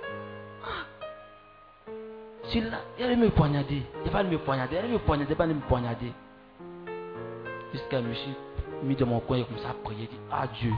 Si 2.44 2.62
là, 2.62 2.78
il 2.98 3.04
allait 3.04 3.16
me 3.16 3.28
poignarder. 3.28 3.82
Il 4.06 4.10
va 4.10 4.22
me 4.22 4.38
poignarder. 4.38 4.76
Il 4.76 4.78
allait 4.78 4.88
me 4.88 4.98
poignarder, 4.98 5.34
il 5.34 5.36
va 5.36 5.46
me 5.46 5.60
poignarder. 5.60 6.12
Jusqu'à 7.74 8.00
me 8.00 8.14
suis 8.14 8.34
mis 8.82 8.96
dans 8.96 9.06
mon 9.06 9.20
coin 9.20 9.36
et 9.36 9.44
comme 9.44 9.58
ça 9.58 9.70
à 9.70 9.74
prier. 9.74 10.06
dit, 10.06 10.18
ah 10.32 10.46
Dieu, 10.46 10.72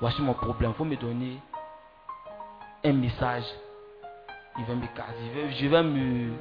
voici 0.00 0.22
mon 0.22 0.34
problème. 0.34 0.70
Il 0.70 0.76
faut 0.76 0.84
me 0.84 0.96
donner 0.96 1.38
un 2.84 2.92
message. 2.92 3.44
Il 4.58 4.64
va 4.64 4.74
me 4.74 4.86
casser. 4.94 5.14
Je 5.34 5.40
vais, 5.40 5.52
je 5.52 5.66
vais 5.66 5.82
me 5.82 6.32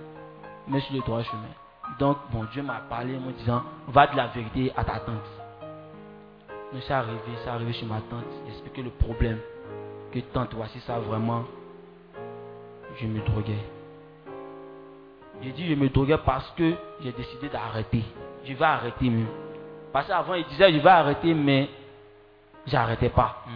mettre 0.67 0.85
sur 0.85 0.95
le 0.95 1.01
droit 1.01 1.23
chemin. 1.23 1.43
Donc, 1.99 2.17
bon 2.31 2.43
Dieu 2.51 2.61
m'a 2.61 2.81
parlé 2.89 3.17
en 3.17 3.21
me 3.21 3.31
disant, 3.31 3.63
va 3.87 4.07
de 4.07 4.15
la 4.15 4.27
vérité 4.27 4.71
à 4.75 4.83
ta 4.83 4.99
tante. 4.99 5.36
Donc, 6.73 6.81
c'est 6.85 6.93
arrivé, 6.93 7.19
c'est 7.43 7.49
arrivé 7.49 7.73
chez 7.73 7.85
ma 7.85 8.01
tante. 8.01 8.25
J'ai 8.45 8.51
expliqué 8.51 8.81
le 8.81 8.89
problème. 8.89 9.39
Que 10.11 10.19
tante, 10.19 10.53
voici 10.53 10.79
ça 10.81 10.99
vraiment. 10.99 11.45
Je 12.97 13.05
me 13.07 13.19
droguais. 13.25 13.63
J'ai 15.41 15.51
dit, 15.51 15.67
je 15.67 15.75
me 15.75 15.89
droguais 15.89 16.17
parce 16.17 16.49
que 16.51 16.73
j'ai 17.01 17.11
décidé 17.11 17.49
d'arrêter. 17.49 18.03
Je 18.43 18.53
vais 18.53 18.65
arrêter 18.65 19.09
mieux. 19.09 19.27
Parce 19.93 20.07
qu'avant, 20.07 20.33
il 20.33 20.45
disait, 20.45 20.73
je 20.73 20.79
vais 20.79 20.89
arrêter, 20.89 21.33
mais 21.33 21.69
j'arrêtais 22.65 23.09
pas. 23.09 23.43
Mhm. 23.45 23.53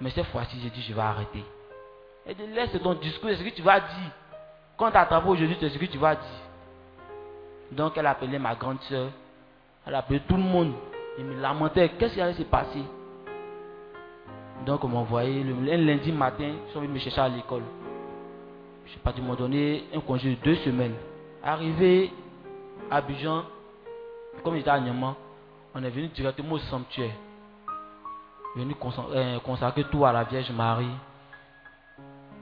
Mais 0.00 0.10
cette 0.10 0.26
fois-ci, 0.26 0.58
j'ai 0.62 0.70
dit, 0.70 0.82
je 0.82 0.92
vais 0.92 1.00
arrêter. 1.00 1.44
Elle 2.26 2.34
dit, 2.34 2.46
laisse 2.48 2.70
ton 2.82 2.94
discours, 2.94 3.30
c'est 3.30 3.36
ce 3.36 3.44
que 3.44 3.54
tu 3.54 3.62
vas 3.62 3.80
dire. 3.80 4.10
Quand 4.76 4.90
tu 4.90 4.96
attrapes 4.96 5.26
aujourd'hui, 5.26 5.56
c'est 5.58 5.70
ce 5.70 5.78
que 5.78 5.86
tu 5.86 5.96
vas 5.96 6.16
dire. 6.16 6.40
Donc, 7.72 7.96
elle 7.96 8.06
a 8.06 8.10
appelé 8.10 8.38
ma 8.38 8.54
grande 8.54 8.80
soeur. 8.82 9.08
Elle 9.86 9.94
a 9.94 9.98
appelé 9.98 10.20
tout 10.20 10.36
le 10.36 10.42
monde. 10.42 10.74
Il 11.18 11.24
me 11.24 11.40
lamentait. 11.40 11.88
Qu'est-ce 11.98 12.14
qui 12.14 12.20
allait 12.20 12.34
se 12.34 12.42
passer? 12.42 12.82
Donc, 14.64 14.82
on 14.84 14.88
m'a 14.88 14.98
envoyé 14.98 15.42
le 15.42 15.54
un 15.72 15.76
lundi 15.76 16.12
matin. 16.12 16.50
Ils 16.68 16.72
sont 16.72 16.80
venus 16.80 16.94
me 16.94 16.98
chercher 16.98 17.20
à 17.20 17.28
l'école. 17.28 17.62
Je 18.86 18.92
sais 18.92 18.98
pas, 19.00 19.12
ils 19.16 19.22
m'ont 19.22 19.34
donné 19.34 19.84
un 19.94 20.00
congé 20.00 20.30
de 20.30 20.36
deux 20.44 20.56
semaines. 20.56 20.94
Arrivé 21.42 22.10
à 22.90 22.96
Abidjan, 22.96 23.44
comme 24.44 24.56
j'étais 24.56 24.70
à 24.70 24.78
Niamey, 24.80 25.06
on 25.74 25.82
est 25.82 25.90
venu 25.90 26.08
directement 26.08 26.54
au 26.54 26.58
sanctuaire. 26.58 27.10
Venu 28.56 28.74
euh, 29.12 29.38
consacrer 29.40 29.84
tout 29.84 30.04
à 30.04 30.12
la 30.12 30.24
Vierge 30.24 30.50
Marie. 30.50 30.86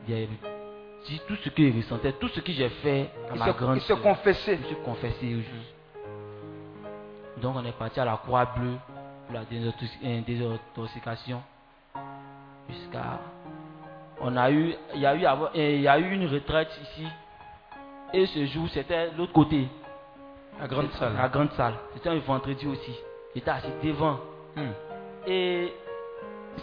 Il 0.06 0.28
dit 1.06 1.20
tout 1.26 1.36
ce 1.42 1.48
qu'il 1.50 1.74
ressentait, 1.76 2.12
tout 2.12 2.28
ce 2.28 2.40
que 2.40 2.52
j'ai 2.52 2.68
fait 2.68 3.10
à 3.30 3.34
Il 3.34 3.38
ma 3.38 3.46
se, 3.46 3.58
grande 3.58 3.76
il 3.76 3.80
se 3.82 3.88
sœur. 3.88 4.02
confessait. 4.02 4.58
Donc 7.40 7.56
on 7.56 7.64
est 7.64 7.72
parti 7.72 8.00
à 8.00 8.04
la 8.04 8.16
Croix 8.16 8.44
Bleue 8.56 8.76
pour 9.26 9.34
la 9.34 9.40
euh, 9.40 10.20
désintoxication. 10.26 11.42
Jusqu'à. 12.68 13.20
On 14.20 14.36
a 14.36 14.50
eu. 14.50 14.74
Il 14.94 15.00
y 15.00 15.06
a 15.06 15.14
eu, 15.14 15.24
avant- 15.26 15.50
euh, 15.54 15.70
il 15.74 15.80
y 15.82 15.88
a 15.88 15.98
eu 15.98 16.10
une 16.12 16.26
retraite 16.32 16.70
ici. 16.82 17.06
Et 18.12 18.26
ce 18.26 18.46
jour, 18.46 18.68
c'était 18.72 19.10
l'autre 19.16 19.32
côté. 19.32 19.68
La 20.60 20.68
grande 20.68 20.90
salle. 20.92 21.14
La 21.16 21.28
grande 21.28 21.50
salle. 21.52 21.74
C'était 21.94 22.10
un 22.10 22.18
vendredi 22.20 22.66
aussi. 22.66 22.94
J'étais 23.34 23.50
assis 23.50 23.72
devant. 23.82 24.20
Hmm. 24.54 24.70
Et 25.26 25.72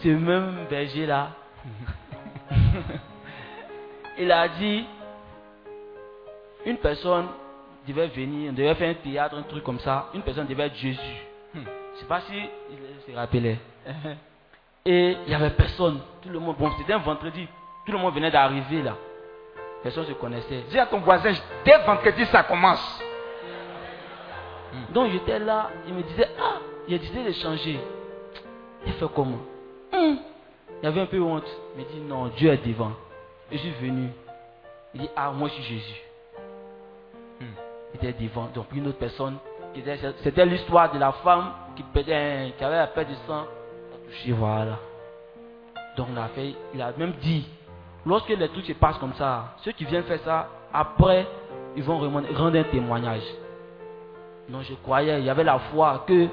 ce 0.02 0.08
même 0.08 0.66
berger 0.70 1.06
là, 1.06 1.30
il 4.18 4.32
a 4.32 4.48
dit, 4.48 4.86
une 6.66 6.78
personne 6.78 7.28
devait 7.88 8.08
venir, 8.08 8.52
on 8.52 8.54
devait 8.54 8.76
faire 8.76 8.90
un 8.90 8.94
théâtre, 8.94 9.38
un 9.38 9.44
truc 9.44 9.64
comme 9.64 9.80
ça. 9.80 10.10
Une 10.14 10.22
personne 10.22 10.48
devait 10.48 10.68
être 10.68 10.76
Jésus. 10.76 11.00
Hmm. 11.54 11.62
Je 11.96 12.00
sais 12.00 12.06
pas 12.06 12.22
si 12.22 12.34
il 12.36 13.12
se 13.12 13.18
rappelait. 13.18 13.58
Et 14.86 15.18
il 15.26 15.32
y 15.32 15.36
avait 15.36 15.52
personne. 15.52 16.00
Tout 16.22 16.30
le 16.30 16.40
monde, 16.40 16.56
bon, 16.58 16.72
c'était 16.78 16.94
un 16.94 17.00
vendredi. 17.00 17.48
Tout 17.86 17.92
le 17.92 17.98
monde 17.98 18.14
venait 18.14 18.32
d'arriver 18.32 18.82
là. 18.82 18.96
Personne 19.84 20.06
se 20.06 20.14
connaissait. 20.14 20.64
Dis 20.70 20.78
à 20.78 20.86
ton 20.86 21.00
voisin, 21.00 21.34
dès 21.66 21.78
vendredi, 21.80 22.26
ça 22.26 22.44
commence. 22.44 23.02
Donc 24.92 25.12
j'étais 25.12 25.40
là, 25.40 25.70
il 25.88 25.94
me 25.94 26.04
disait, 26.04 26.30
ah, 26.40 26.60
il 26.88 26.96
a 26.96 26.98
décidé 26.98 27.24
de 27.24 27.32
changer. 27.32 27.80
Il 28.86 28.94
fait 28.94 29.06
comment? 29.14 29.40
Hum. 29.92 30.18
Il 30.82 30.88
avait 30.88 31.02
un 31.02 31.06
peu 31.06 31.22
honte. 31.22 31.48
Il 31.76 31.84
me 31.84 31.90
dit, 31.90 32.00
non, 32.02 32.28
Dieu 32.28 32.52
est 32.52 32.66
devant. 32.66 32.94
Je 33.52 33.58
suis 33.58 33.72
venu. 33.82 34.10
Il 34.94 35.02
dit, 35.02 35.10
ah, 35.16 35.32
moi 35.32 35.50
je 35.50 35.54
suis 35.56 35.64
Jésus. 35.64 36.02
Il 37.94 38.08
était 38.08 38.24
devant. 38.24 38.50
Donc 38.54 38.68
une 38.74 38.88
autre 38.88 38.98
personne, 38.98 39.38
c'était 40.24 40.46
l'histoire 40.46 40.92
de 40.92 41.00
la 41.00 41.12
femme 41.12 41.52
qui, 41.76 41.84
perdait, 41.84 42.54
qui 42.58 42.64
avait 42.64 42.78
la 42.78 42.88
perte 42.88 43.10
de 43.10 43.16
sang. 43.28 43.46
Il 43.94 44.10
touché, 44.10 44.32
voilà. 44.32 44.78
Donc 45.98 46.08
on 46.14 46.18
a 46.18 46.28
fait, 46.30 46.56
il 46.74 46.82
a 46.82 46.92
même 46.98 47.14
dit, 47.22 47.48
lorsque 48.06 48.30
les 48.30 48.50
trucs 48.50 48.66
se 48.66 48.74
passent 48.74 48.98
comme 48.98 49.14
ça, 49.14 49.56
ceux 49.64 49.72
qui 49.72 49.86
viennent 49.86 50.04
faire 50.04 50.20
ça, 50.24 50.48
après, 50.74 51.28
ils 51.76 51.84
vont 51.84 52.00
rendre 52.00 52.58
un 52.58 52.64
témoignage. 52.64 53.24
Non, 54.50 54.62
je 54.62 54.74
croyais, 54.76 55.20
il 55.20 55.26
y 55.26 55.30
avait 55.30 55.44
la 55.44 55.60
foi 55.60 56.04
que 56.08 56.28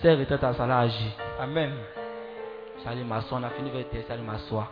ces 0.00 0.14
retraites 0.14 0.44
à 0.44 0.54
ça 0.54 0.66
l'a 0.66 0.80
agi. 0.80 1.10
Amen. 1.40 1.72
J'allais 2.84 3.02
m'asseoir, 3.02 3.40
on 3.40 3.44
a 3.44 3.50
fini 3.50 3.70
j'allais 4.08 4.22
m'asseoir. 4.22 4.70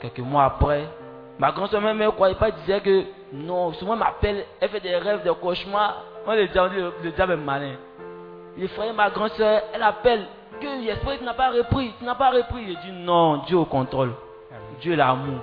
Quelques 0.00 0.20
mois 0.20 0.44
après, 0.44 0.88
ma 1.38 1.52
grand-soeur 1.52 1.80
même 1.80 1.98
ne 1.98 2.08
croyait 2.10 2.34
pas, 2.36 2.48
elle 2.48 2.54
disait 2.54 2.80
que 2.80 3.04
non, 3.32 3.72
souvent 3.74 3.94
elle 3.94 3.98
m'appelle, 4.00 4.44
elle 4.60 4.68
fait 4.68 4.80
des 4.80 4.96
rêves, 4.96 5.22
des 5.22 5.32
cauchemars. 5.40 6.02
Moi, 6.24 6.36
le 6.36 6.48
diable, 6.48 6.74
le, 6.74 6.92
le 7.02 7.10
diable 7.10 7.32
est 7.32 7.36
malin. 7.36 7.74
Il 8.56 8.64
effrayait 8.64 8.92
ma 8.92 9.10
grand-soeur, 9.10 9.62
elle 9.72 9.82
appelle, 9.82 10.26
que 10.60 10.84
l'esprit 10.86 11.18
tu 11.18 11.24
n'as 11.24 11.34
pas 11.34 11.50
repris, 11.50 11.92
tu 11.98 12.04
n'as 12.04 12.14
pas 12.14 12.30
repris. 12.30 12.66
Je 12.68 12.80
dis 12.86 12.92
non, 12.92 13.38
Dieu 13.46 13.56
au 13.56 13.64
contrôle. 13.64 14.12
Dieu 14.80 14.94
l'amour. 14.94 15.40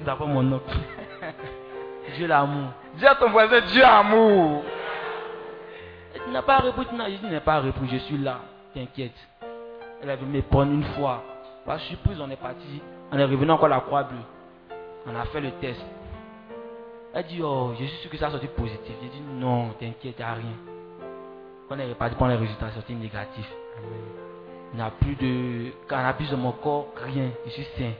D'après 0.00 0.26
mon 0.26 0.52
oncle. 0.52 0.76
Dieu 2.16 2.26
l'amour. 2.26 2.70
Dis 2.96 3.06
à 3.06 3.14
ton 3.14 3.30
voisin, 3.30 3.60
Dieu 3.60 3.84
amour. 3.84 4.62
Et 6.14 6.20
Tu 6.20 6.30
n'as 6.30 6.42
pas 6.42 6.58
repris, 6.58 6.86
tu 6.86 6.94
n'as 6.94 7.08
je 7.10 7.16
dis, 7.16 7.26
n'ai 7.26 7.40
pas 7.40 7.60
repris, 7.60 7.88
je 7.90 7.98
suis 7.98 8.18
là, 8.18 8.38
t'inquiète. 8.74 9.12
Elle 10.02 10.10
avait 10.10 10.24
me 10.24 10.40
prendre 10.42 10.72
une 10.72 10.84
fois. 10.84 11.22
Par 11.66 11.78
surprise, 11.80 12.18
on 12.20 12.30
est 12.30 12.36
parti. 12.36 12.82
On 13.12 13.18
est 13.18 13.24
revenu 13.24 13.50
encore 13.50 13.66
à 13.66 13.68
la 13.68 13.80
croix 13.80 14.04
bleue. 14.04 14.16
On 15.08 15.16
a 15.18 15.24
fait 15.26 15.40
le 15.40 15.52
test. 15.52 15.80
Elle 17.14 17.24
dit, 17.26 17.40
oh, 17.42 17.72
je 17.78 17.84
suis 17.86 17.96
sûr 17.98 18.10
que 18.10 18.18
ça 18.18 18.26
a 18.26 18.30
sorti 18.30 18.46
positif. 18.48 18.94
J'ai 19.02 19.08
dit, 19.08 19.22
non, 19.22 19.70
t'inquiète, 19.80 20.20
a 20.20 20.34
rien. 20.34 20.52
Quand 21.68 21.76
on 21.76 21.78
est 21.78 21.88
reparti 21.88 22.14
pour 22.16 22.26
les 22.28 22.36
résultats 22.36 22.70
sortis 22.70 22.94
négatifs. 22.94 23.50
Il 24.72 24.76
n'y 24.76 24.82
a 24.82 24.90
plus 24.90 25.14
de 25.16 25.72
cannabis 25.88 26.30
dans 26.30 26.36
mon 26.36 26.52
corps, 26.52 26.88
rien. 27.02 27.30
Je 27.46 27.50
suis 27.50 27.66
sain. 27.78 27.92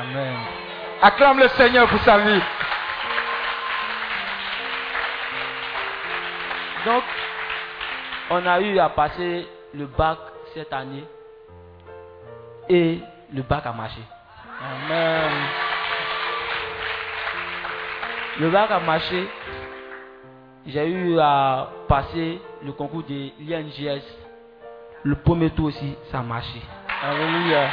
Amen. 0.00 0.36
Acclame 1.02 1.40
le 1.40 1.48
Seigneur 1.48 1.88
pour 1.88 2.00
sa 2.00 2.18
vie. 2.18 2.40
Donc, 6.84 7.02
on 8.30 8.46
a 8.46 8.60
eu 8.60 8.78
à 8.78 8.88
passer 8.88 9.48
le 9.74 9.86
bac 9.86 10.18
cette 10.54 10.72
année. 10.72 11.04
Et 12.68 13.00
le 13.32 13.42
bac 13.42 13.66
a 13.66 13.72
marché. 13.72 14.00
Amen. 14.62 15.67
Le 18.40 18.50
bac 18.50 18.70
a 18.70 18.78
marché. 18.78 19.28
J'ai 20.66 20.86
eu 20.88 21.18
à 21.18 21.70
passer 21.88 22.40
le 22.64 22.72
concours 22.72 23.02
de 23.02 23.30
l'INGS. 23.40 24.02
Le 25.02 25.16
premier 25.16 25.50
tour 25.50 25.66
aussi, 25.66 25.96
ça 26.10 26.20
a 26.20 26.22
marché. 26.22 26.60
Alléluia. 27.02 27.68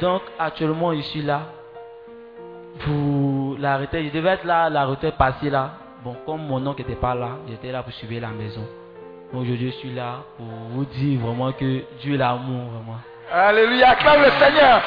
Donc 0.00 0.22
actuellement 0.38 0.92
je 0.94 1.02
suis 1.02 1.22
là 1.22 1.42
pour 2.80 3.56
la 3.58 3.78
retraite. 3.78 4.06
Je 4.06 4.10
devais 4.10 4.30
être 4.30 4.44
là, 4.44 4.68
la 4.68 4.86
retraite 4.86 5.16
passée 5.16 5.50
là. 5.50 5.70
Bon, 6.02 6.16
comme 6.26 6.46
mon 6.46 6.66
oncle 6.66 6.82
n'était 6.82 7.00
pas 7.00 7.14
là, 7.14 7.30
j'étais 7.48 7.70
là 7.70 7.82
pour 7.82 7.92
suivre 7.92 8.20
la 8.20 8.28
maison. 8.28 8.66
Donc 9.32 9.42
aujourd'hui 9.42 9.70
je 9.70 9.76
suis 9.76 9.94
là 9.94 10.16
pour 10.36 10.46
vous 10.70 10.84
dire 10.84 11.20
vraiment 11.20 11.52
que 11.52 11.82
Dieu 12.00 12.16
l'amour 12.16 12.70
vraiment. 12.70 12.98
Alléluia. 13.32 13.90
Acclame 13.90 14.22
le 14.22 14.30
Seigneur. 14.30 14.82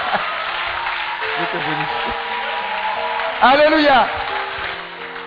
Alléluia. 3.41 4.07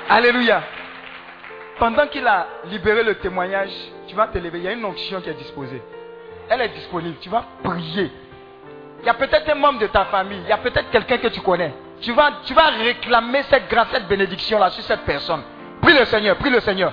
Alléluia. 0.08 0.62
Pendant 1.78 2.06
qu'il 2.08 2.26
a 2.26 2.46
libéré 2.66 3.02
le 3.02 3.14
témoignage, 3.16 3.70
tu 4.08 4.14
vas 4.14 4.26
te 4.26 4.38
lever. 4.38 4.58
Il 4.58 4.64
y 4.64 4.68
a 4.68 4.72
une 4.72 4.84
onction 4.84 5.20
qui 5.20 5.30
est 5.30 5.34
disposée. 5.34 5.80
Elle 6.48 6.60
est 6.62 6.68
disponible. 6.70 7.16
Tu 7.20 7.28
vas 7.28 7.44
prier. 7.62 8.10
Il 9.00 9.06
y 9.06 9.08
a 9.08 9.14
peut-être 9.14 9.48
un 9.48 9.54
membre 9.54 9.78
de 9.78 9.86
ta 9.86 10.04
famille. 10.06 10.40
Il 10.44 10.48
y 10.48 10.52
a 10.52 10.58
peut-être 10.58 10.90
quelqu'un 10.90 11.18
que 11.18 11.28
tu 11.28 11.40
connais. 11.40 11.72
Tu 12.00 12.12
vas, 12.12 12.32
tu 12.44 12.54
vas 12.54 12.66
réclamer 12.66 13.42
cette 13.44 13.68
grâce, 13.68 13.88
cette 13.92 14.08
bénédiction-là 14.08 14.70
sur 14.70 14.82
cette 14.84 15.02
personne. 15.02 15.42
Prie 15.80 15.98
le 15.98 16.04
Seigneur. 16.04 16.36
Prie 16.36 16.50
le 16.50 16.60
Seigneur. 16.60 16.92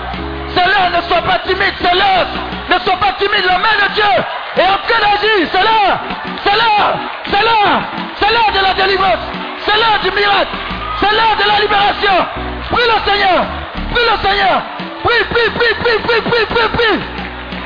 C'est 0.55 0.67
l'heure. 0.67 0.91
Ne 0.97 1.03
sois 1.03 1.23
pas 1.23 1.39
timide. 1.45 1.75
C'est 1.83 1.95
l'heure. 1.95 2.27
Ne 2.71 2.79
sois 2.79 2.97
pas 2.97 3.13
timide. 3.19 3.45
La 3.45 3.59
main 3.59 3.77
de 3.83 3.93
Dieu 3.95 4.15
est 4.57 4.63
en 4.63 4.79
train 4.87 5.01
d'agir. 5.03 5.49
C'est 5.51 5.63
l'heure. 5.63 5.99
C'est 6.45 6.57
l'heure. 6.57 6.95
C'est 7.27 7.43
l'heure. 7.43 7.83
C'est 8.21 8.31
l'heure 8.33 8.53
de 8.55 8.63
la 8.63 8.75
délivrance. 8.75 9.25
C'est 9.67 9.77
l'heure 9.77 9.99
du 10.01 10.11
miracle. 10.13 10.55
C'est 11.01 11.11
l'heure 11.11 11.37
de 11.43 11.49
la 11.49 11.61
libération. 11.61 12.27
Prie 12.71 12.87
le 12.87 13.11
Seigneur. 13.11 13.45
Prie 13.93 14.05
le 14.07 14.29
Seigneur. 14.29 14.63
Prie, 15.03 15.25
prie, 15.31 15.51
prie, 15.59 15.75
prie, 15.83 15.99
prie, 15.99 16.21
prie, 16.31 16.47
prie, 16.47 16.69
prie. 16.79 17.20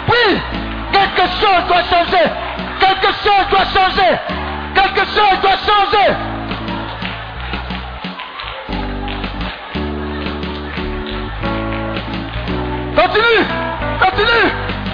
Oui, 0.09 0.41
quelque 0.93 1.27
chose 1.41 1.65
doit 1.69 1.83
changer. 1.91 2.31
Quelque 2.81 3.13
chose 3.23 3.47
doit 3.51 3.67
changer. 3.73 4.19
Quelque 4.75 5.05
chose 5.07 5.41
doit 5.43 5.59
changer. 5.67 6.15
Continue, 12.97 13.45
continue. 14.01 14.53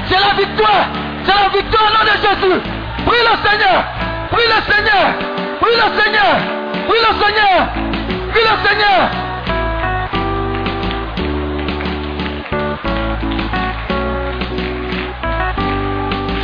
C'est 0.08 0.20
la 0.20 0.34
victoire. 0.34 0.86
C'est 1.24 1.34
la 1.34 1.48
victoire 1.48 1.84
au 1.84 1.92
nom 1.92 2.04
de 2.04 2.16
Jésus. 2.16 2.60
Prie 3.06 3.22
le 3.22 3.48
Seigneur. 3.48 3.84
Prie 4.30 4.46
le 4.46 4.72
Seigneur. 4.72 5.06
Prie 5.60 5.76
le 5.76 6.02
Seigneur. 6.02 6.32
Prie 6.88 7.00
le 7.00 7.24
Seigneur. 7.24 7.68
Prie 8.32 8.42
le 8.42 8.68
Seigneur. 8.68 9.29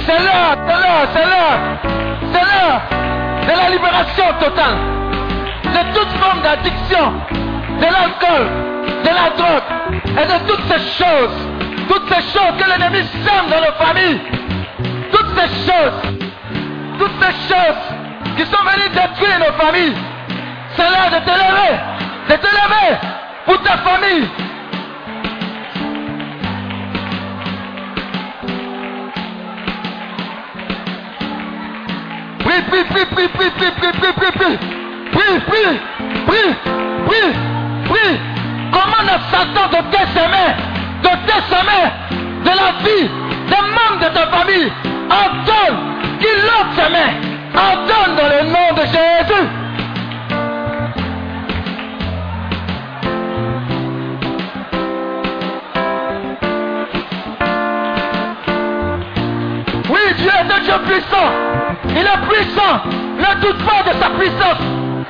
C'est 0.06 0.18
l'heure, 0.20 0.56
c'est 0.66 0.76
l'heure, 0.76 1.08
c'est 1.12 1.24
l'heure, 1.24 1.60
c'est 2.32 2.44
l'heure 2.44 2.80
de 3.42 3.62
la 3.62 3.70
libération 3.70 4.24
totale. 4.38 4.76
De 5.64 5.98
toute 5.98 6.12
forme 6.20 6.42
d'addiction, 6.42 7.12
de 7.80 7.84
l'alcool, 7.84 8.46
de 9.02 9.08
la 9.08 9.30
drogue. 9.36 9.76
Et 10.18 10.26
de 10.26 10.46
toutes 10.46 10.64
ces 10.68 11.04
choses, 11.04 11.36
toutes 11.88 12.08
ces 12.08 12.22
choses 12.38 12.54
que 12.56 12.70
l'ennemi 12.70 13.04
sème 13.24 13.46
dans 13.50 13.60
nos 13.60 13.84
familles, 13.84 14.20
toutes 15.12 15.38
ces 15.38 15.70
choses, 15.70 16.02
toutes 16.98 17.22
ces 17.22 17.54
choses 17.54 17.82
qui 18.36 18.44
sont 18.44 18.62
venues 18.62 18.88
détruire 18.90 19.38
nos 19.40 19.64
familles. 19.64 19.96
C'est 20.76 20.82
l'heure 20.84 21.10
de 21.10 21.24
te 21.24 21.30
lever, 21.30 21.76
de 22.28 22.34
te 22.36 22.46
lever 22.46 22.96
pour 23.44 23.60
ta 23.62 23.76
famille, 23.78 24.28
Prie, 32.56 32.84
prie, 32.84 32.84
prie, 32.84 33.04
prie, 33.04 33.28
prie, 33.28 33.50
prie, 33.50 33.70
prie, 33.70 33.92
prie, 33.92 34.12
prie, 34.12 34.32
prie. 34.32 34.58
Prie, 35.12 35.40
prie, 35.40 35.80
prie, 36.26 36.54
prie, 37.06 37.32
prie. 37.84 38.20
Commande 38.72 39.10
à 39.10 39.18
Satan 39.30 39.66
de 39.68 39.80
t'essaimer, 39.90 40.50
de 41.02 41.12
t'essaimer 41.26 41.84
de 42.44 42.48
la 42.48 42.70
vie 42.82 43.08
des 43.46 43.62
membres 43.62 44.00
de 44.00 44.08
ta 44.14 44.26
famille? 44.28 44.72
Ordonne 45.10 45.78
qu'il 46.18 46.38
l'ôte 46.44 46.72
ses 46.76 46.90
mains. 46.90 47.14
Ordonne 47.54 48.16
dans 48.16 48.28
le 48.28 48.40
nom 48.50 48.68
de 48.74 48.84
Jésus. 48.86 49.48
Oui, 59.90 60.00
Dieu 60.16 60.30
est 60.30 60.52
un 60.52 60.60
Dieu 60.60 60.74
puissant. 60.86 61.65
Il 61.98 62.02
est 62.02 62.28
puissant. 62.28 62.82
Ne 63.18 63.40
doute 63.40 63.58
pas 63.64 63.82
de 63.82 63.98
sa 63.98 64.10
puissance. 64.10 64.60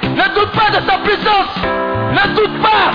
Ne 0.03 0.34
doute 0.34 0.53
pas 0.53 0.70
de 0.70 0.87
sa 0.89 0.99
puissance. 0.99 1.53
Ne 2.12 2.34
doute 2.34 2.62
pas. 2.62 2.93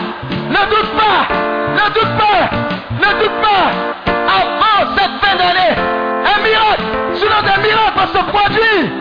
Ne 0.50 0.70
doute 0.70 0.92
pas. 0.96 1.28
Ne 1.76 1.94
doute 1.94 2.18
pas. 2.18 2.50
Ne 2.96 3.20
doute 3.20 3.42
pas. 3.42 4.12
Avant 4.39 4.96
cette 4.96 5.16
fin 5.22 5.36
d'année, 5.36 5.76
un 6.24 6.42
miracle, 6.42 6.84
sinon 7.16 7.42
des 7.42 7.68
miracles 7.68 7.98
va 7.98 8.08
se 8.08 8.26
produire. 8.26 8.92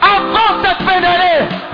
Avant 0.00 0.62
cette 0.64 0.88
fin 0.88 1.00
d'année. 1.00 1.67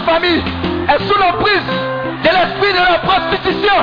Famille 0.00 0.42
est 0.88 1.08
sous 1.08 1.18
l'emprise 1.18 1.68
de 2.22 2.28
l'esprit 2.28 2.72
de 2.72 2.78
la 2.78 2.98
prostitution. 2.98 3.74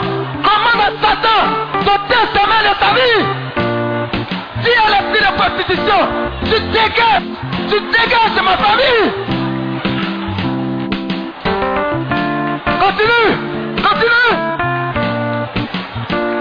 Commande 0.43 0.81
à 0.81 0.91
Satan 1.01 1.41
d'ôter 1.85 2.23
sa 2.33 2.47
main 2.47 2.63
de 2.67 2.73
ta 2.79 2.93
vie. 2.95 3.23
Dis 4.63 4.77
à 4.77 4.89
l'esprit 4.89 5.21
de 5.25 5.31
prostitution, 5.37 5.99
tu 6.45 6.59
dégages, 6.71 7.29
tu 7.69 7.77
dégages 7.91 8.35
de 8.35 8.41
ma 8.41 8.57
famille. 8.57 9.05
Continue, 12.79 13.29
continue. 13.81 14.31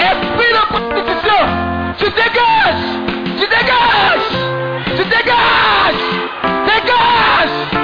Esprit 0.01 0.53
de 0.53 0.65
prostitution, 0.73 1.41
tu 1.99 2.07
dégages, 2.11 2.87
tu 3.39 3.47
dégages, 3.47 4.31
tu 4.97 5.05
dégages, 5.05 6.07
dégage. 6.67 7.80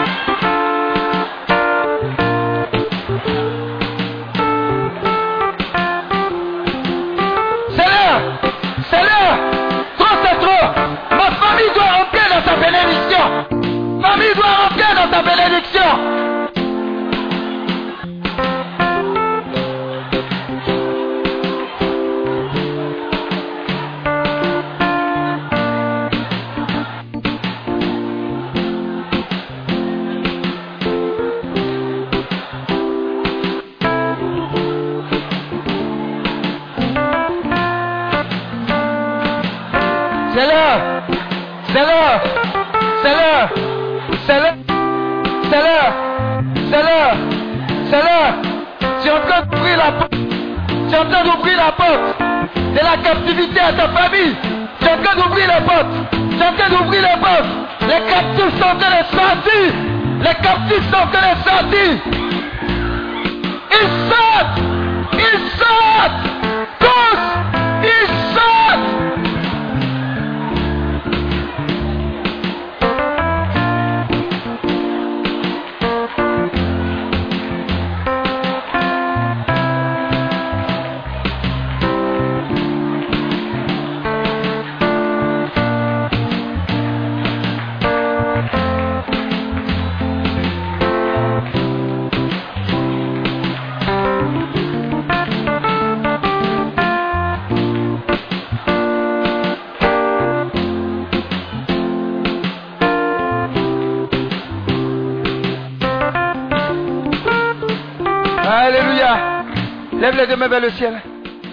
Vers 110.49 110.61
le 110.61 110.71
ciel 110.71 111.03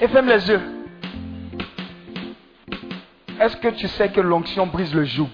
et 0.02 0.08
ferme 0.08 0.28
les 0.28 0.48
yeux. 0.50 0.62
Est-ce 3.40 3.58
que 3.58 3.70
tu 3.70 3.88
sais 3.88 4.10
que 4.10 4.22
l'onction 4.22 4.68
brise 4.68 4.94
le 4.94 5.04
joug? 5.04 5.30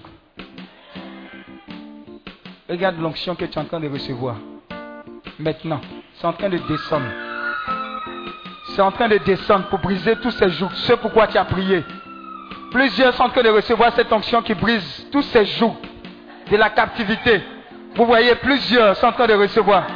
Regarde 2.70 2.98
l'onction 2.98 3.34
que 3.34 3.44
tu 3.44 3.52
es 3.52 3.58
en 3.58 3.66
train 3.66 3.78
de 3.78 3.88
recevoir. 3.88 4.36
Maintenant, 5.38 5.82
c'est 6.14 6.26
en 6.26 6.32
train 6.32 6.48
de 6.48 6.56
descendre. 6.56 7.04
C'est 8.74 8.80
en 8.80 8.92
train 8.92 9.08
de 9.08 9.18
descendre 9.18 9.66
pour 9.66 9.80
briser 9.80 10.16
tous 10.16 10.30
ces 10.30 10.48
jougs. 10.48 10.72
Ce 10.72 10.94
pourquoi 10.94 11.26
tu 11.26 11.36
as 11.36 11.44
prié. 11.44 11.84
Plusieurs 12.70 13.12
sont 13.12 13.24
en 13.24 13.28
train 13.28 13.42
de 13.42 13.50
recevoir 13.50 13.92
cette 13.94 14.10
onction 14.10 14.40
qui 14.40 14.54
brise 14.54 15.06
tous 15.12 15.22
ces 15.22 15.44
jougs 15.44 15.76
de 16.50 16.56
la 16.56 16.70
captivité. 16.70 17.42
Vous 17.94 18.06
voyez, 18.06 18.34
plusieurs 18.36 18.96
sont 18.96 19.08
en 19.08 19.12
train 19.12 19.26
de 19.26 19.34
recevoir. 19.34 19.86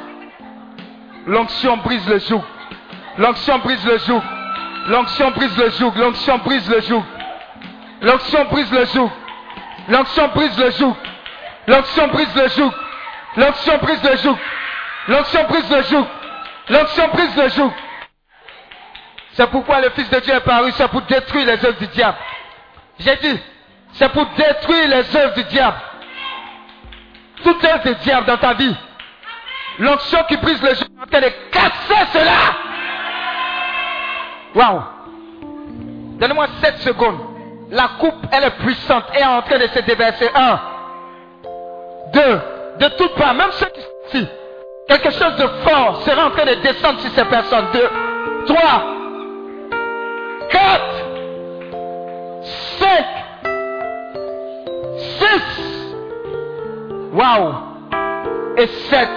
L'onction 1.26 1.78
brise 1.78 2.06
le 2.06 2.18
joug. 2.18 2.42
L'onction 3.18 3.58
brise 3.58 3.84
le 3.84 3.98
joug. 3.98 4.22
L'onction 4.88 5.30
brise 5.30 5.56
le 5.56 5.70
joug. 5.70 5.96
L'onction 5.96 6.38
brise 6.38 6.68
le 6.68 6.80
joug. 6.80 7.02
L'onction 8.02 8.44
brise 8.46 8.72
le 8.72 8.84
joug. 8.84 9.10
L'onction 9.88 10.28
brise 10.28 10.58
le 10.58 10.70
joug. 10.70 10.94
L'onction 11.66 12.08
brise 12.08 12.34
le 12.34 12.48
joug. 12.48 12.72
L'onction 13.36 13.78
brise 13.78 14.04
le 14.04 14.16
joug. 14.16 14.36
L'onction 15.08 15.44
brise 15.44 15.70
le 15.70 15.82
joug. 15.82 16.06
L'onction 16.68 17.08
brise 17.08 17.36
le 17.36 17.48
joug. 17.48 17.72
C'est 19.32 19.50
pourquoi 19.50 19.80
le 19.80 19.90
Fils 19.90 20.08
de 20.10 20.20
Dieu 20.20 20.34
est 20.34 20.40
paru, 20.40 20.70
c'est 20.76 20.88
pour 20.88 21.02
détruire 21.02 21.46
les 21.46 21.64
œuvres 21.64 21.78
du 21.78 21.88
diable. 21.88 22.16
J'ai 23.00 23.16
dit, 23.16 23.40
c'est 23.94 24.08
pour 24.10 24.26
détruire 24.26 24.88
les 24.88 25.16
œuvres 25.16 25.34
du 25.34 25.44
diable. 25.44 25.76
Toutes 27.42 27.64
œuvres 27.64 27.84
du 27.84 27.94
diable 27.96 28.26
dans 28.26 28.36
ta 28.36 28.54
vie. 28.54 28.74
L'onction 29.78 30.22
qui 30.28 30.36
brise 30.36 30.62
le 30.62 30.74
joug 30.74 30.86
est 30.96 31.02
en 31.02 31.06
train 31.06 31.20
de 31.20 31.32
casser 31.50 32.06
cela. 32.12 32.73
Waouh. 34.54 34.82
Donnez-moi 36.18 36.46
7 36.62 36.78
secondes. 36.78 37.18
La 37.70 37.88
coupe, 37.98 38.14
elle 38.30 38.44
est 38.44 38.56
puissante 38.62 39.04
et 39.14 39.20
est 39.20 39.24
en 39.24 39.42
train 39.42 39.58
de 39.58 39.66
se 39.66 39.80
déverser. 39.80 40.30
Un. 40.34 40.60
Deux. 42.12 42.40
De 42.78 42.88
toutes 42.96 43.14
parts, 43.14 43.34
même 43.34 43.50
ceux 43.52 43.66
qui 43.66 43.80
sont 43.80 44.18
ici. 44.18 44.28
Quelque 44.88 45.10
chose 45.10 45.36
de 45.36 45.46
fort 45.68 46.02
sera 46.02 46.26
en 46.26 46.30
train 46.30 46.44
de 46.44 46.54
descendre 46.54 47.00
sur 47.00 47.10
ces 47.10 47.24
personnes. 47.24 47.66
Deux. 47.72 47.88
Trois. 48.46 48.84
Quatre. 50.50 50.94
Cinq. 52.78 53.06
Six. 55.18 55.94
Waouh. 57.12 57.54
Et 58.56 58.66
sept. 58.66 59.08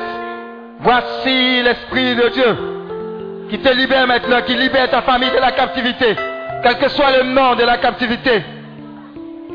Voici 0.79 1.61
l'Esprit 1.63 2.15
de 2.15 2.29
Dieu 2.29 2.76
qui 3.49 3.59
te 3.59 3.69
libère 3.69 4.07
maintenant, 4.07 4.41
qui 4.41 4.55
libère 4.55 4.89
ta 4.89 5.01
famille 5.01 5.29
de 5.31 5.39
la 5.39 5.51
captivité, 5.51 6.15
quel 6.63 6.77
que 6.77 6.89
soit 6.89 7.17
le 7.17 7.23
nom 7.23 7.55
de 7.55 7.63
la 7.63 7.77
captivité. 7.77 8.43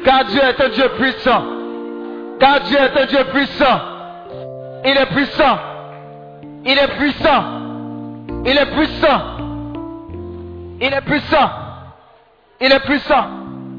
Car 0.05 0.25
Dieu 0.25 0.41
est 0.43 0.61
un 0.61 0.69
Dieu 0.71 0.89
puissant. 0.99 1.45
Car 2.41 2.61
Dieu 2.61 2.79
est 2.79 3.01
un 3.01 3.07
Dieu 3.07 3.25
puissant. 3.33 3.81
Il 4.85 4.97
est 4.97 5.07
puissant. 5.07 5.59
Il 6.65 6.79
est 6.79 6.89
puissant. 6.99 7.45
Il 8.45 8.59
est 8.59 8.67
puissant. 8.67 9.21
Il 10.81 10.93
est 10.93 11.01
puissant. 11.03 11.51
Il 12.61 12.73
est 12.73 12.81
puissant. 12.81 13.25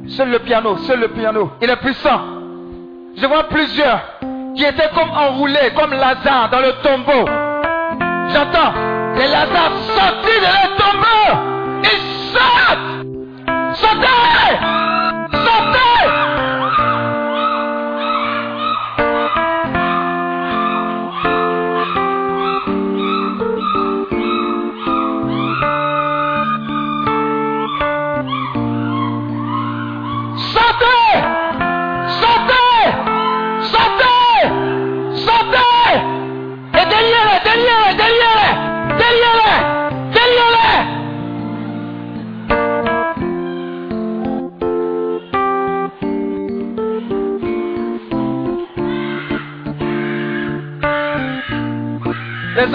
Seul 0.07 0.30
le 0.30 0.40
piano, 0.40 0.77
seul 0.77 0.99
le 0.99 1.07
piano. 1.10 1.52
Il 1.61 1.69
est 1.69 1.77
puissant. 1.77 2.22
Je 3.18 3.26
vois 3.26 3.44
plusieurs 3.44 4.02
qui 4.56 4.64
étaient 4.64 4.90
comme 4.94 5.10
enroulés, 5.11 5.72
comme 5.76 5.91
Lazare 5.91 6.49
dans 6.49 6.60
le 6.60 6.72
tombeau. 6.84 7.26
J'entends 8.34 8.93
les 9.15 9.27
Lazare 9.27 9.72
sortis 9.95 10.40
de 10.40 10.49
leur 10.56 10.69
tombeau. 10.77 11.26
Ils 11.84 12.03
sortent. 12.34 13.06
Sortez. 13.76 14.57
Sortez. 15.31 16.02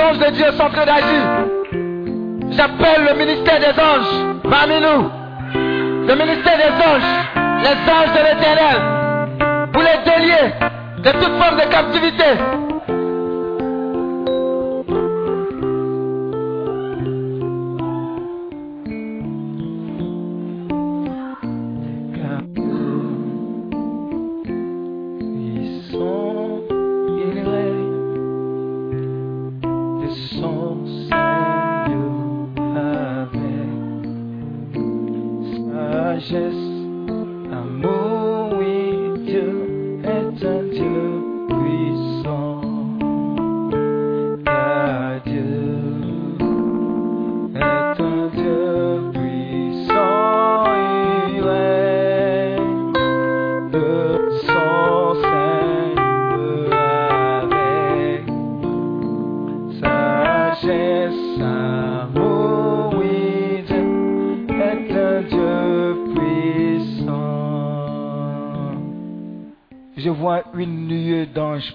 Anges 0.00 0.18
de 0.18 0.30
Dieu 0.30 0.46
sont 0.56 0.64
en 0.64 0.70
train 0.70 0.86
d'agir. 0.86 1.22
J'appelle 2.50 3.04
le 3.10 3.14
ministère 3.18 3.60
des 3.60 3.80
anges 3.80 4.50
parmi 4.50 4.80
nous. 4.80 5.10
Le 6.06 6.14
ministère 6.14 6.56
des 6.56 6.72
anges, 6.84 7.12
les 7.62 7.92
anges 7.92 8.12
de 8.14 8.22
l'éternel, 8.28 8.78
pour 9.72 9.82
les 9.82 10.10
délier 10.10 10.54
de 10.98 11.10
toute 11.10 11.42
forme 11.42 11.56
de 11.56 11.70
captivité. 11.70 12.24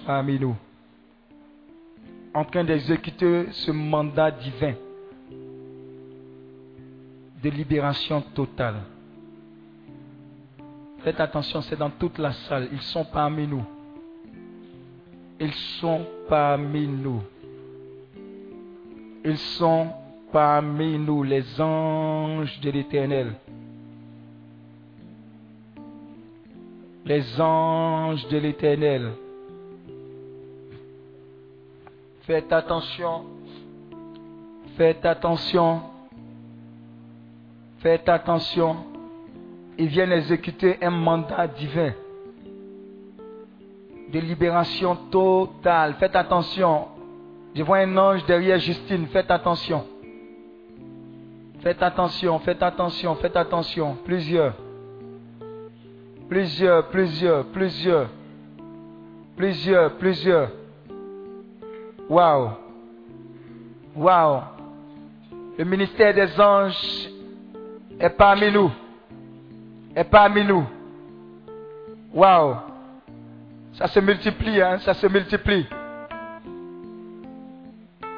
Parmi 0.06 0.38
nous, 0.38 0.56
en 2.32 2.44
train 2.44 2.64
d'exécuter 2.64 3.46
ce 3.50 3.70
mandat 3.70 4.30
divin. 4.30 4.74
de 7.44 7.50
libération 7.50 8.22
totale. 8.34 8.76
Faites 11.00 11.20
attention, 11.20 11.60
c'est 11.60 11.76
dans 11.76 11.90
toute 11.90 12.16
la 12.16 12.32
salle. 12.32 12.68
Ils 12.72 12.80
sont 12.80 13.04
parmi 13.04 13.46
nous. 13.46 13.64
Ils 15.38 15.52
sont 15.52 16.06
parmi 16.26 16.86
nous. 16.86 17.22
Ils 19.26 19.36
sont 19.36 19.88
parmi 20.32 20.98
nous, 20.98 21.22
les 21.22 21.60
anges 21.60 22.58
de 22.60 22.70
l'Éternel. 22.70 23.34
Les 27.04 27.38
anges 27.38 28.26
de 28.28 28.38
l'Éternel. 28.38 29.12
Faites 32.26 32.50
attention. 32.52 33.24
Faites 34.76 35.04
attention. 35.04 35.82
Faites 37.80 38.08
attention. 38.08 38.76
Ils 39.76 39.88
viennent 39.88 40.12
exécuter 40.12 40.78
un 40.82 40.90
mandat 40.90 41.46
divin 41.48 41.92
de 44.10 44.18
libération 44.20 44.96
totale. 45.10 45.94
Faites 45.98 46.16
attention. 46.16 46.88
Je 47.54 47.62
vois 47.62 47.78
un 47.78 47.96
ange 47.96 48.24
derrière 48.24 48.58
Justine. 48.58 49.06
Faites 49.08 49.30
attention. 49.30 49.84
Faites 51.60 51.82
attention, 51.82 52.38
faites 52.40 52.62
attention, 52.62 53.14
faites 53.16 53.36
attention. 53.36 53.96
Plusieurs. 54.04 54.54
Plusieurs, 56.28 56.88
plusieurs, 56.88 57.44
plusieurs. 57.46 58.08
Plusieurs, 59.36 59.96
plusieurs. 59.96 60.50
Waouh. 62.08 62.50
Waouh. 63.96 64.40
Le 65.58 65.64
ministère 65.64 66.14
des 66.14 66.40
anges 66.40 67.08
est 67.98 68.10
parmi 68.10 68.50
nous. 68.50 68.70
Est 69.94 70.04
parmi 70.04 70.44
nous. 70.44 70.64
Waouh. 72.12 72.56
Ça 73.74 73.88
se 73.88 74.00
multiplie, 74.00 74.60
hein, 74.60 74.78
ça 74.78 74.94
se 74.94 75.06
multiplie. 75.06 75.66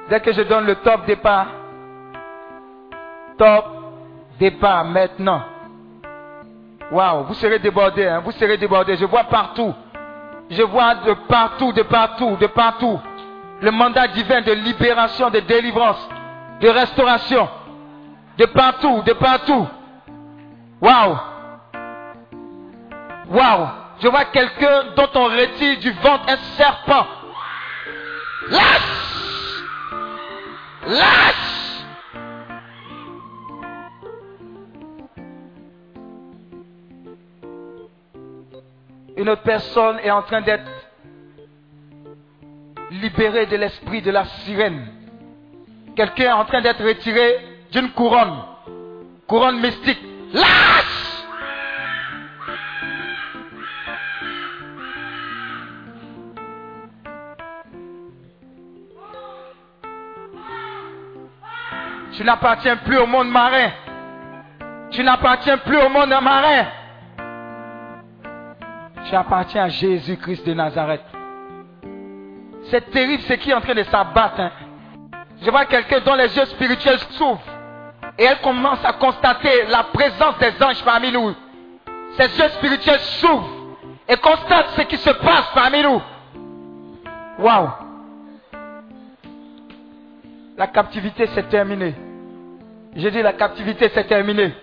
Dès 0.09 0.21
que 0.21 0.33
je 0.33 0.43
donne 0.43 0.67
le 0.67 0.77
top 0.77 1.07
départ, 1.07 1.49
top 3.39 3.65
départ 4.39 4.85
maintenant. 4.85 5.43
Waouh, 6.93 7.25
vous 7.25 7.35
serez 7.35 7.59
débordés, 7.59 8.07
hein, 8.07 8.21
vous 8.21 8.33
serez 8.33 8.57
débordés. 8.57 8.97
Je 8.97 9.05
vois 9.05 9.25
partout. 9.25 9.75
Je 10.49 10.63
vois 10.63 10.95
de 10.97 11.13
partout, 11.27 11.73
de 11.73 11.83
partout, 11.83 12.37
de 12.37 12.47
partout. 12.47 13.01
Le 13.61 13.71
mandat 13.71 14.09
divin 14.09 14.43
de 14.43 14.53
libération, 14.53 15.31
de 15.31 15.41
délivrance, 15.41 16.09
de 16.61 16.69
restauration. 16.69 17.49
De 18.39 18.45
partout, 18.47 19.03
de 19.03 19.13
partout. 19.15 19.67
Waouh. 20.81 21.17
Waouh. 23.31 23.69
Je 24.01 24.09
vois 24.09 24.27
quelqu'un 24.27 24.85
dont 24.95 25.09
on 25.15 25.25
retire 25.25 25.79
du 25.79 25.91
ventre 25.93 26.25
un 26.29 26.37
serpent. 26.57 27.07
Lâche 28.49 29.63
Lâche 30.87 31.57
Une 39.17 39.35
personne 39.37 39.99
est 40.01 40.11
en 40.11 40.23
train 40.23 40.43
d'être 40.43 40.71
libérée 42.91 43.47
de 43.47 43.57
l'esprit 43.57 44.03
de 44.03 44.11
la 44.11 44.25
sirène. 44.25 44.87
Quelqu'un 45.95 46.25
est 46.25 46.33
en 46.33 46.45
train 46.45 46.61
d'être 46.61 46.85
retiré 46.85 47.39
d'une 47.73 47.91
couronne. 47.91 48.43
Couronne 49.27 49.61
mystique. 49.61 50.03
Lâche 50.33 51.07
Tu 62.17 62.25
n'appartiens 62.25 62.77
plus 62.79 62.97
au 62.97 63.07
monde 63.07 63.29
marin. 63.29 63.71
Tu 64.91 65.03
n'appartiens 65.03 65.59
plus 65.59 65.77
au 65.77 65.91
monde 65.91 66.15
marin. 66.23 66.67
Tu 69.07 69.15
appartiens 69.15 69.65
à 69.65 69.69
Jésus-Christ 69.69 70.47
de 70.47 70.55
Nazareth. 70.55 71.16
C'est 72.71 72.91
terrible 72.91 73.23
ce 73.23 73.35
qui 73.35 73.51
est 73.51 73.55
en 73.55 73.61
train 73.61 73.75
de 73.75 73.83
s'abattre. 73.85 74.41
hein. 74.41 74.51
Je 75.43 75.51
vois 75.51 75.67
quelqu'un 75.67 76.01
dont 76.01 76.15
les 76.15 76.35
yeux 76.37 76.45
spirituels 76.47 76.99
s'ouvrent. 77.11 77.41
Et 78.19 78.25
elle 78.25 78.41
commence 78.41 78.83
à 78.85 78.95
constater 78.95 79.67
la 79.69 79.85
présence 79.85 80.39
des 80.39 80.53
anges 80.63 80.83
parmi 80.85 81.13
nous. 81.13 81.35
Ses 82.19 82.39
yeux 82.39 82.49
spirituels 82.49 83.01
s'ouvrent 83.01 83.77
et 84.09 84.17
constate 84.17 84.71
ce 84.77 84.83
qui 84.83 84.97
se 84.97 85.11
passe 85.11 85.51
parmi 85.55 85.83
nous. 85.83 86.01
Waouh! 87.39 87.69
La 90.57 90.67
captivité 90.69 91.27
s'est 91.27 91.43
terminée. 91.45 91.95
J'ai 92.95 93.11
dit 93.11 93.21
la 93.21 93.35
captivité 93.35 93.91
s'est 93.91 94.05
terminée. 94.05 94.55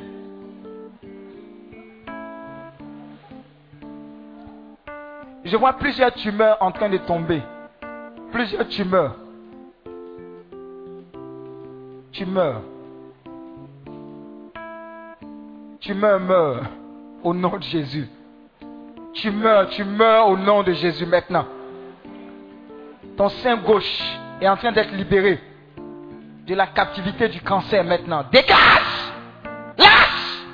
Je 5.45 5.55
vois 5.57 5.73
plusieurs 5.73 6.13
tumeurs 6.13 6.57
en 6.61 6.71
train 6.71 6.89
de 6.89 6.97
tomber. 6.97 7.41
Plusieurs 8.33 8.67
tumeurs. 8.67 9.15
Tumeurs. 12.11 12.61
Tu 15.79 15.93
meurs, 15.93 16.19
meurs 16.19 16.63
au 17.23 17.31
nom 17.35 17.57
de 17.57 17.63
Jésus. 17.63 18.07
Tu 19.13 19.29
meurs, 19.29 19.69
tu 19.69 19.83
meurs 19.83 20.29
au 20.29 20.35
nom 20.35 20.63
de 20.63 20.73
Jésus 20.73 21.05
maintenant. 21.05 21.45
Ton 23.15 23.29
sein 23.29 23.57
gauche 23.57 24.01
est 24.41 24.47
en 24.47 24.57
train 24.57 24.71
d'être 24.71 24.95
libéré 24.95 25.39
de 26.47 26.55
la 26.55 26.65
captivité 26.65 27.29
du 27.29 27.39
cancer 27.41 27.83
maintenant. 27.83 28.23
Dégage 28.31 29.13
Lâche 29.77 30.45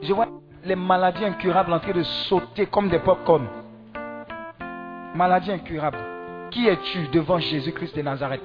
Je 0.00 0.14
vois 0.14 0.28
les 0.64 0.76
maladies 0.76 1.24
incurables 1.24 1.72
en 1.72 1.78
train 1.78 1.92
de 1.92 2.02
sauter 2.02 2.66
comme 2.66 2.88
des 2.88 2.98
pop-corn. 2.98 3.46
Maladies 5.14 5.52
incurables. 5.52 5.98
Qui 6.50 6.66
es-tu 6.68 7.08
devant 7.08 7.38
Jésus-Christ 7.38 7.96
de 7.96 8.02
Nazareth? 8.02 8.42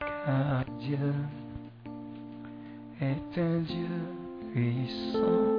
Car 0.00 0.64
Dieu 0.78 1.14
est 3.00 3.38
un 3.38 3.58
Dieu 3.60 3.88
puissant. 4.52 5.50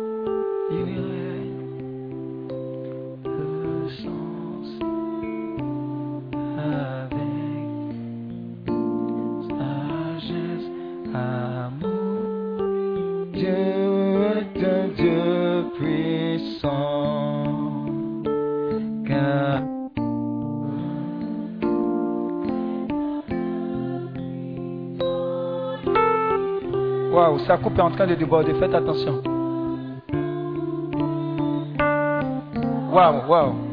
Sa 27.48 27.58
coupe 27.58 27.78
est 27.78 27.82
en 27.82 27.92
train 27.92 28.08
de 28.08 28.16
déborder, 28.16 28.54
faites 28.56 28.74
attention. 28.74 29.22
Waouh, 32.92 33.28
waouh. 33.30 33.71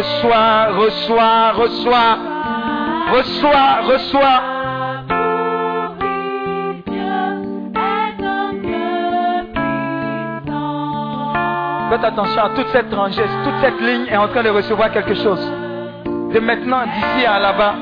Reçois, 0.00 0.72
reçois, 0.82 1.52
reçois, 1.52 2.18
reçois, 3.12 3.72
reçois. 3.92 4.40
Faites 11.90 12.04
attention 12.04 12.42
à 12.42 12.48
toute 12.50 12.68
cette 12.68 12.94
rangée, 12.94 13.24
toute 13.44 13.60
cette 13.60 13.80
ligne 13.80 14.06
est 14.06 14.16
en 14.16 14.28
train 14.28 14.42
de 14.42 14.48
recevoir 14.50 14.90
quelque 14.92 15.14
chose. 15.14 15.44
De 16.32 16.38
maintenant, 16.40 16.82
d'ici 16.86 17.26
à 17.26 17.38
là-bas, 17.40 17.74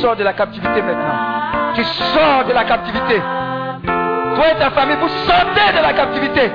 sors 0.00 0.16
de 0.16 0.24
la 0.24 0.32
captivité 0.32 0.82
maintenant. 0.82 1.72
Tu 1.74 1.84
sors 1.84 2.44
de 2.46 2.52
la 2.52 2.64
captivité. 2.64 3.20
Toi 4.34 4.44
et 4.50 4.58
ta 4.58 4.70
famille, 4.70 4.96
vous 4.96 5.08
sortez 5.08 5.76
de 5.76 5.82
la 5.82 5.92
captivité. 5.92 6.50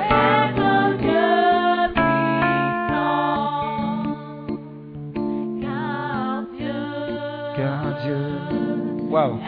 Waouh. 9.08 9.38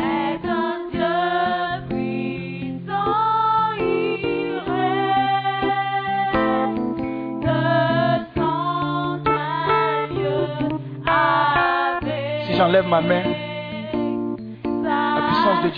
Si 12.47 12.55
j'enlève 12.57 12.87
ma 12.87 13.01
main, 13.03 13.23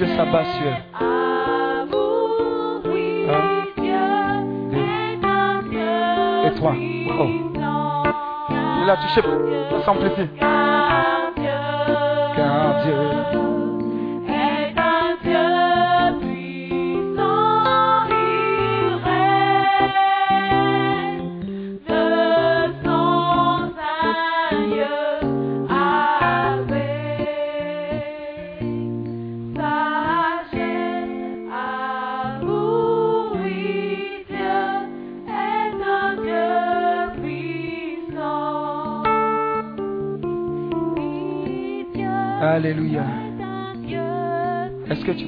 Dieu 0.00 0.16
s'abat 0.16 0.44
sur 0.44 0.62
elle. 0.66 0.82
Et 6.46 6.58
toi? 6.58 6.72
Oh. 6.74 7.28
Il 8.82 8.88
a 8.88 8.96
touché. 8.96 9.20
Ça 9.20 9.84
s'amplifie. 9.84 10.49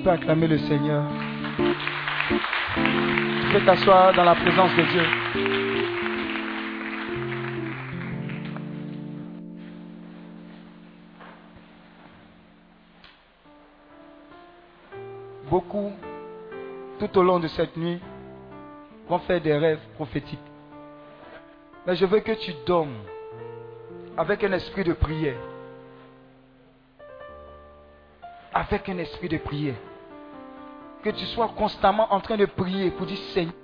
Peux 0.02 0.10
acclamer 0.10 0.48
le 0.48 0.58
Seigneur 0.58 1.04
Tu 1.56 3.52
peux 3.52 3.64
t'asseoir 3.64 4.12
dans 4.14 4.24
la 4.24 4.34
présence 4.34 4.74
de 4.74 4.82
Dieu. 4.82 5.02
Beaucoup, 15.48 15.92
tout 16.98 17.18
au 17.18 17.22
long 17.22 17.38
de 17.38 17.46
cette 17.48 17.76
nuit, 17.76 18.00
vont 19.08 19.18
faire 19.20 19.40
des 19.40 19.56
rêves 19.56 19.86
prophétiques. 19.94 20.38
Mais 21.86 21.94
je 21.94 22.06
veux 22.06 22.20
que 22.20 22.32
tu 22.32 22.52
dormes 22.66 22.96
avec 24.16 24.42
un 24.42 24.52
esprit 24.52 24.82
de 24.82 24.94
prière. 24.94 25.36
Avec 28.54 28.88
un 28.88 28.98
esprit 28.98 29.28
de 29.28 29.38
prière. 29.38 29.74
Que 31.02 31.10
tu 31.10 31.26
sois 31.26 31.48
constamment 31.56 32.12
en 32.12 32.20
train 32.20 32.36
de 32.36 32.46
prier 32.46 32.90
pour 32.90 33.06
dire 33.06 33.18
Seigneur, 33.34 33.54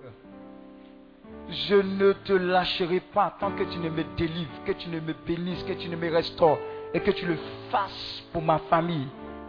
je 1.48 1.76
ne 1.76 2.12
te 2.12 2.32
lâcherai 2.32 3.00
pas 3.00 3.34
tant 3.38 3.52
que 3.52 3.62
tu 3.62 3.78
ne 3.78 3.88
me 3.88 4.04
délivres, 4.16 4.64
que 4.66 4.72
tu 4.72 4.88
ne 4.88 5.00
me 5.00 5.14
bénisses, 5.26 5.62
que 5.62 5.72
tu 5.72 5.88
ne 5.88 5.96
me 5.96 6.12
restaures 6.12 6.58
et 6.92 7.00
que 7.00 7.10
tu 7.10 7.26
le 7.26 7.36
fasses 7.70 8.24
pour 8.32 8.42
ma 8.42 8.58
famille 8.70 9.06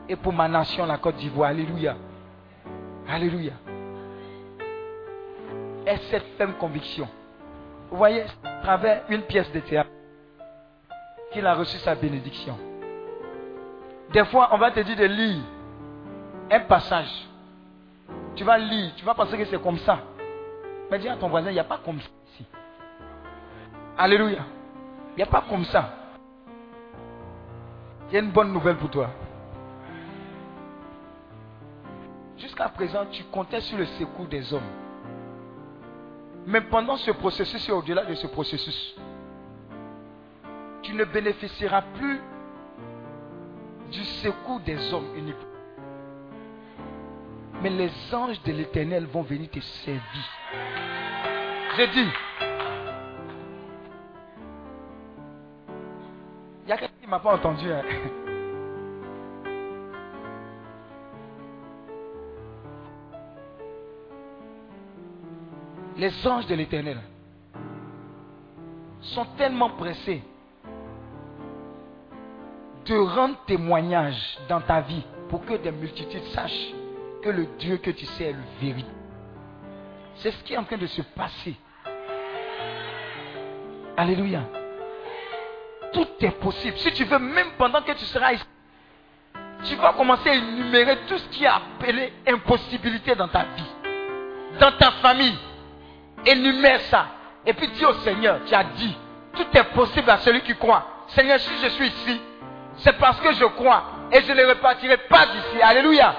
et 0.08 0.16
pour 0.16 0.34
ma 0.34 0.48
nation, 0.48 0.86
la 0.86 0.98
Côte 0.98 1.16
d'Ivoire. 1.18 1.50
Alléluia. 1.50 1.98
Alléluia. 3.08 3.54
Et 5.86 5.98
cette 6.10 6.26
ferme 6.38 6.54
conviction. 6.54 7.08
Vous 7.90 7.98
voyez, 7.98 8.24
à 8.44 8.62
travers 8.62 9.04
une 9.10 9.24
pièce 9.24 9.52
de 9.52 9.60
théâtre, 9.60 9.90
qu'il 11.32 11.46
a 11.46 11.56
reçu 11.56 11.78
sa 11.78 11.96
bénédiction. 11.96 12.58
Des 14.12 14.26
fois, 14.26 14.50
on 14.52 14.58
va 14.58 14.72
te 14.72 14.80
dire 14.80 14.96
de 14.96 15.06
lire 15.06 15.42
un 16.52 16.60
passage. 16.62 17.29
Tu 18.36 18.44
vas 18.44 18.58
lire, 18.58 18.94
tu 18.96 19.06
vas 19.06 19.14
penser 19.14 19.38
que 19.38 19.46
c'est 19.46 19.62
comme 19.62 19.78
ça. 19.80 20.00
Mais 20.90 21.00
dis 21.00 21.08
à 21.08 21.18
ton 21.18 21.30
voisin, 21.30 21.50
il 21.50 21.54
n'y 21.54 21.60
a 21.60 21.64
pas 21.64 21.80
comme 21.84 22.00
ça 22.00 22.10
ici. 22.34 22.46
Alléluia. 23.98 24.46
Il 25.12 25.18
n'y 25.18 25.24
a 25.24 25.28
pas 25.28 25.44
comme 25.48 25.66
ça. 25.66 25.94
A 28.12 28.18
une 28.18 28.32
bonne 28.32 28.52
nouvelle 28.52 28.78
pour 28.78 28.90
toi. 28.90 29.10
Jusqu'à 32.38 32.70
présent, 32.70 33.06
tu 33.12 33.24
comptais 33.26 33.62
sur 33.62 33.78
le 33.78 33.86
secours 33.86 34.26
des 34.26 34.54
hommes. 34.54 34.62
Mais 36.48 36.62
pendant 36.62 36.96
ce 36.98 37.12
processus 37.12 37.68
et 37.70 37.72
au-delà 37.72 38.06
de 38.06 38.16
ce 38.16 38.26
processus, 38.28 38.96
tu 40.82 40.94
ne 40.94 41.04
bénéficieras 41.04 41.84
plus 41.94 42.20
du 43.92 44.04
secours 44.04 44.60
des 44.62 44.94
hommes 44.94 45.16
uniquement. 45.16 45.49
Mais 47.62 47.70
les 47.70 47.92
anges 48.14 48.42
de 48.44 48.52
l'éternel 48.54 49.06
vont 49.06 49.22
venir 49.22 49.50
te 49.50 49.60
servir. 49.60 50.02
J'ai 51.76 51.88
dit, 51.88 52.08
il 56.64 56.70
y 56.70 56.72
a 56.72 56.78
quelqu'un 56.78 56.94
qui 57.00 57.06
ne 57.06 57.12
m'a 57.12 57.20
pas 57.20 57.36
entendu. 57.36 57.72
hein. 57.72 57.84
Les 65.98 66.28
anges 66.28 66.48
de 66.48 66.56
l'éternel 66.56 66.98
sont 69.02 69.26
tellement 69.38 69.72
pressés 69.72 70.24
de 72.86 72.96
rendre 72.98 73.36
témoignage 73.46 74.38
dans 74.48 74.62
ta 74.62 74.82
vie 74.82 75.04
pour 75.30 75.46
que 75.46 75.56
des 75.56 75.72
multitudes 75.72 76.24
sachent 76.34 76.74
que 77.22 77.30
le 77.30 77.46
Dieu 77.58 77.78
que 77.78 77.92
tu 77.92 78.06
sais 78.06 78.26
est 78.26 78.34
le 78.34 78.44
vérité. 78.62 78.90
C'est 80.16 80.32
ce 80.32 80.44
qui 80.44 80.54
est 80.54 80.58
en 80.58 80.64
train 80.64 80.78
de 80.78 80.88
se 80.88 81.02
passer. 81.02 81.56
Alléluia. 83.98 84.42
Tout 85.94 86.08
est 86.22 86.32
possible. 86.32 86.78
Si 86.78 86.92
tu 86.94 87.04
veux, 87.06 87.20
même 87.20 87.52
pendant 87.58 87.82
que 87.82 87.92
tu 87.94 88.06
seras 88.06 88.34
ici, 88.34 88.46
tu 89.64 89.76
vas 89.76 89.94
commencer 89.94 90.30
à 90.30 90.36
énumérer 90.36 90.98
tout 91.08 91.18
ce 91.18 91.28
qui 91.30 91.44
est 91.44 91.48
appelé 91.48 92.14
impossibilité 92.28 93.16
dans 93.16 93.28
ta 93.28 93.44
vie, 93.44 93.72
dans 94.60 94.72
ta 94.74 94.92
famille. 94.92 95.38
Énumère 96.26 96.82
ça. 96.82 97.08
Et 97.46 97.54
puis 97.54 97.68
dis 97.70 97.86
au 97.86 97.94
Seigneur, 97.96 98.40
tu 98.46 98.54
as 98.54 98.64
dit, 98.64 98.96
tout 99.34 99.46
est 99.54 99.64
possible 99.74 100.10
à 100.10 100.18
celui 100.18 100.42
qui 100.42 100.56
croit. 100.56 100.86
Seigneur, 101.08 101.40
si 101.40 101.52
je 101.62 101.70
suis 101.70 101.88
ici, 101.88 102.22
c'est 102.78 102.98
parce 102.98 103.20
que 103.20 103.34
je 103.34 103.46
crois 103.46 103.84
et 104.12 104.22
je 104.22 104.32
ne 104.32 104.46
repartirai 104.46 104.98
pas 105.10 105.26
d'ici. 105.26 105.62
Alléluia. 105.62 106.16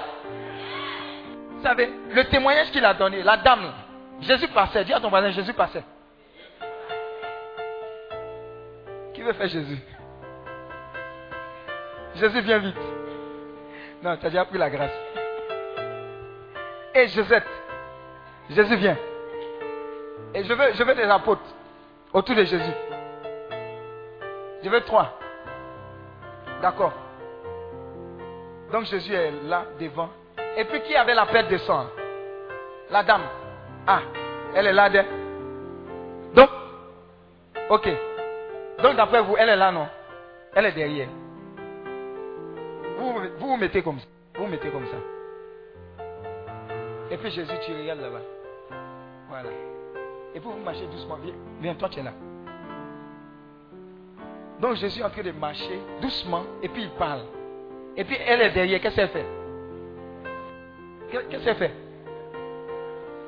Vous 1.61 1.67
savez, 1.67 1.91
le 2.09 2.23
témoignage 2.23 2.71
qu'il 2.71 2.83
a 2.83 2.95
donné, 2.95 3.21
la 3.21 3.37
dame, 3.37 3.71
Jésus 4.19 4.47
passait. 4.47 4.83
Dis 4.83 4.93
à 4.93 4.99
ton 4.99 5.09
voisin, 5.09 5.29
Jésus 5.29 5.53
passait. 5.53 5.83
Qui 9.13 9.21
veut 9.21 9.33
faire 9.33 9.47
Jésus? 9.47 9.77
Jésus 12.15 12.41
vient 12.41 12.57
vite. 12.57 12.75
Non, 14.01 14.17
tu 14.17 14.25
as 14.25 14.29
déjà 14.31 14.43
pris 14.45 14.57
la 14.57 14.71
grâce. 14.71 14.91
Et 16.95 17.07
Josette, 17.09 17.45
Jésus 18.49 18.75
vient. 18.77 18.97
Et 20.33 20.43
je 20.43 20.53
veux, 20.53 20.73
je 20.73 20.83
veux 20.83 20.95
des 20.95 21.03
apôtres 21.03 21.45
autour 22.11 22.35
de 22.37 22.43
Jésus. 22.43 22.73
Je 24.63 24.69
veux 24.69 24.81
trois. 24.81 25.15
D'accord. 26.59 26.93
Donc 28.71 28.85
Jésus 28.85 29.13
est 29.13 29.31
là 29.43 29.65
devant. 29.79 30.09
Et 30.57 30.65
puis 30.65 30.81
qui 30.81 30.95
avait 30.95 31.13
la 31.13 31.25
perte 31.25 31.49
de 31.49 31.57
sang 31.57 31.85
La 32.89 33.03
dame. 33.03 33.21
Ah, 33.87 34.01
elle 34.55 34.67
est 34.67 34.73
là. 34.73 34.89
de- 34.89 35.03
Donc, 36.35 36.49
ok. 37.69 37.89
Donc 38.83 38.95
d'après 38.95 39.21
vous, 39.21 39.35
elle 39.37 39.49
est 39.49 39.55
là, 39.55 39.71
non? 39.71 39.87
Elle 40.53 40.65
est 40.65 40.71
derrière. 40.73 41.07
Vous 42.99 43.13
vous 43.39 43.57
mettez 43.57 43.81
comme 43.81 43.99
ça. 43.99 44.05
Vous 44.35 44.43
vous 44.45 44.49
mettez 44.51 44.69
comme 44.69 44.85
ça. 44.87 44.97
Et 47.09 47.17
puis 47.17 47.31
Jésus, 47.31 47.53
tu 47.65 47.71
regardes 47.73 48.01
là-bas. 48.01 48.21
Voilà. 49.29 49.49
Et 50.33 50.39
puis 50.39 50.49
vous 50.49 50.57
marchez 50.63 50.85
doucement. 50.87 51.15
Viens, 51.23 51.33
viens, 51.61 51.75
toi 51.75 51.89
tu 51.89 51.99
es 51.99 52.03
là. 52.03 52.11
Donc 54.59 54.75
Jésus 54.75 54.99
est 54.99 55.03
en 55.03 55.09
train 55.09 55.23
de 55.23 55.31
marcher 55.31 55.79
doucement 56.01 56.43
et 56.61 56.69
puis 56.69 56.83
il 56.83 56.89
parle. 56.91 57.21
Et 57.97 58.03
puis 58.03 58.17
elle 58.25 58.41
est 58.41 58.51
derrière. 58.51 58.79
Qu'est-ce 58.81 58.95
qu'elle 58.95 59.09
fait? 59.09 59.25
Qu'est-ce 61.11 61.43
qu'elle 61.43 61.55
fait? 61.55 61.71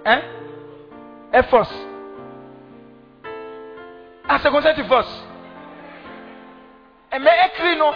Hein? 0.05 0.22
Elle 1.31 1.43
force. 1.45 1.73
Ah, 4.27 4.38
c'est 4.41 4.49
comme 4.51 4.61
ça 4.61 4.73
que 4.73 4.81
tu 4.81 4.88
forces. 4.88 5.27
Eh, 7.14 7.19
Mais 7.19 7.31
elle 7.43 7.51
crie, 7.51 7.76
non? 7.77 7.93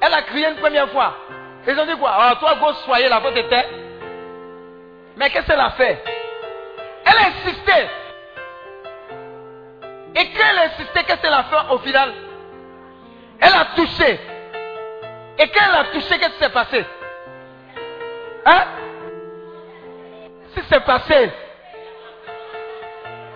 Elle 0.00 0.14
a 0.14 0.22
crié 0.22 0.48
une 0.48 0.56
première 0.56 0.88
fois. 0.90 1.14
Ils 1.68 1.78
ont 1.78 1.86
dit 1.86 1.96
quoi? 1.98 2.10
Ah, 2.14 2.36
toi, 2.38 2.54
go 2.60 2.72
soyez 2.84 3.08
la 3.08 3.20
faute 3.20 3.36
était. 3.36 3.66
Mais 5.16 5.30
qu'est-ce 5.30 5.46
qu'elle 5.46 5.60
a 5.60 5.70
fait? 5.70 6.02
Elle 7.04 7.16
a 7.16 7.26
insisté. 7.28 7.88
Et 10.14 10.24
quand 10.30 10.44
elle 10.50 10.58
a 10.58 10.62
insisté, 10.64 11.04
qu'est-ce 11.04 11.20
qu'elle 11.20 11.32
a 11.32 11.44
fait 11.44 11.72
au 11.74 11.78
final? 11.78 12.12
Elle 13.40 13.52
a 13.52 13.64
touché. 13.76 14.20
Et 15.38 15.48
quand 15.48 15.64
elle 15.68 15.80
a 15.80 15.84
touché, 15.92 16.18
qu'est-ce 16.18 16.32
qui 16.32 16.38
s'est 16.38 16.50
passé? 16.50 16.84
Hein? 18.46 18.62
Qui 20.56 20.68
s'est 20.68 20.80
passé 20.80 21.30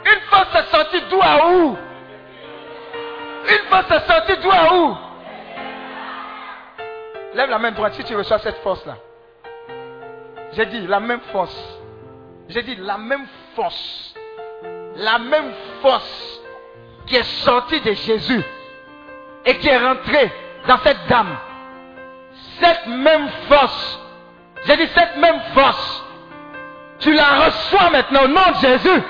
Une 0.05 0.21
fois 0.29 0.47
c'est 0.53 0.67
sorti 0.77 1.01
d'où 1.11 1.21
à 1.21 1.49
où? 1.49 1.77
Une 3.49 3.69
fois 3.69 3.83
c'est 3.89 4.07
sorti 4.07 4.37
d'où 4.43 4.51
à 4.51 4.75
où? 4.75 4.97
Lève 7.35 7.51
la 7.51 7.59
main 7.59 7.71
droite 7.71 7.95
si 7.95 8.05
tu 8.05 8.17
reçois 8.17 8.39
cette 8.41 8.59
force-là. 8.59 8.97
J'ai 10.53 10.67
dit 10.67 10.87
la 10.87 10.99
même 10.99 11.21
force. 11.33 11.79
J'ai 12.49 12.63
dit 12.63 12.77
la 12.77 12.99
même 12.99 13.27
force. 13.55 14.15
La 14.97 15.19
même 15.19 15.53
force 15.81 16.41
qui 17.07 17.17
est 17.17 17.45
sortie 17.45 17.81
de 17.81 17.93
Jésus 17.93 18.43
et 19.45 19.57
qui 19.59 19.69
est 19.69 19.79
rentrée 19.79 20.31
dans 20.67 20.79
cette 20.79 21.07
dame. 21.09 21.37
Cette 22.61 22.87
même 22.87 23.29
force. 23.49 24.01
J'ai 24.65 24.77
dit 24.77 24.89
cette 24.89 25.17
même 25.17 25.41
force. 25.55 26.05
Tu 27.01 27.13
la 27.15 27.47
reçois 27.47 27.91
maintenant 27.91 28.25
au 28.25 28.29
nom 28.29 28.51
de 28.53 28.67
Jésus. 28.67 29.03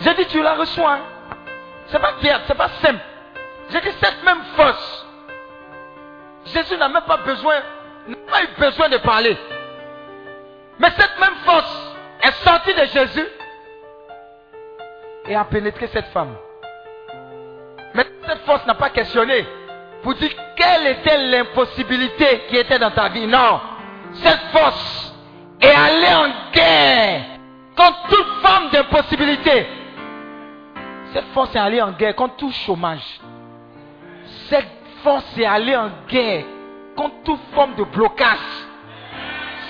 J'ai 0.00 0.14
dit 0.14 0.26
tu 0.26 0.42
la 0.42 0.54
reçois. 0.54 0.92
Hein. 0.92 1.00
C'est 1.88 1.98
pas 1.98 2.12
clair, 2.20 2.40
c'est 2.46 2.56
pas 2.56 2.68
simple. 2.82 3.00
J'ai 3.70 3.80
dit 3.80 3.92
cette 4.00 4.22
même 4.22 4.42
force. 4.54 5.06
Jésus 6.46 6.76
n'a 6.76 6.88
même 6.88 7.02
pas 7.02 7.16
besoin, 7.18 7.54
n'a 8.06 8.16
pas 8.30 8.42
eu 8.42 8.48
besoin 8.58 8.88
de 8.88 8.98
parler. 8.98 9.36
Mais 10.78 10.90
cette 10.90 11.18
même 11.18 11.34
force 11.44 11.94
est 12.22 12.32
sortie 12.44 12.74
de 12.74 12.84
Jésus 12.84 13.26
et 15.28 15.34
a 15.34 15.44
pénétré 15.44 15.88
cette 15.88 16.06
femme. 16.08 16.36
Mais 17.94 18.06
cette 18.26 18.44
force 18.44 18.64
n'a 18.66 18.74
pas 18.74 18.90
questionné 18.90 19.46
pour 20.02 20.14
dire 20.14 20.30
quelle 20.54 20.86
était 20.88 21.18
l'impossibilité 21.18 22.44
qui 22.48 22.56
était 22.56 22.78
dans 22.78 22.90
ta 22.90 23.08
vie? 23.08 23.26
Non. 23.26 23.60
Cette 24.22 24.40
force 24.52 25.05
est 25.60 25.70
allée 25.70 26.14
en 26.14 26.52
guerre 26.52 27.24
contre 27.76 28.08
toute 28.08 28.26
forme 28.42 28.70
d'impossibilité. 28.70 29.66
Cette 31.12 31.26
force 31.32 31.54
est 31.54 31.58
allée 31.58 31.80
en 31.80 31.92
guerre 31.92 32.14
contre 32.14 32.36
tout 32.36 32.52
chômage. 32.52 33.20
Cette 34.48 34.68
force 35.02 35.38
est 35.38 35.44
allée 35.44 35.76
en 35.76 35.90
guerre 36.08 36.44
contre 36.96 37.14
toute 37.24 37.40
forme 37.54 37.74
de 37.74 37.84
blocage. 37.84 38.38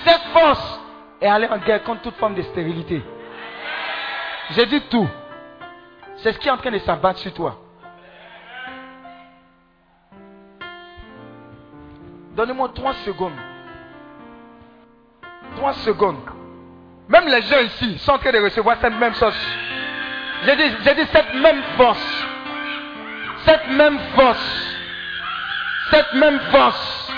Cette 0.05 0.23
force 0.33 0.79
est 1.21 1.27
allée 1.27 1.47
en 1.47 1.57
guerre 1.57 1.83
contre 1.83 2.01
toute 2.01 2.15
forme 2.15 2.35
de 2.35 2.41
stérilité. 2.41 3.01
J'ai 4.51 4.65
dit 4.65 4.81
tout. 4.89 5.07
C'est 6.17 6.33
ce 6.33 6.39
qui 6.39 6.47
est 6.47 6.51
en 6.51 6.57
train 6.57 6.71
de 6.71 6.79
s'abattre 6.79 7.19
sur 7.19 7.33
toi. 7.33 7.59
Donnez-moi 12.35 12.69
trois 12.73 12.93
secondes. 13.05 13.33
Trois 15.57 15.73
secondes. 15.73 16.17
Même 17.09 17.25
les 17.27 17.41
gens 17.41 17.59
ici 17.61 17.97
sont 17.97 18.11
en 18.11 18.19
train 18.19 18.31
de 18.31 18.37
recevoir 18.37 18.77
cette 18.79 18.93
même 18.93 19.15
chose. 19.15 19.33
J'ai 20.45 20.55
dit, 20.55 21.07
cette 21.11 21.33
même 21.33 21.63
force. 21.75 22.25
Cette 23.43 23.67
même 23.69 23.97
force. 24.15 24.77
Cette 25.89 26.13
même 26.13 26.39
force. 26.51 27.11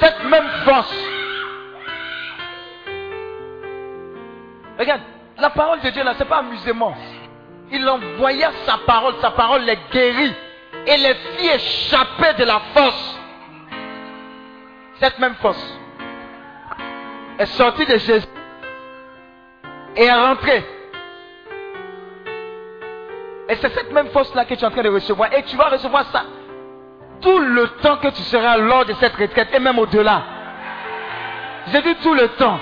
Cette 0.00 0.24
même 0.24 0.48
force. 0.64 0.96
Regarde, 4.78 5.02
la 5.38 5.50
parole 5.50 5.80
de 5.82 5.90
Dieu 5.90 6.02
là, 6.02 6.14
c'est 6.16 6.24
pas 6.24 6.38
amusement. 6.38 6.96
Il 7.70 7.86
envoya 7.86 8.50
sa 8.64 8.78
parole, 8.86 9.14
sa 9.20 9.30
parole 9.32 9.62
les 9.62 9.78
guérit 9.92 10.34
et 10.86 10.96
les 10.96 11.14
fit 11.14 11.48
échapper 11.48 12.32
de 12.38 12.44
la 12.44 12.60
force. 12.72 13.20
Cette 15.00 15.18
même 15.18 15.34
force 15.34 15.83
est 17.38 17.46
sortie 17.46 17.86
de 17.86 17.98
Jésus 17.98 18.26
et 19.96 20.04
est 20.04 20.12
rentrée. 20.12 20.64
Et 23.48 23.56
c'est 23.56 23.72
cette 23.74 23.92
même 23.92 24.08
force-là 24.08 24.44
que 24.44 24.54
tu 24.54 24.60
es 24.60 24.64
en 24.64 24.70
train 24.70 24.82
de 24.82 24.88
recevoir. 24.88 25.32
Et 25.34 25.42
tu 25.42 25.56
vas 25.56 25.68
recevoir 25.68 26.04
ça 26.10 26.24
tout 27.20 27.38
le 27.38 27.68
temps 27.80 27.96
que 27.96 28.08
tu 28.08 28.22
seras 28.22 28.58
lors 28.58 28.84
de 28.84 28.92
cette 28.94 29.14
retraite 29.14 29.48
et 29.52 29.58
même 29.58 29.78
au-delà. 29.78 30.22
J'ai 31.68 31.82
dit 31.82 31.96
tout 32.02 32.14
le 32.14 32.28
temps. 32.28 32.58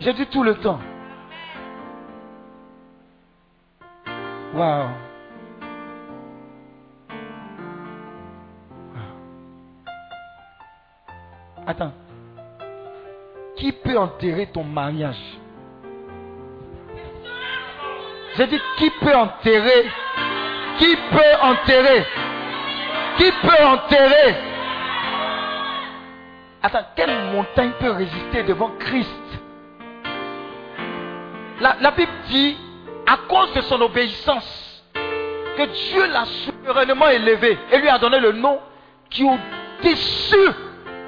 J'ai 0.00 0.12
dit 0.12 0.26
tout 0.26 0.42
le 0.42 0.54
temps. 0.56 0.78
Wow. 4.54 4.88
Attends. 11.66 11.92
Qui 13.56 13.72
peut 13.72 13.96
enterrer 13.96 14.46
ton 14.46 14.64
mariage? 14.64 15.16
J'ai 18.36 18.46
dit 18.48 18.60
qui 18.76 18.90
peut 18.90 19.14
enterrer? 19.14 19.90
Qui 20.78 20.96
peut 21.10 21.42
enterrer? 21.42 22.06
Qui 23.16 23.32
peut 23.32 23.64
enterrer? 23.64 24.36
Attends, 26.62 26.86
quelle 26.94 27.32
montagne 27.32 27.72
peut 27.80 27.92
résister 27.92 28.42
devant 28.42 28.72
Christ? 28.78 29.10
La, 31.60 31.90
Bible 31.92 32.12
dit, 32.28 32.56
à 33.06 33.16
cause 33.28 33.54
de 33.54 33.62
son 33.62 33.80
obéissance, 33.80 34.84
que 35.56 35.62
Dieu 35.62 36.06
l'a 36.08 36.24
souverainement 36.26 37.08
élevé 37.08 37.56
et 37.72 37.78
lui 37.78 37.88
a 37.88 37.98
donné 37.98 38.20
le 38.20 38.32
nom 38.32 38.60
qui 39.08 39.22
est 39.22 39.30
au-dessus 39.30 40.50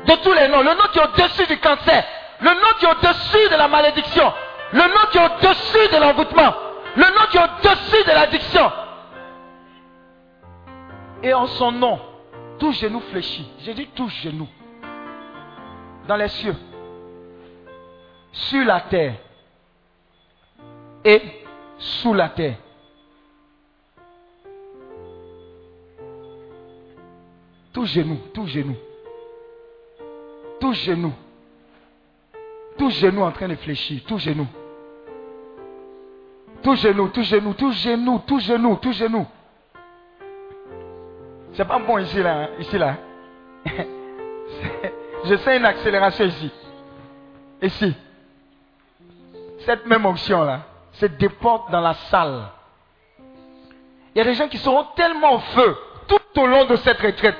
de 0.06 0.22
tous 0.22 0.32
les 0.32 0.48
noms, 0.48 0.62
le 0.62 0.70
nom 0.70 0.84
qui 0.90 0.98
est 0.98 1.02
au-dessus 1.02 1.46
du 1.46 1.58
cancer, 1.58 2.04
le 2.40 2.50
nom 2.50 2.78
qui 2.78 2.84
est 2.86 2.90
au-dessus 2.90 3.50
de 3.50 3.56
la 3.56 3.68
malédiction, 3.68 4.32
le 4.72 4.80
nom 4.80 5.10
qui 5.10 5.18
est 5.18 5.24
au-dessus 5.24 5.92
de 5.92 6.00
l'envoûtement, 6.00 6.54
le 6.96 7.04
nom 7.04 7.26
qui 7.30 7.36
est 7.36 7.42
au-dessus 7.42 8.04
de 8.04 8.10
l'addiction. 8.10 8.72
Et 11.22 11.34
en 11.34 11.46
son 11.46 11.72
nom, 11.72 12.00
tout 12.58 12.72
genou 12.72 13.00
fléchit. 13.10 13.48
J'ai 13.60 13.74
dit 13.74 13.88
tout 13.94 14.08
genou. 14.08 14.48
Dans 16.06 16.16
les 16.16 16.28
cieux, 16.28 16.54
sur 18.32 18.64
la 18.64 18.80
terre 18.82 19.14
et 21.04 21.22
sous 21.78 22.14
la 22.14 22.28
terre. 22.28 22.56
Tout 27.72 27.84
genou, 27.84 28.18
tout 28.32 28.46
genou. 28.46 28.76
Tout 30.60 30.72
genou. 30.72 31.12
Tout 32.78 32.90
genou 32.90 33.22
en 33.22 33.32
train 33.32 33.48
de 33.48 33.56
fléchir. 33.56 34.00
Tout 34.06 34.18
genou. 34.18 34.46
Tout 36.62 36.74
genou, 36.76 37.08
tout 37.08 37.22
genou, 37.22 37.54
tout 37.54 37.72
genou, 37.72 38.18
tout 38.26 38.40
genou, 38.40 38.76
tout 38.76 38.92
genou. 38.92 39.26
C'est 41.52 41.64
pas 41.64 41.78
bon 41.78 41.98
ici 41.98 42.22
là, 42.22 42.42
hein, 42.42 42.48
ici 42.58 42.78
là. 42.78 42.96
Je 45.24 45.36
sais 45.36 45.56
une 45.56 45.64
accélération 45.64 46.24
ici. 46.24 46.50
Ici. 47.62 47.94
Cette 49.60 49.86
même 49.86 50.06
option 50.06 50.44
là 50.44 50.60
se 50.92 51.06
déporte 51.06 51.70
dans 51.70 51.80
la 51.80 51.94
salle. 51.94 52.48
Il 54.14 54.18
y 54.18 54.20
a 54.20 54.24
des 54.24 54.34
gens 54.34 54.48
qui 54.48 54.58
seront 54.58 54.84
tellement 54.96 55.34
au 55.34 55.38
feu 55.38 55.76
tout 56.08 56.40
au 56.40 56.46
long 56.46 56.64
de 56.64 56.76
cette 56.76 57.00
retraite. 57.00 57.36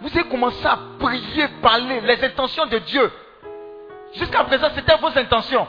Vous 0.00 0.08
allez 0.08 0.28
commencer 0.28 0.66
à 0.66 0.78
prier, 0.98 1.48
parler 1.62 2.00
les 2.00 2.24
intentions 2.24 2.66
de 2.66 2.78
Dieu. 2.78 3.10
Jusqu'à 4.14 4.44
présent, 4.44 4.68
c'était 4.74 4.96
vos 4.96 5.16
intentions. 5.18 5.66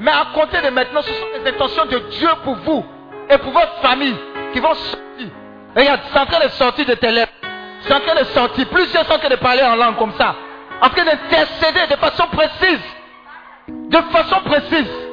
Mais 0.00 0.10
à 0.10 0.28
compter 0.34 0.60
de 0.62 0.70
maintenant, 0.70 1.02
ce 1.02 1.12
sont 1.12 1.26
les 1.34 1.50
intentions 1.50 1.86
de 1.86 1.98
Dieu 2.10 2.28
pour 2.44 2.54
vous 2.56 2.84
et 3.30 3.38
pour 3.38 3.52
votre 3.52 3.74
famille 3.80 4.16
qui 4.52 4.60
vont 4.60 4.74
sortir. 4.74 5.28
Regarde, 5.76 6.00
c'est 6.12 6.18
en 6.18 6.26
train 6.26 6.44
de 6.44 6.50
sortir 6.50 6.86
de 6.86 6.94
tes 6.94 7.10
lèvres. 7.10 7.32
C'est 7.82 7.94
en 7.94 8.00
train 8.00 8.20
de 8.20 8.24
sortir. 8.26 8.68
Plusieurs 8.68 9.04
sont 9.06 9.12
en 9.12 9.18
train 9.18 9.28
de 9.28 9.36
parler 9.36 9.62
en 9.62 9.76
langue 9.76 9.96
comme 9.96 10.12
ça. 10.14 10.34
En 10.80 10.88
train 10.90 11.04
d'intercéder 11.04 11.86
de 11.90 11.96
façon 11.96 12.26
précise. 12.28 12.80
De 13.68 13.98
façon 14.12 14.40
précise 14.44 15.08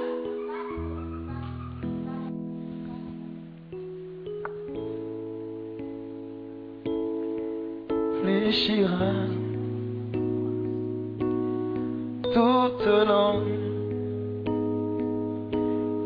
toute 12.36 12.86
langue 12.86 13.62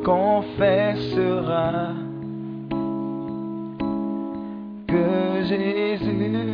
confessera 0.06 1.88
que 4.88 5.44
Jésus 5.50 6.54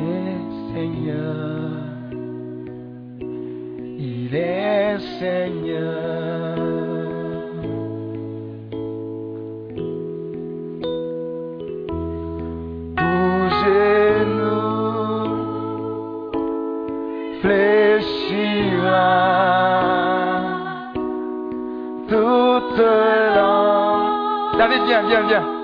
est 0.00 0.40
Seigneur. 0.72 1.70
Il 3.98 4.34
est 4.34 4.98
Seigneur. 5.18 6.19
David, 25.10 25.26
viens, 25.26 25.59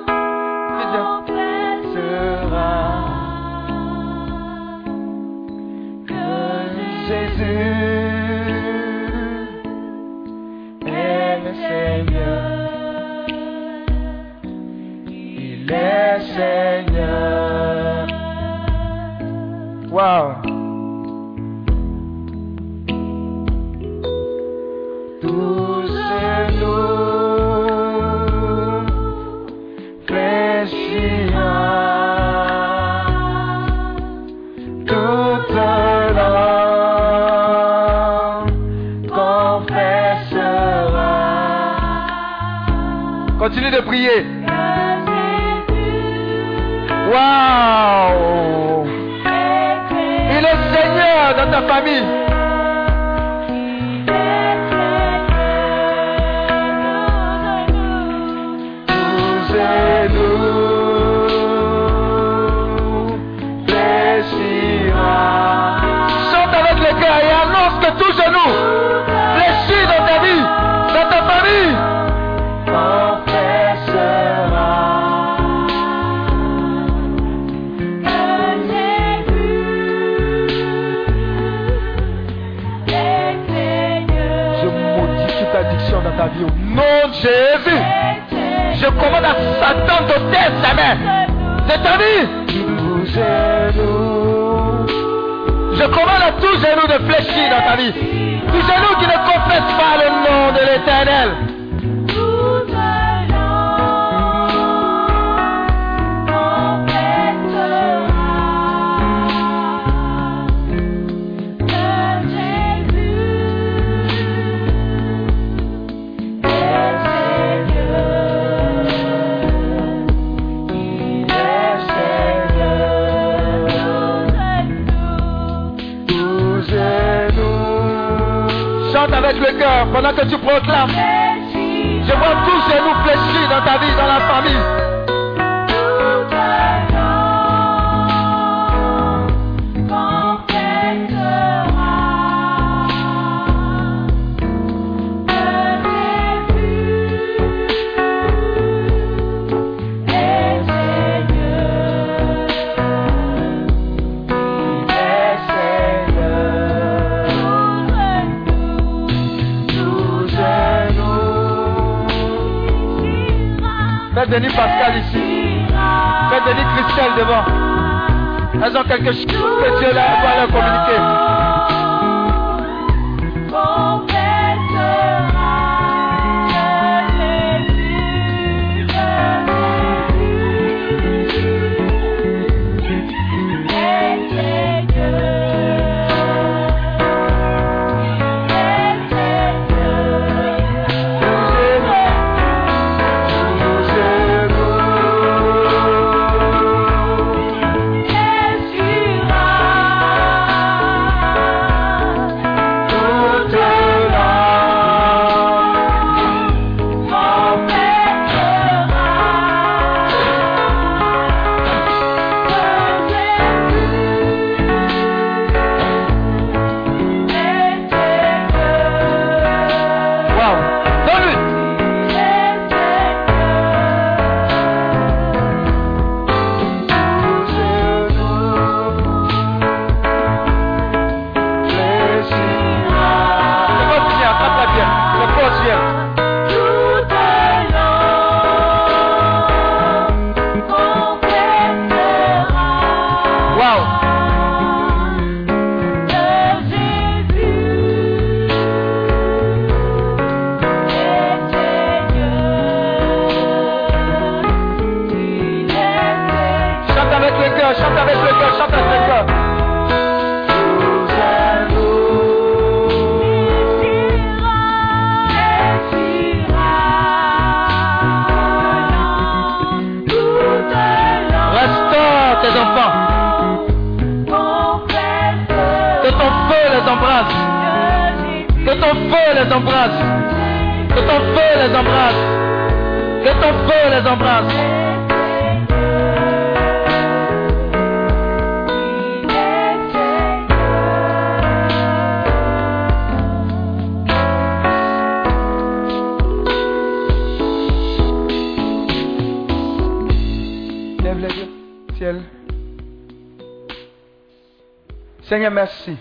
Seigneur, 305.36 305.52
merci 305.52 305.94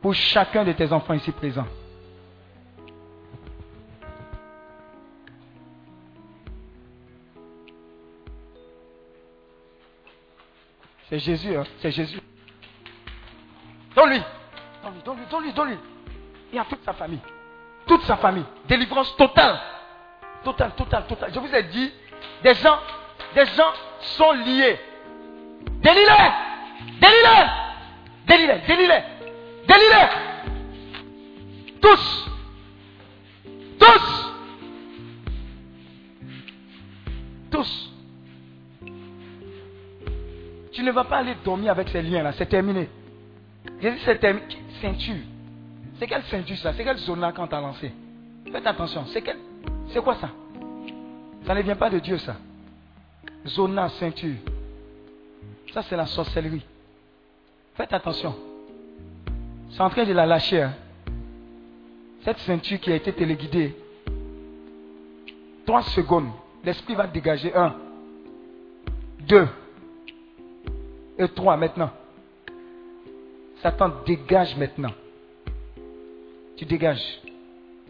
pour 0.00 0.14
chacun 0.14 0.62
de 0.62 0.70
tes 0.70 0.92
enfants 0.92 1.14
ici 1.14 1.32
présents. 1.32 1.66
C'est 11.08 11.18
Jésus, 11.18 11.56
hein? 11.56 11.64
c'est 11.80 11.90
Jésus. 11.90 12.20
Donne-lui, 13.96 14.22
donne-lui, 14.84 15.02
donne-lui, 15.04 15.26
donne-lui, 15.28 15.52
donne-lui. 15.54 15.78
Et 16.52 16.60
toute 16.70 16.84
sa 16.84 16.92
famille. 16.92 17.18
Toute 17.84 18.02
sa 18.02 18.16
famille. 18.16 18.46
Délivrance 18.68 19.16
totale. 19.16 19.58
Totale, 20.44 20.72
totale, 20.76 21.06
totale. 21.08 21.32
Je 21.34 21.40
vous 21.40 21.52
ai 21.52 21.64
dit, 21.64 21.92
des 22.44 22.54
gens, 22.54 22.78
des 23.34 23.46
gens 23.46 23.72
sont 23.98 24.30
liés. 24.34 24.78
Délie-les! 25.82 26.53
Délie-les! 27.00 28.60
Délie-les! 29.66 30.08
Tous! 31.80 32.30
Tous! 33.78 34.32
Tous! 37.50 37.90
Tu 40.72 40.82
ne 40.82 40.90
vas 40.90 41.04
pas 41.04 41.18
aller 41.18 41.36
dormir 41.44 41.70
avec 41.70 41.88
ces 41.88 42.02
liens-là, 42.02 42.32
c'est 42.32 42.46
terminé. 42.46 42.88
J'ai 43.80 43.92
dit 43.92 43.98
c'est 44.04 44.18
terminé. 44.18 44.46
Ceinture. 44.80 45.22
C'est 45.98 46.06
quelle 46.06 46.24
ceinture 46.24 46.56
ça? 46.58 46.72
C'est 46.74 46.84
quelle 46.84 46.98
zone 46.98 47.20
là 47.20 47.32
quand 47.32 47.46
t'as 47.46 47.60
lancé? 47.60 47.92
Faites 48.50 48.66
attention. 48.66 49.06
C'est 49.06 49.22
quel... 49.22 49.38
C'est 49.88 50.02
quoi 50.02 50.16
ça? 50.16 50.30
Ça 51.46 51.54
ne 51.54 51.62
vient 51.62 51.76
pas 51.76 51.90
de 51.90 51.98
Dieu 52.00 52.18
ça. 52.18 52.36
Zona, 53.46 53.88
ceinture. 53.90 54.36
Ça 55.72 55.82
c'est 55.82 55.96
la 55.96 56.06
sorcellerie. 56.06 56.62
Faites 57.74 57.92
attention. 57.92 58.34
C'est 59.70 59.80
en 59.80 59.90
train 59.90 60.04
de 60.04 60.12
la 60.12 60.26
lâcher. 60.26 60.62
hein. 60.62 60.74
Cette 62.24 62.38
ceinture 62.38 62.80
qui 62.80 62.92
a 62.92 62.96
été 62.96 63.12
téléguidée. 63.12 63.76
Trois 65.66 65.82
secondes. 65.82 66.28
L'esprit 66.64 66.94
va 66.94 67.06
dégager. 67.06 67.54
Un. 67.54 67.74
Deux. 69.20 69.48
Et 71.18 71.28
trois 71.28 71.56
maintenant. 71.56 71.90
Satan 73.62 73.90
dégage 74.06 74.56
maintenant. 74.56 74.92
Tu 76.56 76.64
dégages. 76.64 77.20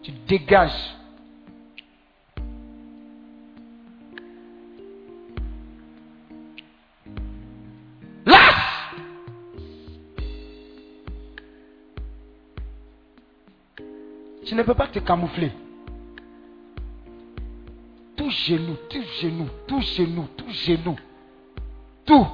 Tu 0.03 0.11
dégages. 0.27 0.95
Lâche 8.27 8.64
Tu 14.45 14.55
ne 14.55 14.63
peux 14.63 14.75
pas 14.75 14.89
te 14.89 14.99
camoufler. 14.99 15.51
Tout 18.17 18.31
genou, 18.31 18.77
tout 18.89 19.03
genou, 19.21 19.49
tout 19.67 19.81
genou, 19.81 20.29
tout 20.37 20.51
genou. 20.51 20.97
Tout. 22.05 22.27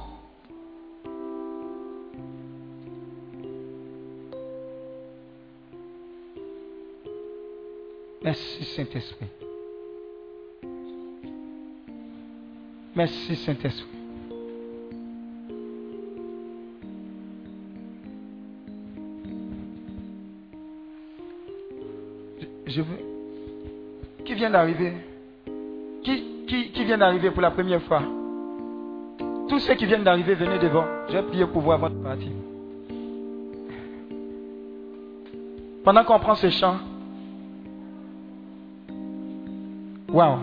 Merci 8.23 8.63
Saint-Esprit. 8.65 9.27
Merci 12.95 13.35
Saint-Esprit. 13.37 14.00
Je- 22.71 22.81
veux. 22.81 24.23
Qui 24.25 24.33
vient 24.35 24.49
d'arriver? 24.49 24.93
Qui, 26.03 26.23
qui, 26.47 26.71
qui 26.71 26.83
vient 26.85 26.97
d'arriver 26.97 27.31
pour 27.31 27.41
la 27.41 27.51
première 27.51 27.81
fois? 27.83 28.01
Tous 29.49 29.59
ceux 29.59 29.73
qui 29.75 29.85
viennent 29.85 30.03
d'arriver, 30.03 30.33
venez 30.35 30.59
devant. 30.59 30.85
Je 31.09 31.13
vais 31.17 31.23
prier 31.23 31.45
pour 31.45 31.61
vous 31.61 31.71
avant 31.71 31.89
de 31.89 31.95
partir. 31.95 32.31
Pendant 35.83 36.03
qu'on 36.03 36.19
prend 36.19 36.35
ce 36.35 36.49
chant, 36.49 36.77
Waouh. 40.09 40.39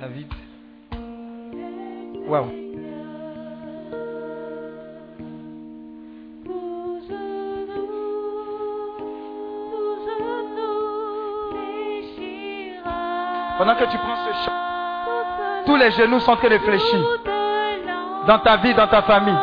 David. 0.00 0.26
Waouh. 2.28 2.67
Pendant 13.58 13.74
que 13.74 13.84
tu 13.84 13.98
prends 13.98 14.16
ce 14.16 14.44
chant, 14.44 14.52
tous 15.66 15.76
les 15.76 15.90
genoux 15.90 16.20
sont 16.20 16.32
en 16.32 16.36
train. 16.36 16.48
Dans 18.26 18.38
ta 18.38 18.56
vie, 18.58 18.72
dans 18.72 18.86
ta 18.86 19.02
famille. 19.02 19.34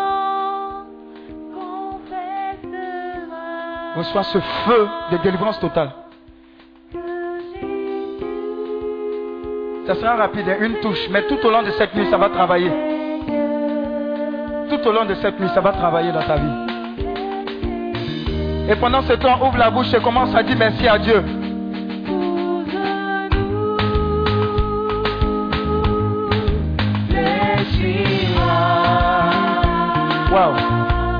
Reçois 3.97 4.23
ce 4.23 4.39
feu 4.39 4.87
de 5.11 5.17
délivrance 5.17 5.59
totale. 5.59 5.91
Ça 9.85 9.95
sera 9.95 10.15
rapide, 10.15 10.49
hein, 10.49 10.57
une 10.61 10.79
touche, 10.79 11.09
mais 11.09 11.23
tout 11.23 11.37
au 11.45 11.51
long 11.51 11.61
de 11.61 11.71
cette 11.71 11.93
nuit, 11.93 12.07
ça 12.09 12.17
va 12.17 12.29
travailler. 12.29 12.71
Tout 14.69 14.87
au 14.87 14.91
long 14.91 15.05
de 15.05 15.13
cette 15.15 15.39
nuit, 15.39 15.49
ça 15.53 15.61
va 15.61 15.73
travailler 15.73 16.11
dans 16.11 16.23
ta 16.23 16.35
vie. 16.35 16.65
Et 18.69 18.75
pendant 18.77 19.01
ce 19.03 19.13
temps, 19.13 19.45
ouvre 19.45 19.57
la 19.57 19.69
bouche 19.69 19.93
et 19.93 20.01
commence 20.01 20.33
à 20.33 20.41
dire 20.41 20.57
merci 20.57 20.87
à 20.87 20.97
Dieu. 20.97 21.23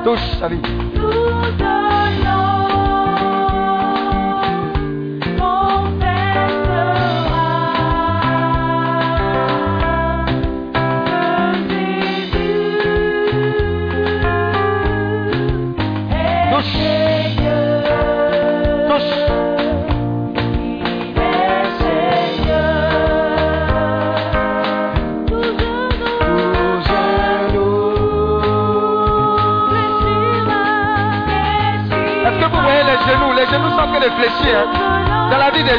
Touche 0.06 0.38
sa 0.38 0.48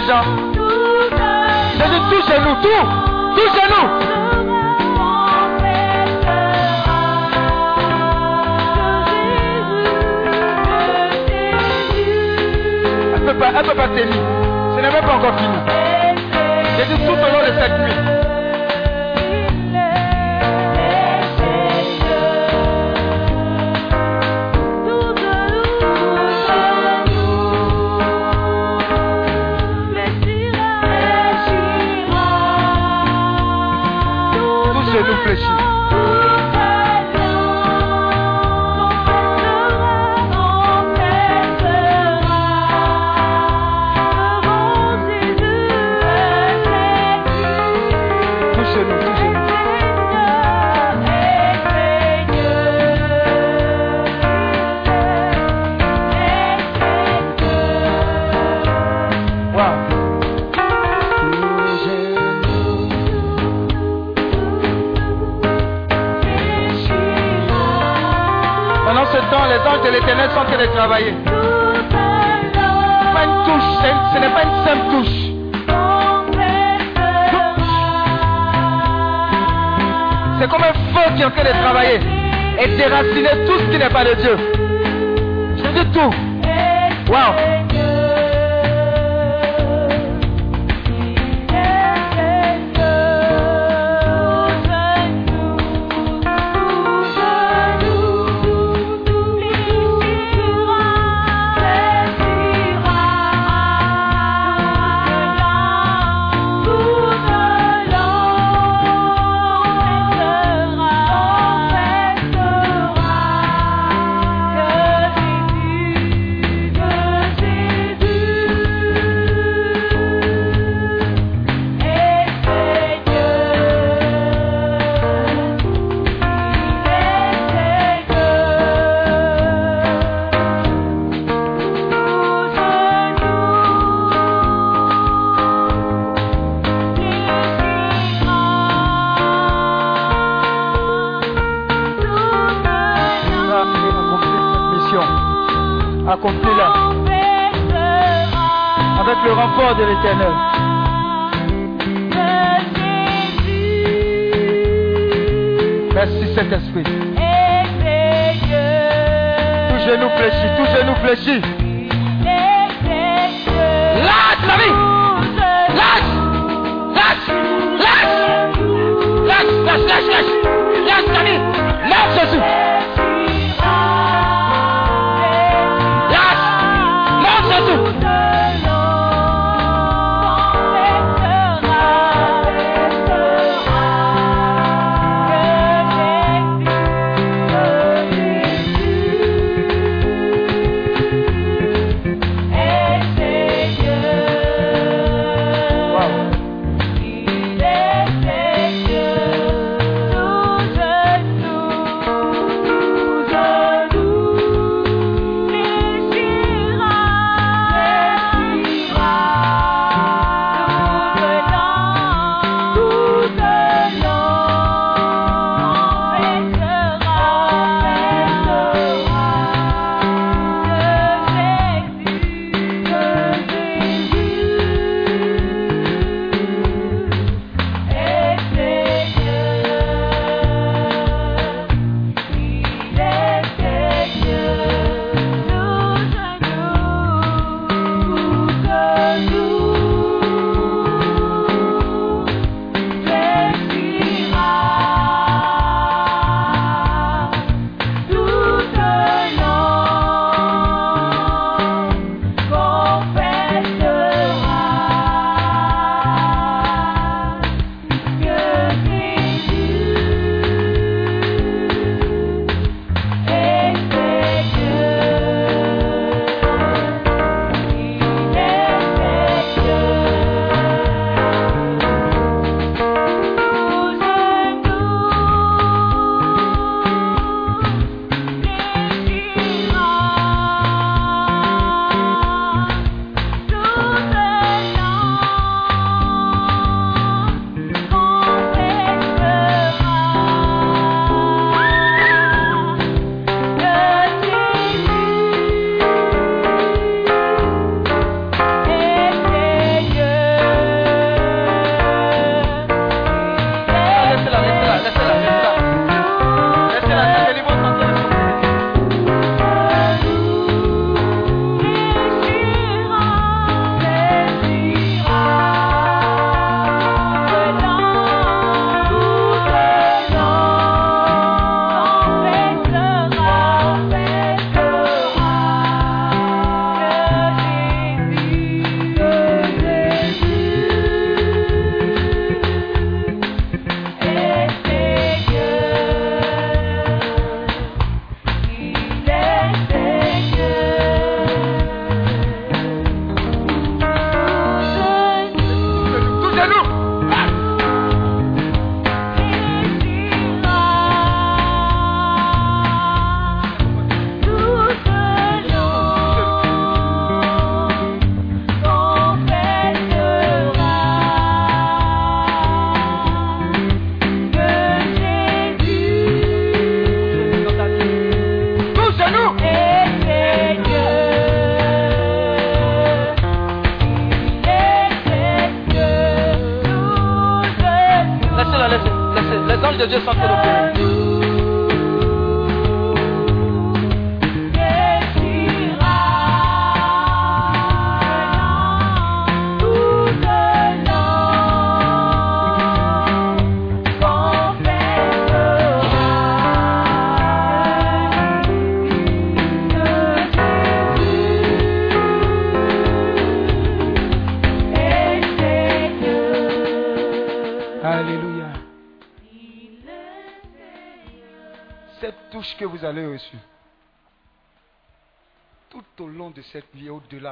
gens. 0.07 0.23
J'ai 1.79 1.89
dit 1.89 2.01
tout 2.11 2.23
genou. 2.23 2.57
Elle 13.15 13.23
ne 13.23 13.69
peut 13.69 13.75
pas, 13.75 13.89
tenir. 13.89 14.15
Ce 14.77 14.81
n'est 14.81 14.91
même 14.91 15.05
pas 15.05 15.15
encore 15.15 15.37
fini. 15.37 15.59
Dit 16.77 17.05
tout 17.05 17.13
au 17.13 17.17
long 17.17 17.43
de 17.45 17.53
cette 17.59 17.79
nuit. 17.81 18.26
Les 69.57 69.69
anges 69.69 69.83
de 69.85 69.91
l'éternel 69.91 70.31
sont 70.31 70.41
en 70.41 70.45
train 70.45 70.59
de 70.59 70.67
travailler. 70.67 71.15
Pas 73.15 73.25
une 73.25 73.45
touche, 73.45 73.71
ce 74.13 74.19
n'est 74.19 74.29
pas 74.29 74.43
une 74.43 74.57
simple 74.67 74.87
touche. 74.91 75.17
C'est 80.39 80.51
comme 80.51 80.63
un 80.63 80.75
feu 80.93 81.15
qui 81.17 81.23
est 81.23 81.25
en 81.25 81.31
train 81.31 81.45
de 81.45 81.63
travailler 81.63 82.01
et 82.63 82.69
déraciner 82.77 83.47
tout 83.47 83.59
ce 83.59 83.65
qui 83.71 83.79
n'est 83.79 83.89
pas 83.89 84.05
de 84.05 84.15
Dieu. 84.15 84.37
Je 85.57 85.69
dis 85.81 85.91
tout. 85.91 86.11
Wow. 87.11 87.56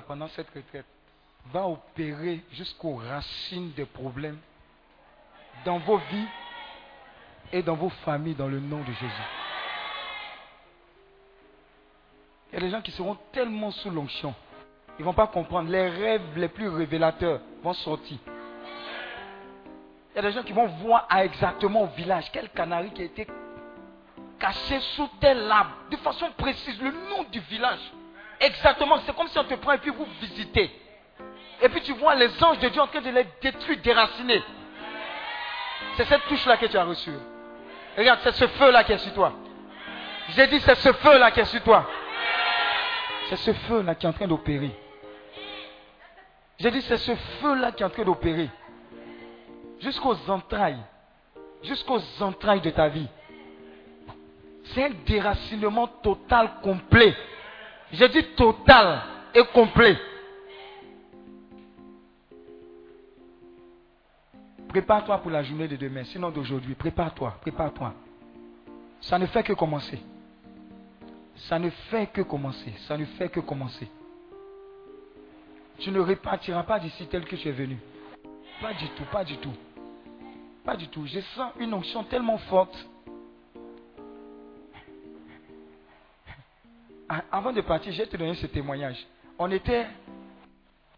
Pendant 0.03 0.29
cette 0.29 0.49
retraite, 0.51 0.87
va 1.53 1.67
opérer 1.67 2.43
jusqu'aux 2.53 2.97
racines 2.97 3.73
des 3.73 3.85
problèmes 3.85 4.39
dans 5.65 5.79
vos 5.79 5.99
vies 5.99 6.27
et 7.53 7.63
dans 7.63 7.75
vos 7.75 7.91
familles 7.91 8.35
dans 8.35 8.49
le 8.49 8.61
nom 8.61 8.81
de 8.81 8.93
Jésus. 8.93 9.29
Il 12.51 12.55
y 12.55 12.57
a 12.59 12.61
des 12.61 12.71
gens 12.71 12.81
qui 12.81 12.93
seront 12.93 13.19
tellement 13.33 13.71
sous 13.71 13.91
l'onction, 13.91 14.35
ils 14.99 15.03
ne 15.03 15.07
vont 15.07 15.15
pas 15.15 15.27
comprendre. 15.27 15.71
Les 15.71 15.89
rêves 15.89 16.39
les 16.39 16.49
plus 16.49 16.69
révélateurs 16.69 17.41
vont 17.63 17.73
sortir. 17.73 18.19
Il 20.13 20.17
y 20.17 20.19
a 20.21 20.23
des 20.23 20.33
gens 20.33 20.45
qui 20.45 20.53
vont 20.53 20.67
voir 20.67 21.09
exactement 21.17 21.83
au 21.83 21.87
village 21.89 22.31
quel 22.33 22.49
canari 22.51 22.91
qui 22.93 23.03
a 23.03 23.07
été 23.07 23.27
caché 24.39 24.79
sous 24.81 25.09
tel 25.21 25.51
arbre, 25.51 25.75
de 25.91 25.97
façon 25.97 26.31
précise, 26.37 26.81
le 26.81 26.93
nom 27.11 27.25
du 27.25 27.41
village. 27.41 27.93
Exactement, 28.41 28.99
c'est 29.07 29.15
comme 29.15 29.29
si 29.29 29.39
on 29.39 29.45
te 29.45 29.55
prend 29.55 29.73
et 29.73 29.79
puis 29.79 29.91
vous 29.91 30.07
visitez. 30.21 30.71
Et 31.63 31.69
puis 31.69 31.81
tu 31.83 31.93
vois 31.93 32.15
les 32.15 32.43
anges 32.43 32.59
de 32.59 32.69
Dieu 32.69 32.81
en 32.81 32.87
train 32.87 33.01
de 33.01 33.11
les 33.11 33.27
détruire, 33.41 33.79
déraciner. 33.81 34.43
C'est 35.97 36.05
cette 36.07 36.27
touche-là 36.27 36.57
que 36.57 36.67
tu 36.67 36.77
as 36.77 36.85
reçue. 36.85 37.15
Regarde, 37.97 38.21
c'est 38.23 38.35
ce 38.35 38.47
feu-là 38.47 38.85
qui 38.85 38.93
est 38.93 38.99
sur 38.99 39.15
toi. 39.15 39.33
J'ai 40.31 40.47
dit, 40.47 40.61
c'est 40.61 40.75
ce 40.75 40.93
feu-là 40.93 41.31
qui 41.31 41.41
est 41.41 41.45
sur 41.45 41.63
toi. 41.63 41.89
C'est 43.29 43.37
ce 43.37 43.53
feu-là 43.53 43.95
qui 43.95 44.07
est 44.07 44.09
en 44.09 44.13
train 44.13 44.27
d'opérer. 44.27 44.71
J'ai 46.59 46.71
dit, 46.71 46.83
c'est 46.83 46.97
ce 46.97 47.15
feu-là 47.15 47.73
qui 47.73 47.83
est 47.83 47.87
en 47.87 47.91
train 47.91 48.05
d'opérer. 48.05 48.51
Jusqu'aux 49.81 50.17
entrailles. 50.29 50.83
Jusqu'aux 51.63 52.01
entrailles 52.21 52.61
de 52.61 52.71
ta 52.71 52.89
vie. 52.89 53.09
C'est 54.65 54.85
un 54.85 54.91
déracinement 55.07 55.87
total, 55.87 56.55
complet. 56.63 57.15
J'ai 57.93 58.09
dit 58.09 58.25
total 58.37 59.03
et 59.35 59.45
complet. 59.53 59.97
Prépare-toi 64.69 65.19
pour 65.19 65.31
la 65.31 65.43
journée 65.43 65.69
de 65.69 65.77
demain, 65.77 66.05
sinon 66.05 66.31
d'aujourd'hui. 66.31 66.75
Prépare-toi, 66.75 67.37
prépare-toi. 67.41 67.95
Ça 69.01 69.19
ne 69.19 69.27
fait 69.27 69.43
que 69.43 69.53
commencer. 69.53 70.03
Ça 71.37 71.59
ne 71.59 71.71
fait 71.71 72.07
que 72.07 72.23
commencer. 72.23 72.73
Ça 72.89 72.97
ne 72.97 73.05
fait 73.05 73.29
que 73.29 73.41
commencer. 73.41 73.89
Tu 75.79 75.91
ne 75.91 76.01
repartiras 76.01 76.63
pas 76.63 76.79
d'ici 76.79 77.07
tel 77.07 77.25
que 77.25 77.37
tu 77.37 77.49
es 77.49 77.53
venu. 77.53 77.79
Pas 78.61 78.73
du 78.73 78.89
tout, 78.91 79.05
pas 79.13 79.25
du 79.25 79.37
tout. 79.37 79.55
Pas 80.65 80.77
du 80.77 80.89
tout. 80.89 81.07
Je 81.07 81.21
sens 81.21 81.53
une 81.61 81.75
onction 81.75 82.03
tellement 82.05 82.39
forte. 82.39 82.89
Avant 87.31 87.53
de 87.53 87.61
partir, 87.61 87.93
je 87.93 87.99
vais 87.99 88.07
te 88.07 88.17
donner 88.17 88.35
ce 88.35 88.47
témoignage. 88.47 89.07
On 89.39 89.51
était. 89.51 89.87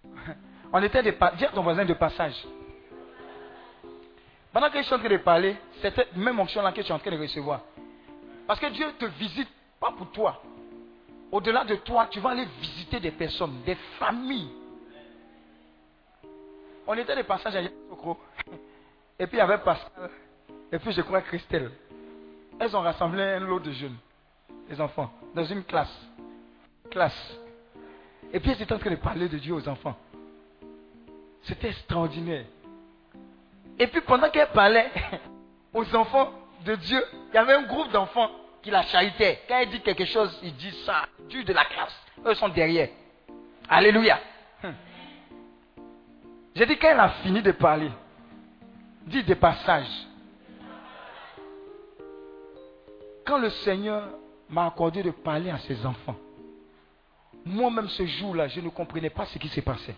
On 0.72 0.82
était 0.82 1.02
des. 1.02 1.16
à 1.20 1.30
ton 1.54 1.62
voisin 1.62 1.84
de 1.84 1.94
passage. 1.94 2.34
Pendant 4.52 4.70
que 4.70 4.78
je 4.78 4.84
suis 4.84 4.94
en 4.94 4.98
train 4.98 5.08
de 5.08 5.16
parler, 5.18 5.56
c'est 5.80 5.94
cette 5.94 6.16
même 6.16 6.40
onction-là 6.40 6.72
que 6.72 6.80
tu 6.80 6.88
es 6.88 6.92
en 6.92 6.98
train 6.98 7.10
de 7.10 7.18
recevoir. 7.18 7.60
Parce 8.46 8.58
que 8.58 8.66
Dieu 8.70 8.86
te 8.98 9.04
visite 9.04 9.48
pas 9.78 9.92
pour 9.92 10.10
toi. 10.12 10.42
Au-delà 11.30 11.64
de 11.64 11.76
toi, 11.76 12.06
tu 12.10 12.20
vas 12.20 12.30
aller 12.30 12.46
visiter 12.60 13.00
des 13.00 13.10
personnes, 13.10 13.62
des 13.66 13.74
familles. 13.98 14.48
On 16.86 16.94
était 16.94 17.16
des 17.16 17.24
passages 17.24 17.56
à 17.56 17.60
Yamoussoukro. 17.60 18.16
Et 19.18 19.26
puis 19.26 19.36
il 19.36 19.38
y 19.38 19.40
avait 19.40 19.58
Pascal. 19.58 20.10
Et 20.70 20.78
puis 20.78 20.92
je 20.92 21.00
crois 21.02 21.20
Christelle. 21.22 21.70
Elles 22.58 22.74
ont 22.74 22.80
rassemblé 22.80 23.22
un 23.22 23.40
lot 23.40 23.60
de 23.60 23.72
jeunes, 23.72 23.96
des 24.68 24.80
enfants, 24.80 25.10
dans 25.34 25.44
une 25.44 25.64
classe. 25.64 25.94
Classe. 26.90 27.38
Et 28.32 28.40
puis 28.40 28.50
elles 28.50 28.62
étaient 28.62 28.72
en 28.72 28.78
train 28.78 28.90
de 28.90 28.96
parler 28.96 29.28
de 29.28 29.38
Dieu 29.38 29.54
aux 29.54 29.68
enfants. 29.68 29.96
C'était 31.42 31.68
extraordinaire. 31.68 32.44
Et 33.78 33.86
puis 33.86 34.00
pendant 34.00 34.30
qu'elle 34.30 34.48
parlait 34.48 34.90
aux 35.74 35.94
enfants 35.94 36.32
de 36.64 36.74
Dieu, 36.76 37.02
il 37.30 37.34
y 37.34 37.38
avait 37.38 37.54
un 37.54 37.62
groupe 37.62 37.90
d'enfants 37.92 38.30
qui 38.62 38.70
la 38.70 38.82
charitaient. 38.82 39.42
Quand 39.48 39.58
elle 39.58 39.70
dit 39.70 39.80
quelque 39.80 40.04
chose, 40.06 40.36
ils 40.42 40.54
disent 40.56 40.84
ça, 40.84 41.06
Dieu 41.28 41.44
de 41.44 41.52
la 41.52 41.64
classe. 41.64 41.96
Eux 42.24 42.34
sont 42.34 42.48
derrière. 42.48 42.88
Alléluia. 43.68 44.18
Hum. 44.64 44.74
J'ai 46.54 46.66
dit 46.66 46.78
quand 46.78 46.88
elle 46.88 47.00
a 47.00 47.10
fini 47.22 47.42
de 47.42 47.52
parler, 47.52 47.90
dit 49.06 49.22
des 49.22 49.34
passages. 49.34 50.06
Quand 53.24 53.38
le 53.38 53.50
Seigneur 53.50 54.08
m'a 54.48 54.66
accordé 54.66 55.02
de 55.02 55.10
parler 55.10 55.50
à 55.50 55.58
ses 55.58 55.84
enfants, 55.84 56.16
moi-même 57.44 57.88
ce 57.88 58.04
jour-là, 58.06 58.48
je 58.48 58.60
ne 58.60 58.68
comprenais 58.68 59.10
pas 59.10 59.24
ce 59.26 59.38
qui 59.38 59.48
s'est 59.48 59.62
passé. 59.62 59.94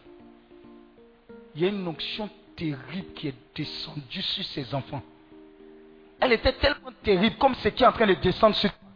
Il 1.55 1.63
y 1.63 1.65
a 1.65 1.69
une 1.69 1.87
onction 1.89 2.29
terrible 2.57 3.13
qui 3.15 3.29
est 3.29 3.35
descendue 3.55 4.23
sur 4.23 4.45
ses 4.45 4.75
enfants. 4.75 5.03
Elle 6.21 6.33
était 6.33 6.53
tellement 6.53 6.91
terrible 7.03 7.37
comme 7.37 7.55
ce 7.55 7.69
qui 7.69 7.83
est 7.83 7.87
en 7.87 7.93
train 7.93 8.07
de 8.07 8.15
descendre 8.15 8.55
sur 8.57 8.71
toi. 8.71 8.89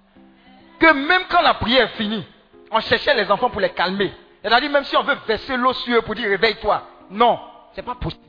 Que 0.79 0.93
même 0.93 1.23
quand 1.31 1.41
la 1.41 1.55
prière 1.55 1.85
est 1.87 1.97
finie, 1.97 2.27
on 2.71 2.81
cherchait 2.81 3.15
les 3.15 3.31
enfants 3.31 3.49
pour 3.49 3.61
les 3.61 3.71
calmer. 3.71 4.13
Elle 4.43 4.53
a 4.53 4.61
dit 4.61 4.69
même 4.69 4.85
si 4.85 4.97
on 4.97 5.03
veut 5.03 5.17
verser 5.27 5.57
l'eau 5.57 5.73
sur 5.73 5.97
eux 5.97 6.03
pour 6.03 6.15
dire 6.15 6.29
réveille-toi. 6.29 6.87
Non, 7.11 7.39
c'est 7.75 7.83
pas 7.83 7.95
possible. 7.95 8.23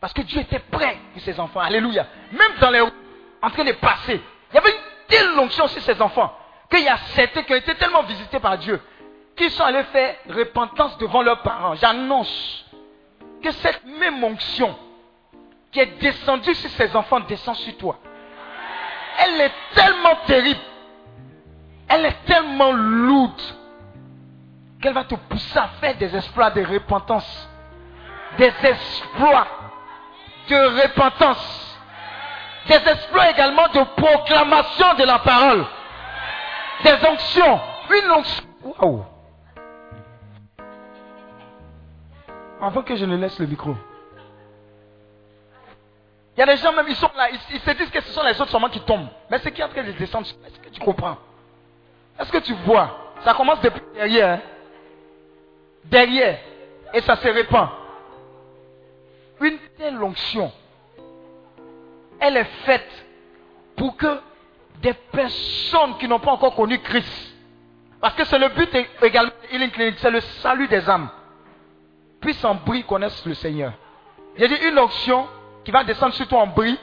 Parce 0.00 0.12
que 0.12 0.22
Dieu 0.22 0.40
était 0.40 0.58
prêt 0.58 0.98
pour 1.12 1.22
ses 1.22 1.38
enfants. 1.38 1.60
Alléluia. 1.60 2.06
Même 2.32 2.58
dans 2.60 2.70
les 2.70 2.80
routes, 2.80 2.92
en 3.40 3.50
train 3.50 3.64
de 3.64 3.72
passer, 3.72 4.20
il 4.50 4.54
y 4.54 4.58
avait 4.58 4.70
une 4.70 5.08
telle 5.08 5.38
onction 5.38 5.68
sur 5.68 5.80
ses 5.80 6.00
enfants 6.02 6.36
qu'il 6.72 6.84
y 6.84 6.88
a 6.88 6.98
certains 7.14 7.42
qui 7.42 7.52
ont 7.52 7.56
été 7.56 7.74
tellement 7.74 8.02
visités 8.02 8.40
par 8.40 8.56
Dieu 8.58 8.80
qu'ils 9.36 9.50
sont 9.50 9.64
allés 9.64 9.84
faire 9.84 10.16
repentance 10.28 10.96
devant 10.98 11.22
leurs 11.22 11.42
parents. 11.42 11.74
J'annonce 11.74 12.64
que 13.42 13.50
cette 13.50 13.84
même 13.84 14.22
onction 14.22 14.76
qui 15.70 15.80
est 15.80 15.98
descendue 16.00 16.54
sur 16.54 16.70
ses 16.70 16.94
enfants 16.94 17.20
descend 17.20 17.56
sur 17.56 17.76
toi. 17.76 17.98
Elle 19.18 19.40
est 19.40 19.52
tellement 19.74 20.16
terrible. 20.26 20.60
Elle 21.88 22.06
est 22.06 22.24
tellement 22.26 22.72
lourde 22.72 23.40
qu'elle 24.80 24.94
va 24.94 25.04
te 25.04 25.14
pousser 25.14 25.58
à 25.58 25.68
faire 25.80 25.96
des 25.96 26.14
exploits 26.14 26.50
de 26.50 26.64
repentance. 26.64 27.48
Des 28.38 28.52
exploits 28.62 29.46
de 30.48 30.82
repentance. 30.82 31.78
Des 32.66 32.74
exploits 32.74 33.30
également 33.30 33.68
de 33.68 33.82
proclamation 34.00 34.94
de 34.94 35.04
la 35.04 35.18
parole. 35.18 35.66
Des 36.84 37.06
onctions. 37.08 37.60
Une 37.90 38.10
onction. 38.10 38.44
Waouh. 38.62 39.04
Avant 42.60 42.82
que 42.82 42.94
je 42.96 43.04
ne 43.04 43.16
laisse 43.16 43.38
le 43.38 43.46
micro. 43.46 43.74
Il 46.36 46.40
y 46.40 46.42
a 46.42 46.46
des 46.46 46.56
gens 46.56 46.72
même, 46.72 46.86
ils 46.88 46.96
sont 46.96 47.10
là, 47.14 47.28
ils, 47.30 47.60
se 47.60 47.70
disent 47.72 47.90
que 47.90 48.00
ce 48.00 48.10
sont 48.12 48.22
les 48.22 48.40
autres 48.40 48.50
seulement 48.50 48.70
qui 48.70 48.80
tombent. 48.80 49.08
Mais 49.30 49.38
ce 49.38 49.48
qui 49.50 49.60
est 49.60 49.64
en 49.64 49.68
train 49.68 49.82
de 49.82 49.92
descendre, 49.92 50.26
est-ce 50.46 50.58
que 50.60 50.68
tu 50.70 50.80
comprends? 50.80 51.18
Est-ce 52.18 52.32
que 52.32 52.38
tu 52.38 52.54
vois? 52.64 53.12
Ça 53.22 53.34
commence 53.34 53.60
depuis 53.60 53.82
derrière. 53.94 54.28
hein. 54.30 54.40
Derrière. 55.84 56.38
Et 56.94 57.00
ça 57.02 57.16
se 57.16 57.28
répand. 57.28 57.68
Une 59.40 59.58
telle 59.76 60.02
onction, 60.02 60.52
elle 62.20 62.36
est 62.36 62.50
faite 62.64 63.06
pour 63.76 63.96
que 63.96 64.20
des 64.82 64.92
personnes 64.92 65.96
qui 65.98 66.08
n'ont 66.08 66.18
pas 66.18 66.32
encore 66.32 66.54
connu 66.56 66.78
Christ, 66.80 67.34
parce 68.00 68.14
que 68.14 68.24
c'est 68.24 68.38
le 68.38 68.48
but 68.48 68.68
également 69.00 69.30
de 69.30 69.54
Healing 69.54 69.70
Clinic, 69.70 69.94
c'est 69.98 70.10
le 70.10 70.20
salut 70.20 70.66
des 70.66 70.88
âmes, 70.90 71.08
puissent 72.20 72.44
en 72.44 72.56
bris 72.56 72.82
connaissent 72.82 73.24
le 73.24 73.34
Seigneur. 73.34 73.72
J'ai 74.36 74.48
dit 74.48 74.58
une 74.68 74.78
onction 74.78 75.28
qui 75.64 75.70
va 75.70 75.84
descendre 75.84 76.14
sur 76.14 76.26
toi 76.26 76.40
en 76.40 76.46
bris 76.48 76.76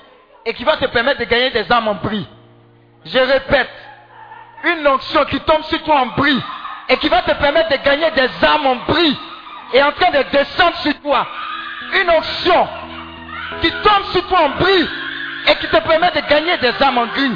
et 0.45 0.53
qui 0.53 0.63
va 0.63 0.77
te 0.77 0.85
permettre 0.85 1.19
de 1.19 1.25
gagner 1.25 1.49
des 1.49 1.69
âmes 1.71 1.89
en 1.89 1.95
bris. 1.95 2.25
Je 3.03 3.19
répète, 3.19 3.69
une 4.63 4.87
onction 4.87 5.25
qui 5.25 5.39
tombe 5.41 5.63
sur 5.63 5.83
toi 5.83 6.01
en 6.01 6.05
bris 6.07 6.41
et 6.87 6.97
qui 6.97 7.09
va 7.09 7.21
te 7.21 7.31
permettre 7.33 7.69
de 7.69 7.83
gagner 7.83 8.11
des 8.11 8.29
âmes 8.45 8.65
en 8.65 8.75
bris 8.87 9.17
est 9.73 9.83
en 9.83 9.91
train 9.91 10.11
de 10.11 10.23
descendre 10.31 10.77
sur 10.77 10.97
toi. 11.01 11.27
Une 12.01 12.09
onction 12.09 12.67
qui 13.61 13.71
tombe 13.71 14.03
sur 14.11 14.25
toi 14.27 14.39
en 14.45 14.49
bris 14.51 14.87
et 15.47 15.55
qui 15.55 15.67
te 15.67 15.77
permet 15.81 16.11
de 16.11 16.27
gagner 16.29 16.57
des 16.59 16.81
âmes 16.81 16.97
en 16.97 17.07
gris 17.07 17.35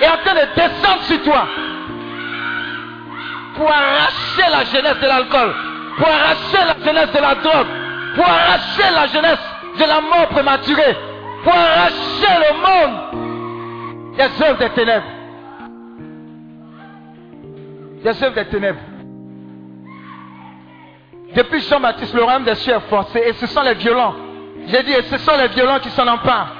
est 0.00 0.08
en 0.08 0.16
train 0.18 0.34
de 0.34 0.54
descendre 0.54 1.02
sur 1.02 1.22
toi 1.22 1.46
pour 3.56 3.70
arracher 3.70 4.50
la 4.50 4.64
jeunesse 4.64 5.00
de 5.00 5.06
l'alcool, 5.06 5.54
pour 5.96 6.08
arracher 6.08 6.58
la 6.66 6.84
jeunesse 6.84 7.12
de 7.12 7.20
la 7.20 7.34
drogue, 7.36 7.66
pour 8.14 8.26
arracher 8.26 8.94
la 8.94 9.06
jeunesse 9.06 9.38
de 9.78 9.84
la 9.84 10.00
mort 10.00 10.28
prématurée, 10.28 10.96
pour 11.42 11.54
arracher 11.54 12.34
le 12.44 12.54
monde 12.66 14.16
des 14.16 14.42
œuvres 14.42 14.58
des 14.58 14.70
ténèbres. 14.70 15.06
Des 18.02 18.22
œuvres 18.22 18.34
des 18.34 18.46
ténèbres. 18.46 18.80
Depuis 21.34 21.60
Jean-Baptiste, 21.60 22.14
le 22.14 22.22
royaume 22.22 22.44
des 22.44 22.54
cieux 22.54 22.74
est 22.74 22.88
forcé 22.88 23.22
et 23.26 23.32
ce 23.34 23.46
sont 23.46 23.62
les 23.62 23.74
violents. 23.74 24.14
J'ai 24.68 24.82
dit, 24.82 24.92
et 24.92 25.02
ce 25.02 25.18
sont 25.18 25.36
les 25.36 25.48
violents 25.48 25.78
qui 25.80 25.90
s'en 25.90 26.06
emparent. 26.06 26.52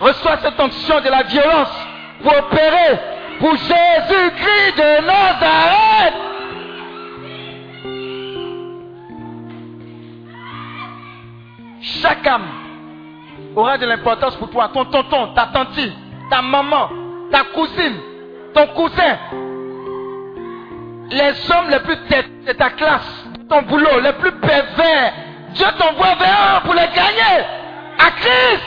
Reçois 0.00 0.38
cette 0.38 0.58
onction 0.58 1.00
de 1.00 1.08
la 1.08 1.22
violence 1.24 1.81
pour 2.22 2.32
opérer 2.36 2.98
pour 3.40 3.56
Jésus-Christ 3.56 4.76
de 4.76 5.06
Nazareth. 5.06 6.14
Chaque 11.80 12.26
âme 12.26 12.46
aura 13.56 13.76
de 13.78 13.86
l'importance 13.86 14.36
pour 14.36 14.50
toi. 14.50 14.70
Ton 14.72 14.84
tonton, 14.84 15.34
ta 15.34 15.46
tante, 15.46 15.80
ta 16.30 16.42
maman, 16.42 16.88
ta 17.30 17.44
cousine, 17.54 17.96
ton 18.54 18.66
cousin. 18.68 19.18
Les 21.10 21.50
hommes 21.50 21.68
les 21.70 21.80
plus 21.80 21.98
têtes 22.08 22.44
de 22.46 22.52
ta 22.52 22.70
classe, 22.70 23.26
ton 23.48 23.62
boulot, 23.62 24.00
les 24.00 24.12
plus 24.12 24.32
pervers. 24.32 25.12
Dieu 25.50 25.66
t'envoie 25.76 26.14
vers 26.14 26.56
eux 26.56 26.64
pour 26.64 26.74
les 26.74 26.88
gagner. 26.94 27.44
À 27.98 28.10
Christ. 28.12 28.64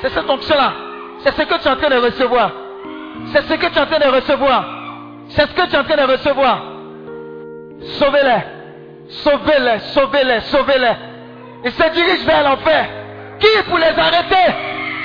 C'est 0.00 0.10
cette 0.10 0.28
onction-là. 0.28 0.72
C'est 1.20 1.34
ce 1.34 1.42
que 1.42 1.54
tu 1.54 1.68
es 1.68 1.70
en 1.70 1.76
train 1.76 1.88
de 1.88 2.04
recevoir. 2.04 2.50
C'est 3.32 3.42
ce 3.42 3.54
que 3.54 3.66
tu 3.66 3.78
es 3.78 3.80
en 3.80 3.86
train 3.86 3.98
de 3.98 4.14
recevoir. 4.14 4.64
C'est 5.30 5.42
ce 5.42 5.54
que 5.54 5.66
tu 5.66 5.74
es 5.74 5.78
en 5.78 5.84
train 5.84 6.06
de 6.06 6.12
recevoir. 6.12 6.62
Sauvez-les. 7.98 8.42
Sauvez-les, 9.08 9.78
sauvez-les, 9.94 10.40
sauvez-les. 10.40 10.96
Ils 11.64 11.72
se 11.72 11.90
dirigent 11.90 12.26
vers 12.26 12.42
l'enfer. 12.42 12.86
Qui 13.38 13.62
pour 13.68 13.78
les 13.78 13.98
arrêter? 13.98 14.52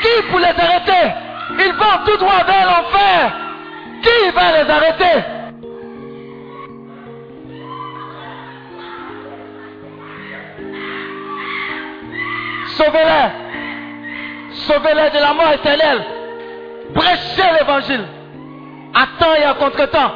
Qui 0.01 0.23
pour 0.29 0.39
les 0.39 0.45
arrêter? 0.45 1.13
Ils 1.59 1.73
vont 1.73 2.05
tout 2.05 2.17
droit 2.17 2.43
vers 2.45 2.65
l'enfer. 2.65 3.33
Qui 4.01 4.29
va 4.31 4.63
les 4.63 4.69
arrêter? 4.69 5.23
Sauvez-les. 12.77 13.31
Sauvez-les 14.51 15.09
de 15.11 15.19
la 15.21 15.33
mort 15.33 15.53
éternelle. 15.53 16.05
Prêchez 16.93 17.51
l'évangile. 17.59 18.05
À 18.99 19.05
temps 19.19 19.35
et 19.39 19.43
à 19.43 19.53
contre-temps. 19.53 20.11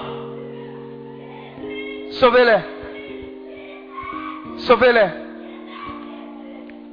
Sauvez-les. 2.14 2.62
Sauvez-les. 4.58 5.10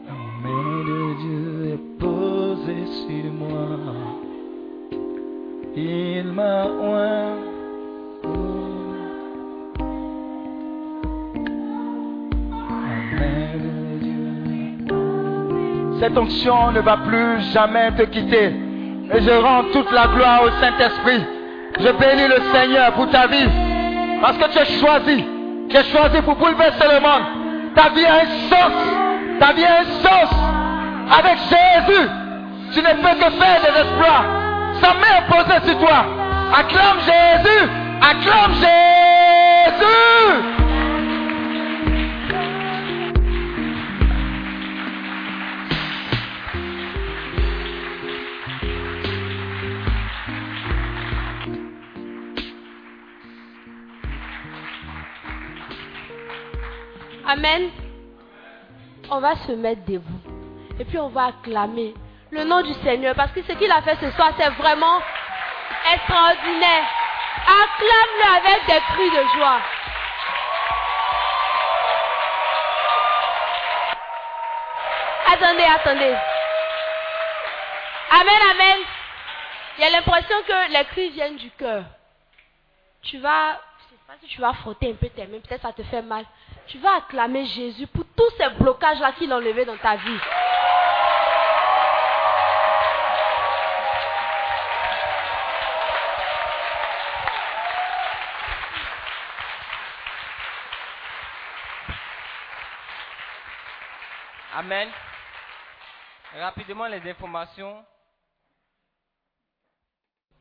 La 0.07 0.15
main 0.43 0.85
de 0.85 1.15
Dieu 1.23 1.73
est 1.73 1.99
posée 1.99 2.85
sur 3.07 3.33
moi. 3.33 3.69
Il 5.75 6.25
m'a 6.25 6.67
oint. 6.67 7.37
Cette 16.01 16.19
onction 16.19 16.71
ne 16.73 16.81
va 16.81 16.99
plus 16.99 17.41
jamais 17.55 17.93
te 17.93 18.03
quitter. 18.03 18.53
Et 19.11 19.23
je 19.23 19.43
rends 19.43 19.65
toute 19.73 19.91
la 19.91 20.07
gloire 20.09 20.43
au 20.43 20.51
Saint-Esprit. 20.61 21.38
Je 21.81 21.89
bénis 21.93 22.29
le 22.29 22.41
Seigneur 22.53 22.93
pour 22.93 23.09
ta 23.11 23.27
vie. 23.27 23.49
Parce 24.21 24.37
que 24.37 24.51
tu 24.51 24.59
es 24.59 24.81
choisi. 24.81 25.25
Tu 25.69 25.77
es 25.77 25.85
choisi 25.85 26.21
pour 26.23 26.37
bouleverser 26.37 26.89
le 26.93 27.01
monde. 27.01 27.23
Ta 27.75 27.89
vie 27.91 28.05
a 28.05 28.15
un 28.15 28.27
sens. 28.51 28.73
Ta 29.39 29.53
vie 29.53 29.65
a 29.65 29.81
un 29.81 29.85
sens. 30.03 30.31
Avec 31.19 31.39
Jésus, 31.39 32.09
tu 32.73 32.81
ne 32.81 32.93
peux 33.03 33.15
que 33.17 33.31
faire 33.31 33.61
des 33.63 33.81
exploits. 33.81 34.25
Sa 34.81 34.95
main 34.95 35.19
est 35.19 35.29
posée 35.31 35.71
sur 35.71 35.79
toi. 35.79 36.05
Acclame 36.59 36.99
Jésus. 37.01 37.71
Acclame 38.01 38.55
Jésus. 38.55 39.39
Amen. 57.29 57.71
On 59.11 59.21
va 59.21 59.37
se 59.47 59.53
mettre 59.53 59.85
debout. 59.85 60.21
Et 60.81 60.85
puis 60.87 60.99
on 60.99 61.09
va 61.09 61.27
acclamer 61.27 61.93
le 62.31 62.45
nom 62.45 62.63
du 62.63 62.73
Seigneur. 62.83 63.15
Parce 63.15 63.33
que 63.33 63.43
ce 63.43 63.53
qu'il 63.53 63.71
a 63.71 63.83
fait 63.83 63.97
ce 64.01 64.11
soir, 64.13 64.33
c'est 64.39 64.49
vraiment 64.49 64.99
extraordinaire. 65.93 66.87
Acclame-le 67.47 68.37
avec 68.37 68.67
des 68.67 68.81
cris 68.81 69.11
de 69.11 69.29
joie. 69.37 69.61
Attendez, 75.31 75.65
attendez. 75.65 76.17
Amen, 78.11 78.41
amen. 78.53 78.79
Il 79.77 79.85
y 79.85 79.87
a 79.87 79.91
l'impression 79.91 80.37
que 80.47 80.73
les 80.73 80.85
cris 80.87 81.11
viennent 81.11 81.37
du 81.37 81.51
cœur. 81.51 81.85
Tu 83.03 83.19
vas, 83.19 83.53
je 83.53 83.91
sais 83.91 84.01
pas 84.07 84.15
si 84.23 84.29
tu 84.29 84.41
vas 84.41 84.55
frotter 84.55 84.91
un 84.91 84.95
peu 84.95 85.11
tes 85.11 85.27
mains, 85.27 85.41
peut-être 85.47 85.61
ça 85.61 85.73
te 85.75 85.83
fait 85.83 86.01
mal. 86.01 86.25
Tu 86.69 86.79
vas 86.79 86.97
acclamer 86.97 87.47
Jésus 87.47 87.87
pour 87.87 88.05
tous 88.15 88.31
ces 88.37 88.49
blocages-là 88.63 89.13
qu'il 89.13 89.33
a 89.33 89.37
enlevés 89.37 89.65
dans 89.65 89.79
ta 89.79 89.97
vie. 89.97 90.21
Amen. 104.55 104.89
Rapidement 106.39 106.87
les 106.89 107.01
informations. 107.09 107.83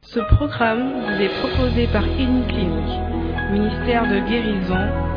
Ce 0.01 0.19
programme 0.35 1.05
vous 1.05 1.21
est 1.21 1.39
proposé 1.39 1.87
par 1.87 2.03
Healing 2.03 2.47
Clinic, 2.47 3.51
ministère 3.51 4.07
de 4.07 4.19
guérison, 4.27 5.16